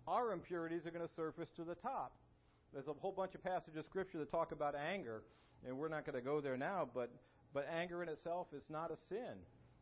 our 0.07 0.33
impurities 0.33 0.87
are 0.87 0.91
going 0.91 1.07
to 1.07 1.15
surface 1.15 1.49
to 1.57 1.65
the 1.65 1.75
top. 1.75 2.13
There's 2.73 2.89
a 2.89 2.93
whole 2.93 3.13
bunch 3.13 3.35
of 3.35 3.45
passages 3.45 3.77
of 3.79 3.85
scripture 3.85 4.19
that 4.19 4.31
talk 4.31 4.53
about 4.53 4.75
anger, 4.75 5.23
and 5.67 5.77
we're 5.77 5.89
not 5.89 6.07
going 6.07 6.17
to 6.17 6.25
go 6.25 6.41
there 6.41 6.57
now, 6.57 6.89
but, 6.95 7.11
but 7.53 7.69
anger 7.69 8.03
in 8.03 8.09
itself 8.09 8.49
is 8.57 8.65
not 8.71 8.91
a 8.91 8.97
sin. 9.09 9.37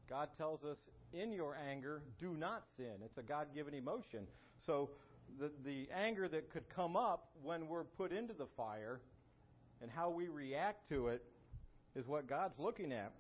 God 0.09 0.29
tells 0.37 0.65
us, 0.65 0.79
in 1.13 1.33
your 1.33 1.57
anger, 1.71 2.03
do 2.19 2.35
not 2.35 2.65
sin. 2.77 2.95
It's 3.05 3.17
a 3.19 3.23
God 3.23 3.49
given 3.55 3.75
emotion. 3.75 4.27
So 4.67 4.91
the, 5.39 5.53
the 5.65 5.89
anger 5.95 6.27
that 6.29 6.51
could 6.51 6.69
come 6.69 6.97
up 6.97 7.29
when 7.43 7.69
we're 7.69 7.85
put 7.85 8.13
into 8.13 8.35
the 8.35 8.47
fire 8.57 9.01
and 9.81 9.91
how 9.91 10.11
we 10.11 10.29
react 10.29 10.89
to 10.89 11.09
it 11.09 11.23
is 11.95 12.07
what 12.07 12.29
God's 12.29 12.59
looking 12.59 12.93
at. 12.93 13.13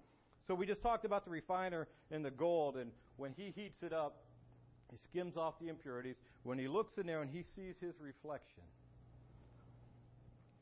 So 0.46 0.54
we 0.54 0.66
just 0.66 0.82
talked 0.82 1.04
about 1.04 1.24
the 1.24 1.30
refiner 1.30 1.86
and 2.10 2.24
the 2.24 2.30
gold, 2.30 2.76
and 2.76 2.90
when 3.16 3.32
he 3.36 3.52
heats 3.54 3.82
it 3.82 3.92
up, 3.92 4.24
he 4.90 4.96
skims 4.96 5.36
off 5.36 5.60
the 5.60 5.68
impurities. 5.68 6.16
When 6.42 6.58
he 6.58 6.66
looks 6.66 6.98
in 6.98 7.06
there 7.06 7.22
and 7.22 7.30
he 7.30 7.44
sees 7.54 7.76
his 7.80 7.94
reflection, 8.00 8.64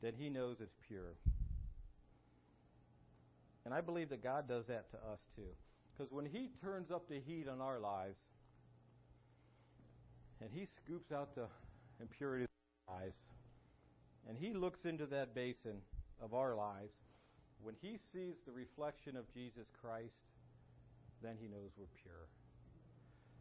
then 0.01 0.13
he 0.17 0.29
knows 0.29 0.57
it's 0.59 0.75
pure. 0.87 1.15
And 3.65 3.73
I 3.73 3.81
believe 3.81 4.09
that 4.09 4.23
God 4.23 4.47
does 4.47 4.65
that 4.67 4.89
to 4.91 4.97
us 4.97 5.19
too. 5.35 5.51
Because 5.97 6.11
when 6.11 6.25
he 6.25 6.49
turns 6.61 6.91
up 6.91 7.09
the 7.09 7.19
heat 7.19 7.47
on 7.47 7.61
our 7.61 7.79
lives, 7.79 8.17
and 10.41 10.49
he 10.53 10.65
scoops 10.65 11.11
out 11.11 11.35
the 11.35 11.47
impurities 11.99 12.47
of 12.47 12.93
our 12.93 13.01
lives, 13.01 13.15
and 14.27 14.37
he 14.37 14.53
looks 14.53 14.85
into 14.85 15.05
that 15.07 15.35
basin 15.35 15.81
of 16.21 16.33
our 16.33 16.55
lives. 16.55 16.93
When 17.61 17.75
he 17.81 17.97
sees 18.13 18.35
the 18.45 18.53
reflection 18.53 19.17
of 19.17 19.31
Jesus 19.33 19.67
Christ, 19.81 20.15
then 21.21 21.35
he 21.39 21.47
knows 21.47 21.71
we're 21.77 21.85
pure. 22.01 22.27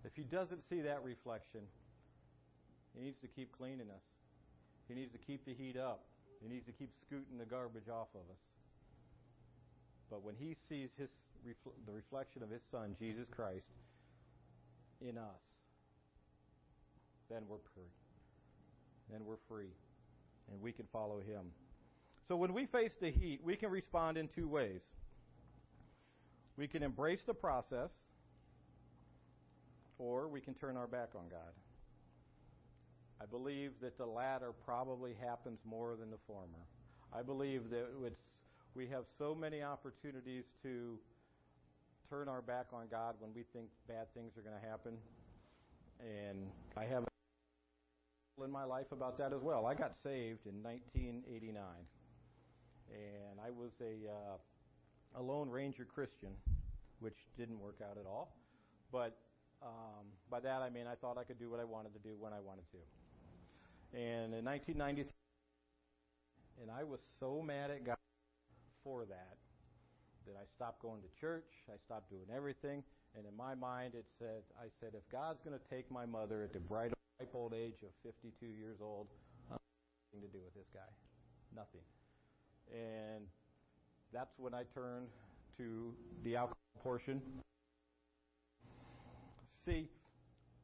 If 0.04 0.16
he 0.16 0.24
doesn't 0.24 0.68
see 0.68 0.80
that 0.80 1.02
reflection, 1.04 1.61
he 2.96 3.04
needs 3.04 3.20
to 3.20 3.28
keep 3.28 3.56
cleaning 3.56 3.90
us. 3.90 4.02
He 4.88 4.94
needs 4.94 5.12
to 5.12 5.18
keep 5.18 5.44
the 5.44 5.54
heat 5.54 5.76
up. 5.76 6.04
He 6.43 6.49
needs 6.49 6.66
to 6.66 6.72
keep 6.72 6.91
scooting 7.07 7.39
the 7.39 7.45
garbage 7.45 7.89
off 7.89 8.09
of 8.14 8.22
us. 8.30 8.43
But 10.11 10.22
when 10.22 10.34
he 10.39 10.57
sees 10.68 10.91
his, 10.97 11.09
the 11.45 11.93
reflection 11.93 12.43
of 12.43 12.51
his 12.51 12.62
son, 12.70 12.97
Jesus 12.99 13.26
Christ, 13.30 13.66
in 15.01 15.18
us, 15.18 15.43
then 17.30 17.43
we're 17.49 17.62
free. 17.74 17.93
Then 19.11 19.20
we're 19.24 19.41
free. 19.49 19.72
and 20.51 20.61
we 20.61 20.72
can 20.72 20.86
follow 20.93 21.20
Him. 21.20 21.47
So 22.26 22.36
when 22.36 22.53
we 22.53 22.66
face 22.66 22.93
the 23.01 23.11
heat, 23.11 23.41
we 23.43 23.57
can 23.57 23.70
respond 23.70 24.16
in 24.16 24.28
two 24.28 24.49
ways. 24.49 24.80
We 26.57 26.66
can 26.66 26.82
embrace 26.82 27.20
the 27.26 27.34
process, 27.34 27.91
or 29.99 30.28
we 30.28 30.41
can 30.41 30.55
turn 30.55 30.76
our 30.76 30.86
back 30.86 31.11
on 31.14 31.28
God. 31.30 31.53
I 33.20 33.26
believe 33.26 33.72
that 33.82 33.98
the 33.98 34.06
latter 34.06 34.52
probably 34.64 35.14
happens 35.20 35.58
more 35.64 35.96
than 35.96 36.10
the 36.10 36.18
former. 36.26 36.64
I 37.12 37.22
believe 37.22 37.70
that 37.70 37.86
we 38.74 38.86
have 38.88 39.04
so 39.18 39.34
many 39.34 39.62
opportunities 39.62 40.44
to 40.62 40.98
turn 42.08 42.28
our 42.28 42.42
back 42.42 42.66
on 42.72 42.86
God 42.90 43.16
when 43.18 43.32
we 43.34 43.44
think 43.52 43.68
bad 43.88 44.12
things 44.14 44.32
are 44.38 44.42
going 44.42 44.54
to 44.60 44.68
happen. 44.68 44.94
And 46.00 46.46
I 46.76 46.84
have 46.84 47.04
in 48.44 48.50
my 48.52 48.64
life 48.64 48.92
about 48.92 49.18
that 49.18 49.32
as 49.32 49.42
well. 49.42 49.66
I 49.66 49.74
got 49.74 49.94
saved 50.04 50.46
in 50.46 50.62
1989, 50.62 51.64
and 52.88 53.40
I 53.44 53.50
was 53.50 53.72
a 53.80 54.08
uh, 54.08 55.18
a 55.18 55.22
Lone 55.22 55.50
Ranger 55.50 55.84
Christian, 55.84 56.30
which 57.00 57.16
didn't 57.36 57.58
work 57.58 57.80
out 57.82 57.98
at 57.98 58.06
all. 58.06 58.36
But 58.92 59.18
um, 59.60 60.06
by 60.30 60.38
that 60.40 60.62
I 60.62 60.70
mean 60.70 60.86
I 60.86 60.94
thought 60.94 61.18
I 61.18 61.24
could 61.24 61.38
do 61.38 61.50
what 61.50 61.58
I 61.58 61.64
wanted 61.64 61.94
to 61.94 62.00
do 62.00 62.14
when 62.18 62.32
I 62.32 62.38
wanted 62.40 62.70
to. 62.70 62.78
And 63.95 64.34
in 64.34 64.45
1993, 64.45 65.12
and 66.62 66.70
I 66.70 66.84
was 66.84 67.01
so 67.20 67.41
mad 67.41 67.70
at 67.70 67.84
God 67.84 67.97
for 68.84 69.05
that 69.07 69.36
that 70.26 70.36
I 70.36 70.45
stopped 70.55 70.82
going 70.82 71.01
to 71.01 71.20
church. 71.20 71.49
I 71.72 71.78
stopped 71.86 72.11
doing 72.11 72.28
everything. 72.34 72.82
And 73.16 73.26
in 73.26 73.34
my 73.36 73.55
mind, 73.55 73.95
it 73.95 74.05
said, 74.18 74.43
I 74.61 74.66
said, 74.80 74.91
if 74.95 75.09
God's 75.11 75.41
going 75.43 75.59
to 75.59 75.74
take 75.74 75.91
my 75.91 76.05
mother 76.05 76.43
at 76.43 76.53
the 76.53 76.61
bright 76.61 76.93
ripe 77.18 77.30
old 77.34 77.55
age 77.55 77.82
of 77.82 77.91
52 78.03 78.47
years 78.47 78.78
old, 78.82 79.09
nothing 79.51 80.20
to 80.20 80.28
do 80.28 80.43
with 80.45 80.55
this 80.55 80.68
guy, 80.74 80.91
nothing. 81.57 81.80
And 82.70 83.24
that's 84.12 84.39
when 84.39 84.55
I 84.55 84.64
turned 84.74 85.09
to 85.57 85.95
the 86.22 86.36
alcohol 86.36 86.57
portion. 86.82 87.22
See, 89.64 89.89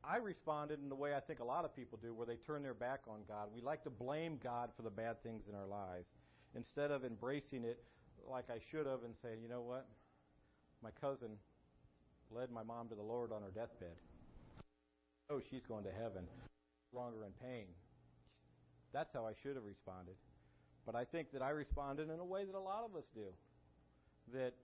I 0.09 0.17
responded 0.17 0.81
in 0.83 0.89
the 0.89 0.95
way 0.95 1.15
I 1.15 1.21
think 1.21 1.41
a 1.41 1.45
lot 1.45 1.65
of 1.65 1.75
people 1.75 1.99
do, 2.03 2.15
where 2.15 2.27
they 2.27 2.37
turn 2.37 2.63
their 2.63 2.75
back 2.75 3.01
on 3.09 3.21
God. 3.27 3.49
We 3.55 3.63
like 3.63 3.83
to 3.85 3.91
blame 3.91 4.39
God 4.43 4.71
for 4.77 4.83
the 4.83 4.91
bad 4.91 5.23
things 5.23 5.45
in 5.49 5.55
our 5.55 5.67
lives 5.67 6.09
instead 6.55 6.91
of 6.91 7.05
embracing 7.05 7.65
it 7.65 7.83
like 8.29 8.51
I 8.51 8.59
should 8.71 8.87
have 8.87 9.03
and 9.05 9.15
saying, 9.23 9.39
you 9.43 9.49
know 9.49 9.63
what? 9.63 9.87
My 10.83 10.91
cousin 11.01 11.31
led 12.31 12.51
my 12.51 12.63
mom 12.63 12.89
to 12.89 12.95
the 12.95 13.03
Lord 13.03 13.33
on 13.33 13.43
her 13.43 13.51
deathbed. 13.51 13.97
Oh, 15.31 15.41
she's 15.51 15.65
going 15.67 15.85
to 15.85 15.91
heaven, 15.91 16.25
no 16.93 17.01
longer 17.01 17.25
in 17.25 17.33
pain. 17.43 17.67
That's 18.93 19.13
how 19.13 19.27
I 19.27 19.33
should 19.43 19.57
have 19.57 19.65
responded. 19.65 20.15
But 20.87 20.95
I 20.95 21.05
think 21.05 21.33
that 21.33 21.43
I 21.43 21.51
responded 21.51 22.11
in 22.11 22.21
a 22.21 22.25
way 22.25 22.45
that 22.45 22.55
a 22.55 22.61
lot 22.61 22.85
of 22.85 22.95
us 22.97 23.05
do. 23.15 23.33
That 24.33 24.55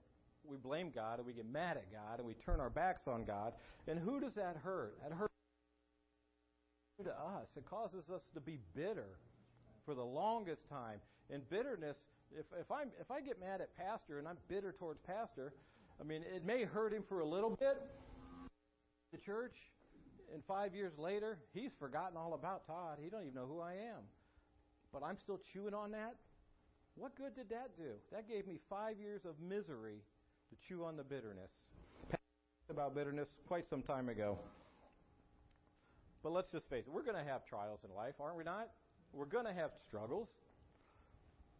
we 0.43 0.57
blame 0.57 0.91
God 0.93 1.17
and 1.17 1.25
we 1.25 1.33
get 1.33 1.51
mad 1.51 1.77
at 1.77 1.91
God 1.91 2.19
and 2.19 2.27
we 2.27 2.33
turn 2.33 2.59
our 2.59 2.69
backs 2.69 3.07
on 3.07 3.25
God. 3.25 3.53
And 3.87 3.99
who 3.99 4.19
does 4.19 4.33
that 4.35 4.57
hurt? 4.63 4.97
That 5.03 5.13
hurts 5.15 5.30
to 7.03 7.11
us. 7.11 7.47
It 7.55 7.65
causes 7.69 8.09
us 8.13 8.21
to 8.33 8.39
be 8.39 8.59
bitter 8.75 9.17
for 9.85 9.95
the 9.95 10.03
longest 10.03 10.67
time. 10.69 10.99
And 11.29 11.47
bitterness, 11.49 11.97
if, 12.37 12.45
if, 12.59 12.71
I'm, 12.71 12.89
if 12.99 13.11
I 13.11 13.21
get 13.21 13.39
mad 13.39 13.61
at 13.61 13.75
Pastor 13.77 14.19
and 14.19 14.27
I'm 14.27 14.37
bitter 14.47 14.73
towards 14.77 14.99
Pastor, 15.01 15.53
I 15.99 16.03
mean, 16.03 16.23
it 16.35 16.45
may 16.45 16.63
hurt 16.63 16.93
him 16.93 17.03
for 17.07 17.19
a 17.19 17.25
little 17.25 17.51
bit. 17.51 17.81
The 19.11 19.17
church, 19.17 19.55
and 20.33 20.43
five 20.47 20.73
years 20.73 20.93
later, 20.97 21.37
he's 21.53 21.71
forgotten 21.79 22.17
all 22.17 22.33
about 22.33 22.65
Todd. 22.65 22.97
He 23.01 23.09
don't 23.09 23.21
even 23.21 23.35
know 23.35 23.47
who 23.47 23.59
I 23.59 23.73
am. 23.73 24.03
But 24.93 25.03
I'm 25.03 25.17
still 25.17 25.39
chewing 25.53 25.73
on 25.73 25.91
that. 25.91 26.15
What 26.95 27.15
good 27.15 27.35
did 27.35 27.49
that 27.49 27.71
do? 27.77 27.93
That 28.11 28.27
gave 28.27 28.47
me 28.47 28.59
five 28.69 28.99
years 28.99 29.21
of 29.25 29.35
misery 29.39 29.99
to 30.49 30.67
chew 30.67 30.83
on 30.83 30.97
the 30.97 31.03
bitterness. 31.03 31.51
About 32.69 32.95
bitterness 32.95 33.27
quite 33.47 33.69
some 33.69 33.81
time 33.81 34.09
ago. 34.09 34.37
But 36.23 36.33
let's 36.33 36.51
just 36.51 36.69
face 36.69 36.85
it, 36.85 36.93
we're 36.93 37.03
going 37.03 37.17
to 37.17 37.29
have 37.29 37.45
trials 37.45 37.79
in 37.83 37.95
life, 37.95 38.15
aren't 38.19 38.37
we 38.37 38.43
not? 38.43 38.69
We're 39.13 39.25
going 39.25 39.45
to 39.45 39.53
have 39.53 39.71
struggles. 39.87 40.27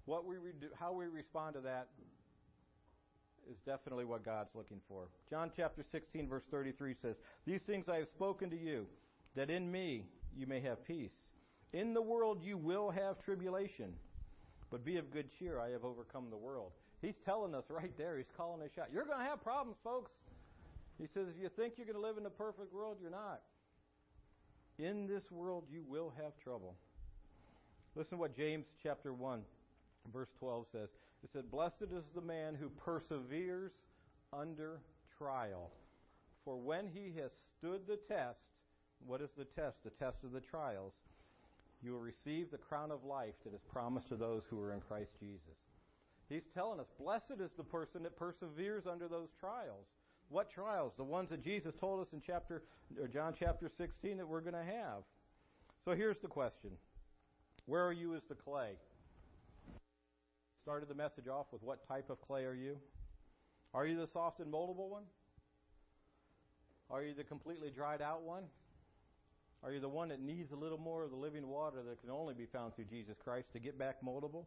What 0.05 0.25
we 0.25 0.35
do, 0.59 0.67
how 0.79 0.93
we 0.93 1.05
respond 1.05 1.55
to 1.55 1.61
that 1.61 1.87
is 3.49 3.57
definitely 3.65 4.05
what 4.05 4.23
God's 4.23 4.49
looking 4.55 4.79
for. 4.87 5.07
John 5.29 5.51
chapter 5.55 5.83
16 5.83 6.27
verse 6.27 6.43
33 6.49 6.95
says, 7.01 7.15
"These 7.45 7.63
things 7.63 7.89
I 7.89 7.97
have 7.97 8.07
spoken 8.09 8.49
to 8.49 8.57
you, 8.57 8.87
that 9.35 9.49
in 9.49 9.71
me 9.71 10.05
you 10.35 10.47
may 10.47 10.59
have 10.61 10.83
peace. 10.85 11.11
In 11.73 11.93
the 11.93 12.01
world 12.01 12.43
you 12.43 12.57
will 12.57 12.91
have 12.91 13.19
tribulation, 13.19 13.93
but 14.69 14.85
be 14.85 14.97
of 14.97 15.11
good 15.11 15.29
cheer, 15.37 15.59
I 15.59 15.69
have 15.69 15.83
overcome 15.83 16.29
the 16.29 16.37
world." 16.37 16.71
He's 17.01 17.17
telling 17.25 17.55
us 17.55 17.65
right 17.69 17.95
there, 17.97 18.17
he's 18.17 18.31
calling 18.37 18.61
us 18.61 18.77
out. 18.79 18.91
You're 18.93 19.05
going 19.05 19.17
to 19.17 19.25
have 19.25 19.41
problems, 19.41 19.77
folks. 19.83 20.11
He 20.99 21.07
says 21.07 21.27
if 21.27 21.41
you 21.41 21.49
think 21.49 21.73
you're 21.77 21.87
going 21.87 21.95
to 21.95 22.01
live 22.01 22.17
in 22.17 22.25
a 22.27 22.29
perfect 22.29 22.71
world, 22.73 22.97
you're 23.01 23.09
not. 23.09 23.41
In 24.81 25.05
this 25.05 25.29
world 25.29 25.65
you 25.71 25.83
will 25.87 26.11
have 26.17 26.35
trouble. 26.43 26.75
Listen 27.95 28.17
to 28.17 28.21
what 28.21 28.35
James 28.35 28.65
chapter 28.81 29.13
1 29.13 29.41
verse 30.11 30.29
12 30.39 30.65
says. 30.71 30.89
It 31.23 31.29
said, 31.31 31.51
Blessed 31.51 31.91
is 31.95 32.03
the 32.15 32.21
man 32.21 32.57
who 32.59 32.69
perseveres 32.69 33.71
under 34.33 34.79
trial. 35.17 35.69
For 36.43 36.57
when 36.57 36.87
he 36.87 37.13
has 37.21 37.31
stood 37.57 37.81
the 37.87 37.99
test, 38.07 38.39
what 39.05 39.21
is 39.21 39.29
the 39.37 39.45
test? 39.45 39.77
The 39.83 39.91
test 39.91 40.23
of 40.23 40.31
the 40.31 40.41
trials. 40.41 40.93
You 41.83 41.93
will 41.93 41.99
receive 41.99 42.49
the 42.49 42.57
crown 42.57 42.89
of 42.89 43.03
life 43.03 43.35
that 43.43 43.53
is 43.53 43.61
promised 43.71 44.09
to 44.09 44.15
those 44.15 44.43
who 44.49 44.59
are 44.61 44.73
in 44.73 44.81
Christ 44.81 45.11
Jesus. 45.19 45.57
He's 46.27 46.47
telling 46.55 46.79
us, 46.79 46.87
blessed 46.99 47.39
is 47.39 47.51
the 47.57 47.63
person 47.63 48.03
that 48.03 48.17
perseveres 48.17 48.87
under 48.87 49.07
those 49.07 49.29
trials. 49.39 49.85
What 50.31 50.49
trials? 50.49 50.93
The 50.95 51.03
ones 51.03 51.29
that 51.29 51.43
Jesus 51.43 51.73
told 51.77 51.99
us 51.99 52.07
in 52.13 52.21
chapter 52.25 52.63
or 52.99 53.07
John 53.09 53.33
chapter 53.37 53.69
16 53.77 54.17
that 54.17 54.25
we're 54.25 54.39
going 54.39 54.53
to 54.53 54.63
have. 54.63 55.03
So 55.83 55.91
here's 55.91 56.17
the 56.21 56.29
question. 56.29 56.71
Where 57.65 57.85
are 57.85 57.91
you 57.91 58.15
as 58.15 58.21
the 58.29 58.35
clay? 58.35 58.71
Started 60.63 60.87
the 60.87 60.95
message 60.95 61.27
off 61.27 61.47
with 61.51 61.61
what 61.61 61.85
type 61.85 62.09
of 62.09 62.21
clay 62.21 62.45
are 62.45 62.53
you? 62.53 62.77
Are 63.73 63.85
you 63.85 63.97
the 63.97 64.07
soft 64.13 64.39
and 64.39 64.51
moldable 64.51 64.89
one? 64.89 65.03
Are 66.89 67.03
you 67.03 67.13
the 67.13 67.25
completely 67.25 67.69
dried 67.69 68.01
out 68.01 68.23
one? 68.23 68.43
Are 69.63 69.71
you 69.73 69.81
the 69.81 69.89
one 69.89 70.09
that 70.09 70.21
needs 70.21 70.53
a 70.53 70.55
little 70.55 70.77
more 70.77 71.03
of 71.03 71.11
the 71.11 71.17
living 71.17 71.47
water 71.47 71.83
that 71.87 71.99
can 71.99 72.09
only 72.09 72.33
be 72.33 72.45
found 72.45 72.73
through 72.75 72.85
Jesus 72.85 73.15
Christ 73.21 73.47
to 73.51 73.59
get 73.59 73.77
back 73.77 73.97
moldable? 74.01 74.45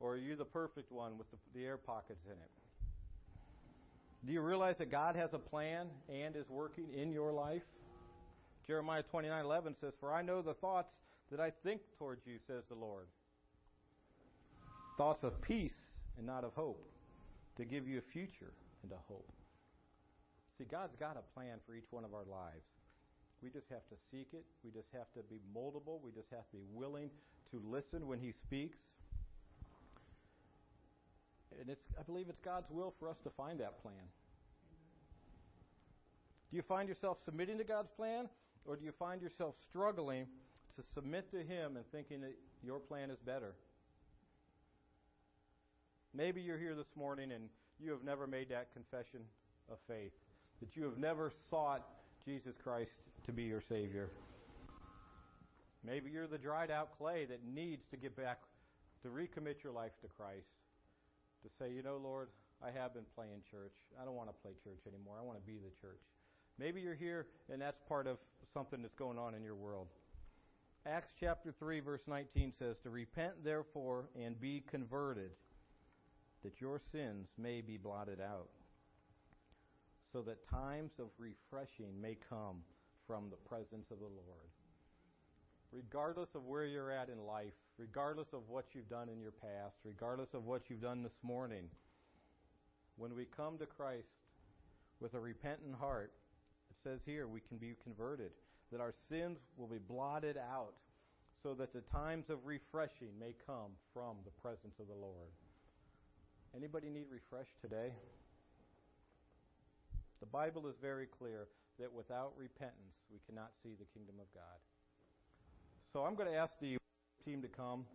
Or 0.00 0.14
are 0.14 0.18
you 0.18 0.34
the 0.34 0.44
perfect 0.44 0.90
one 0.90 1.16
with 1.16 1.30
the, 1.30 1.36
the 1.54 1.64
air 1.64 1.76
pockets 1.76 2.26
in 2.26 2.32
it? 2.32 2.67
Do 4.24 4.32
you 4.32 4.40
realize 4.40 4.78
that 4.78 4.90
God 4.90 5.16
has 5.16 5.32
a 5.32 5.38
plan 5.38 5.86
and 6.08 6.34
is 6.34 6.48
working 6.48 6.92
in 6.92 7.12
your 7.12 7.32
life? 7.32 7.62
Jeremiah 8.66 9.02
29:11 9.02 9.74
says, 9.76 9.94
"For 10.00 10.12
I 10.12 10.22
know 10.22 10.42
the 10.42 10.54
thoughts 10.54 10.92
that 11.30 11.40
I 11.40 11.50
think 11.50 11.82
towards 11.96 12.26
you," 12.26 12.38
says 12.38 12.66
the 12.66 12.74
Lord. 12.74 13.08
Thoughts 14.96 15.22
of 15.22 15.40
peace 15.40 15.92
and 16.16 16.26
not 16.26 16.44
of 16.44 16.54
hope, 16.54 16.84
to 17.56 17.64
give 17.64 17.86
you 17.86 17.98
a 17.98 18.02
future 18.02 18.52
and 18.82 18.92
a 18.92 18.98
hope. 18.98 19.32
See, 20.58 20.64
God's 20.64 20.96
got 20.96 21.16
a 21.16 21.22
plan 21.22 21.60
for 21.64 21.74
each 21.74 21.90
one 21.92 22.04
of 22.04 22.12
our 22.12 22.24
lives. 22.24 22.66
We 23.40 23.50
just 23.50 23.68
have 23.68 23.88
to 23.88 23.96
seek 24.10 24.34
it. 24.34 24.44
We 24.64 24.72
just 24.72 24.90
have 24.92 25.12
to 25.12 25.22
be 25.22 25.40
moldable. 25.54 26.02
We 26.02 26.10
just 26.10 26.30
have 26.30 26.50
to 26.50 26.56
be 26.56 26.64
willing 26.72 27.10
to 27.52 27.60
listen 27.60 28.08
when 28.08 28.18
He 28.18 28.32
speaks. 28.32 28.78
And 31.60 31.68
it's, 31.68 31.84
I 31.98 32.02
believe 32.02 32.26
it's 32.28 32.40
God's 32.40 32.70
will 32.70 32.94
for 32.98 33.08
us 33.08 33.16
to 33.24 33.30
find 33.30 33.58
that 33.60 33.82
plan. 33.82 33.94
Do 36.50 36.56
you 36.56 36.62
find 36.62 36.88
yourself 36.88 37.18
submitting 37.24 37.58
to 37.58 37.64
God's 37.64 37.90
plan, 37.96 38.28
or 38.64 38.76
do 38.76 38.84
you 38.84 38.92
find 38.92 39.20
yourself 39.20 39.54
struggling 39.68 40.26
to 40.76 40.82
submit 40.94 41.30
to 41.32 41.42
Him 41.42 41.76
and 41.76 41.84
thinking 41.92 42.20
that 42.22 42.34
your 42.62 42.78
plan 42.78 43.10
is 43.10 43.18
better? 43.18 43.54
Maybe 46.14 46.40
you're 46.40 46.58
here 46.58 46.74
this 46.74 46.96
morning 46.96 47.32
and 47.32 47.48
you 47.78 47.90
have 47.90 48.02
never 48.02 48.26
made 48.26 48.48
that 48.48 48.72
confession 48.72 49.20
of 49.70 49.78
faith, 49.86 50.12
that 50.60 50.74
you 50.74 50.84
have 50.84 50.96
never 50.96 51.30
sought 51.50 51.86
Jesus 52.24 52.54
Christ 52.62 52.92
to 53.26 53.32
be 53.32 53.42
your 53.42 53.60
Savior. 53.60 54.08
Maybe 55.84 56.10
you're 56.10 56.26
the 56.26 56.38
dried 56.38 56.70
out 56.70 56.96
clay 56.98 57.26
that 57.26 57.40
needs 57.46 57.82
to 57.90 57.96
get 57.96 58.16
back, 58.16 58.40
to 59.02 59.08
recommit 59.08 59.62
your 59.62 59.72
life 59.72 59.92
to 60.02 60.08
Christ, 60.08 60.48
to 61.42 61.48
say, 61.58 61.72
you 61.72 61.82
know, 61.82 61.98
Lord, 62.02 62.28
I 62.62 62.70
have 62.70 62.94
been 62.94 63.06
playing 63.14 63.42
church. 63.50 63.74
I 64.00 64.04
don't 64.04 64.14
want 64.14 64.28
to 64.28 64.34
play 64.42 64.52
church 64.64 64.80
anymore. 64.86 65.16
I 65.18 65.24
want 65.24 65.38
to 65.38 65.46
be 65.46 65.58
the 65.58 65.70
church. 65.80 66.02
Maybe 66.58 66.80
you're 66.80 66.94
here 66.94 67.26
and 67.52 67.62
that's 67.62 67.78
part 67.88 68.06
of 68.06 68.18
something 68.52 68.82
that's 68.82 68.94
going 68.94 69.18
on 69.18 69.34
in 69.34 69.42
your 69.42 69.54
world. 69.54 69.86
Acts 70.86 71.12
chapter 71.20 71.54
3, 71.58 71.80
verse 71.80 72.00
19 72.06 72.52
says, 72.58 72.76
To 72.82 72.90
repent, 72.90 73.44
therefore, 73.44 74.08
and 74.20 74.40
be 74.40 74.62
converted 74.70 75.30
that 76.42 76.60
your 76.60 76.80
sins 76.92 77.28
may 77.36 77.60
be 77.60 77.76
blotted 77.76 78.20
out, 78.20 78.48
so 80.12 80.22
that 80.22 80.48
times 80.48 80.92
of 80.98 81.08
refreshing 81.18 82.00
may 82.00 82.16
come 82.28 82.62
from 83.06 83.24
the 83.30 83.36
presence 83.36 83.90
of 83.90 83.98
the 83.98 84.04
Lord. 84.04 84.48
Regardless 85.72 86.28
of 86.34 86.44
where 86.44 86.64
you're 86.64 86.90
at 86.90 87.08
in 87.08 87.26
life, 87.26 87.52
regardless 87.76 88.28
of 88.32 88.48
what 88.48 88.66
you've 88.72 88.88
done 88.88 89.08
in 89.08 89.20
your 89.20 89.32
past, 89.32 89.74
regardless 89.84 90.28
of 90.34 90.44
what 90.44 90.62
you've 90.68 90.82
done 90.82 91.02
this 91.02 91.18
morning, 91.22 91.64
when 92.96 93.14
we 93.14 93.26
come 93.36 93.58
to 93.58 93.66
Christ 93.66 94.08
with 95.00 95.14
a 95.14 95.20
repentant 95.20 95.74
heart, 95.78 96.12
it 96.70 96.76
says 96.82 97.00
here 97.04 97.28
we 97.28 97.40
can 97.40 97.58
be 97.58 97.74
converted, 97.82 98.30
that 98.72 98.80
our 98.80 98.94
sins 99.08 99.38
will 99.56 99.68
be 99.68 99.78
blotted 99.78 100.36
out, 100.36 100.74
so 101.42 101.54
that 101.54 101.72
the 101.72 101.82
times 101.92 102.24
of 102.30 102.44
refreshing 102.44 103.14
may 103.20 103.34
come 103.46 103.72
from 103.94 104.16
the 104.24 104.34
presence 104.42 104.74
of 104.80 104.88
the 104.88 104.94
Lord. 104.94 105.30
Anybody 106.56 106.88
need 106.88 107.06
refresh 107.12 107.46
today? 107.62 107.92
The 110.20 110.26
Bible 110.26 110.66
is 110.66 110.74
very 110.82 111.06
clear 111.06 111.46
that 111.78 111.92
without 111.92 112.32
repentance, 112.36 112.98
we 113.12 113.20
cannot 113.28 113.52
see 113.62 113.76
the 113.78 113.86
kingdom 113.94 114.16
of 114.18 114.26
God. 114.34 114.58
So 115.92 116.04
I'm 116.04 116.14
going 116.14 116.28
to 116.28 116.36
ask 116.36 116.52
the 116.60 116.76
team 117.24 117.40
to 117.40 117.48
come. 117.48 117.86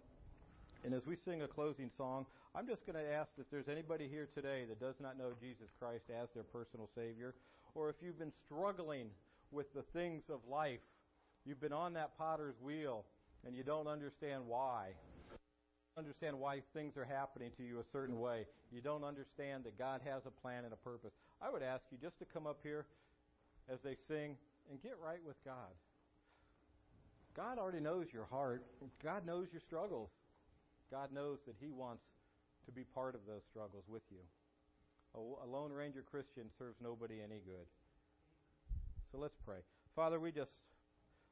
And 0.83 0.95
as 0.95 1.05
we 1.05 1.15
sing 1.15 1.43
a 1.43 1.47
closing 1.47 1.91
song, 1.95 2.25
I'm 2.55 2.67
just 2.67 2.85
going 2.87 2.97
to 2.97 3.11
ask 3.13 3.29
if 3.37 3.45
there's 3.51 3.69
anybody 3.69 4.07
here 4.09 4.27
today 4.33 4.65
that 4.67 4.79
does 4.79 4.95
not 4.99 5.17
know 5.17 5.29
Jesus 5.39 5.69
Christ 5.79 6.05
as 6.09 6.27
their 6.33 6.43
personal 6.43 6.89
Savior, 6.95 7.35
or 7.75 7.89
if 7.89 7.95
you've 8.01 8.17
been 8.17 8.33
struggling 8.45 9.07
with 9.51 9.71
the 9.75 9.83
things 9.93 10.23
of 10.29 10.39
life, 10.49 10.81
you've 11.45 11.61
been 11.61 11.73
on 11.73 11.93
that 11.93 12.17
potter's 12.17 12.55
wheel 12.63 13.05
and 13.45 13.55
you 13.55 13.61
don't 13.61 13.87
understand 13.87 14.41
why. 14.47 14.89
Understand 15.95 16.39
why 16.39 16.61
things 16.73 16.97
are 16.97 17.05
happening 17.05 17.51
to 17.57 17.63
you 17.63 17.79
a 17.79 17.85
certain 17.91 18.19
way. 18.19 18.47
You 18.71 18.81
don't 18.81 19.03
understand 19.03 19.65
that 19.65 19.77
God 19.77 20.01
has 20.03 20.23
a 20.25 20.31
plan 20.41 20.65
and 20.65 20.73
a 20.73 20.77
purpose. 20.77 21.11
I 21.39 21.51
would 21.51 21.61
ask 21.61 21.83
you 21.91 21.99
just 22.01 22.17
to 22.19 22.25
come 22.25 22.47
up 22.47 22.57
here 22.63 22.85
as 23.71 23.77
they 23.83 23.97
sing 24.07 24.35
and 24.71 24.81
get 24.81 24.93
right 25.03 25.19
with 25.23 25.35
God. 25.45 25.69
God 27.35 27.57
already 27.57 27.79
knows 27.79 28.07
your 28.13 28.25
heart. 28.25 28.63
God 29.03 29.25
knows 29.25 29.47
your 29.51 29.61
struggles. 29.61 30.09
God 30.91 31.11
knows 31.11 31.39
that 31.47 31.55
He 31.59 31.71
wants 31.71 32.03
to 32.65 32.71
be 32.71 32.83
part 32.83 33.15
of 33.15 33.21
those 33.27 33.41
struggles 33.49 33.83
with 33.87 34.03
you. 34.11 34.21
A, 35.15 35.47
Lone 35.47 35.71
Ranger 35.71 36.03
Christian 36.09 36.45
serves 36.57 36.77
nobody 36.81 37.15
any 37.23 37.41
good. 37.45 37.65
So 39.11 39.17
let's 39.17 39.37
pray. 39.45 39.61
Father, 39.95 40.19
we 40.19 40.31
just 40.31 40.51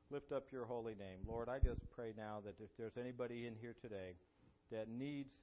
lift 0.10 0.32
up 0.32 0.52
your 0.52 0.66
holy 0.66 0.94
name. 0.94 1.22
Lord, 1.28 1.50
I 1.50 1.58
just 1.58 1.82
pray 1.96 2.14
now 2.18 2.42
that 2.46 2.56
if 2.60 2.70
there's 2.78 2.98
anybody 3.00 3.48
in 3.48 3.54
here 3.60 3.76
today 3.82 4.14
that 4.72 4.90
needs 4.90 5.34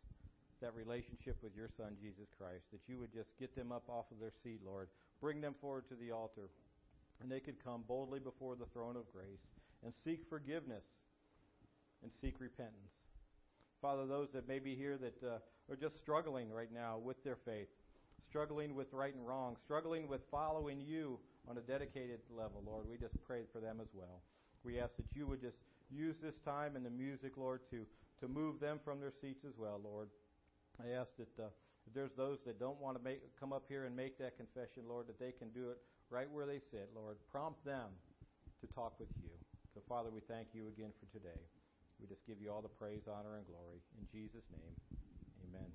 that 0.61 0.75
relationship 0.75 1.37
with 1.43 1.57
your 1.57 1.69
Son, 1.77 1.97
Jesus 2.01 2.27
Christ, 2.37 2.65
that 2.73 2.81
you 2.87 2.99
would 2.99 3.13
just 3.13 3.31
get 3.39 3.55
them 3.55 3.71
up 3.71 3.89
off 3.89 4.07
of 4.11 4.19
their 4.21 4.33
seat, 4.43 4.61
Lord. 4.67 4.89
Bring 5.21 5.41
them 5.41 5.55
forward 5.61 5.89
to 5.89 5.95
the 5.95 6.13
altar, 6.13 6.51
and 7.21 7.31
they 7.31 7.41
could 7.41 7.63
come 7.63 7.85
boldly 7.87 8.19
before 8.19 8.57
the 8.57 8.67
throne 8.67 8.97
of 8.97 9.11
grace 9.13 9.43
and 9.85 9.93
seek 10.05 10.22
forgiveness 10.29 10.85
and 12.03 12.11
seek 12.20 12.41
repentance. 12.41 12.93
Father, 13.81 14.07
those 14.07 14.29
that 14.35 14.49
may 14.49 14.59
be 14.59 14.74
here 14.74 14.99
that 14.99 15.22
uh, 15.22 15.39
are 15.70 15.76
just 15.76 15.99
struggling 15.99 16.51
right 16.51 16.72
now 16.72 16.99
with 16.99 17.22
their 17.24 17.37
faith, 17.45 17.68
struggling 18.29 18.74
with 18.74 18.93
right 18.93 19.14
and 19.14 19.26
wrong, 19.26 19.57
struggling 19.64 20.09
with 20.09 20.20
following 20.31 20.81
you 20.81 21.18
on 21.49 21.59
a 21.59 21.61
dedicated 21.61 22.20
level, 22.31 22.62
Lord, 22.66 22.87
we 22.89 22.97
just 22.97 23.14
pray 23.26 23.43
for 23.53 23.61
them 23.61 23.79
as 23.81 23.89
well. 23.95 24.20
We 24.64 24.79
ask 24.79 24.97
that 24.97 25.07
you 25.14 25.26
would 25.26 25.41
just 25.41 25.57
use 25.91 26.16
this 26.22 26.35
time 26.45 26.76
and 26.76 26.85
the 26.85 26.91
music, 26.91 27.37
Lord, 27.37 27.61
to, 27.70 27.87
to 28.20 28.29
move 28.29 28.61
them 28.61 28.81
from 28.85 29.01
their 29.01 29.12
seats 29.20 29.45
as 29.47 29.55
well, 29.57 29.81
Lord. 29.83 30.09
I 30.83 30.91
ask 30.91 31.09
that 31.18 31.43
uh, 31.43 31.49
if 31.87 31.95
there's 31.95 32.12
those 32.16 32.39
that 32.45 32.61
don't 32.61 32.81
want 32.81 32.99
to 32.99 33.03
make, 33.03 33.20
come 33.41 33.53
up 33.53 33.64
here 33.68 33.85
and 33.85 33.97
make 33.97 34.18
that 34.18 34.37
confession, 34.37 34.83
Lord, 34.89 35.07
that 35.07 35.18
they 35.18 35.33
can 35.33 35.49
do 35.51 35.70
it 35.70 35.79
right 36.11 36.31
where 36.31 36.47
they 36.47 36.61
sit, 36.70 36.91
Lord. 36.95 37.16
Prompt 37.31 37.64
them 37.64 37.89
to 38.61 38.66
talk 38.74 38.99
with 38.99 39.09
you. 39.22 39.38
So, 39.79 39.85
Father, 39.87 40.11
we 40.11 40.18
thank 40.26 40.49
you 40.59 40.66
again 40.74 40.91
for 40.99 41.07
today. 41.14 41.39
We 42.03 42.11
just 42.11 42.26
give 42.26 42.43
you 42.43 42.51
all 42.51 42.62
the 42.62 42.74
praise, 42.83 43.07
honor, 43.07 43.39
and 43.39 43.47
glory. 43.47 43.79
In 43.95 44.11
Jesus' 44.11 44.43
name, 44.51 44.74
amen. 45.47 45.70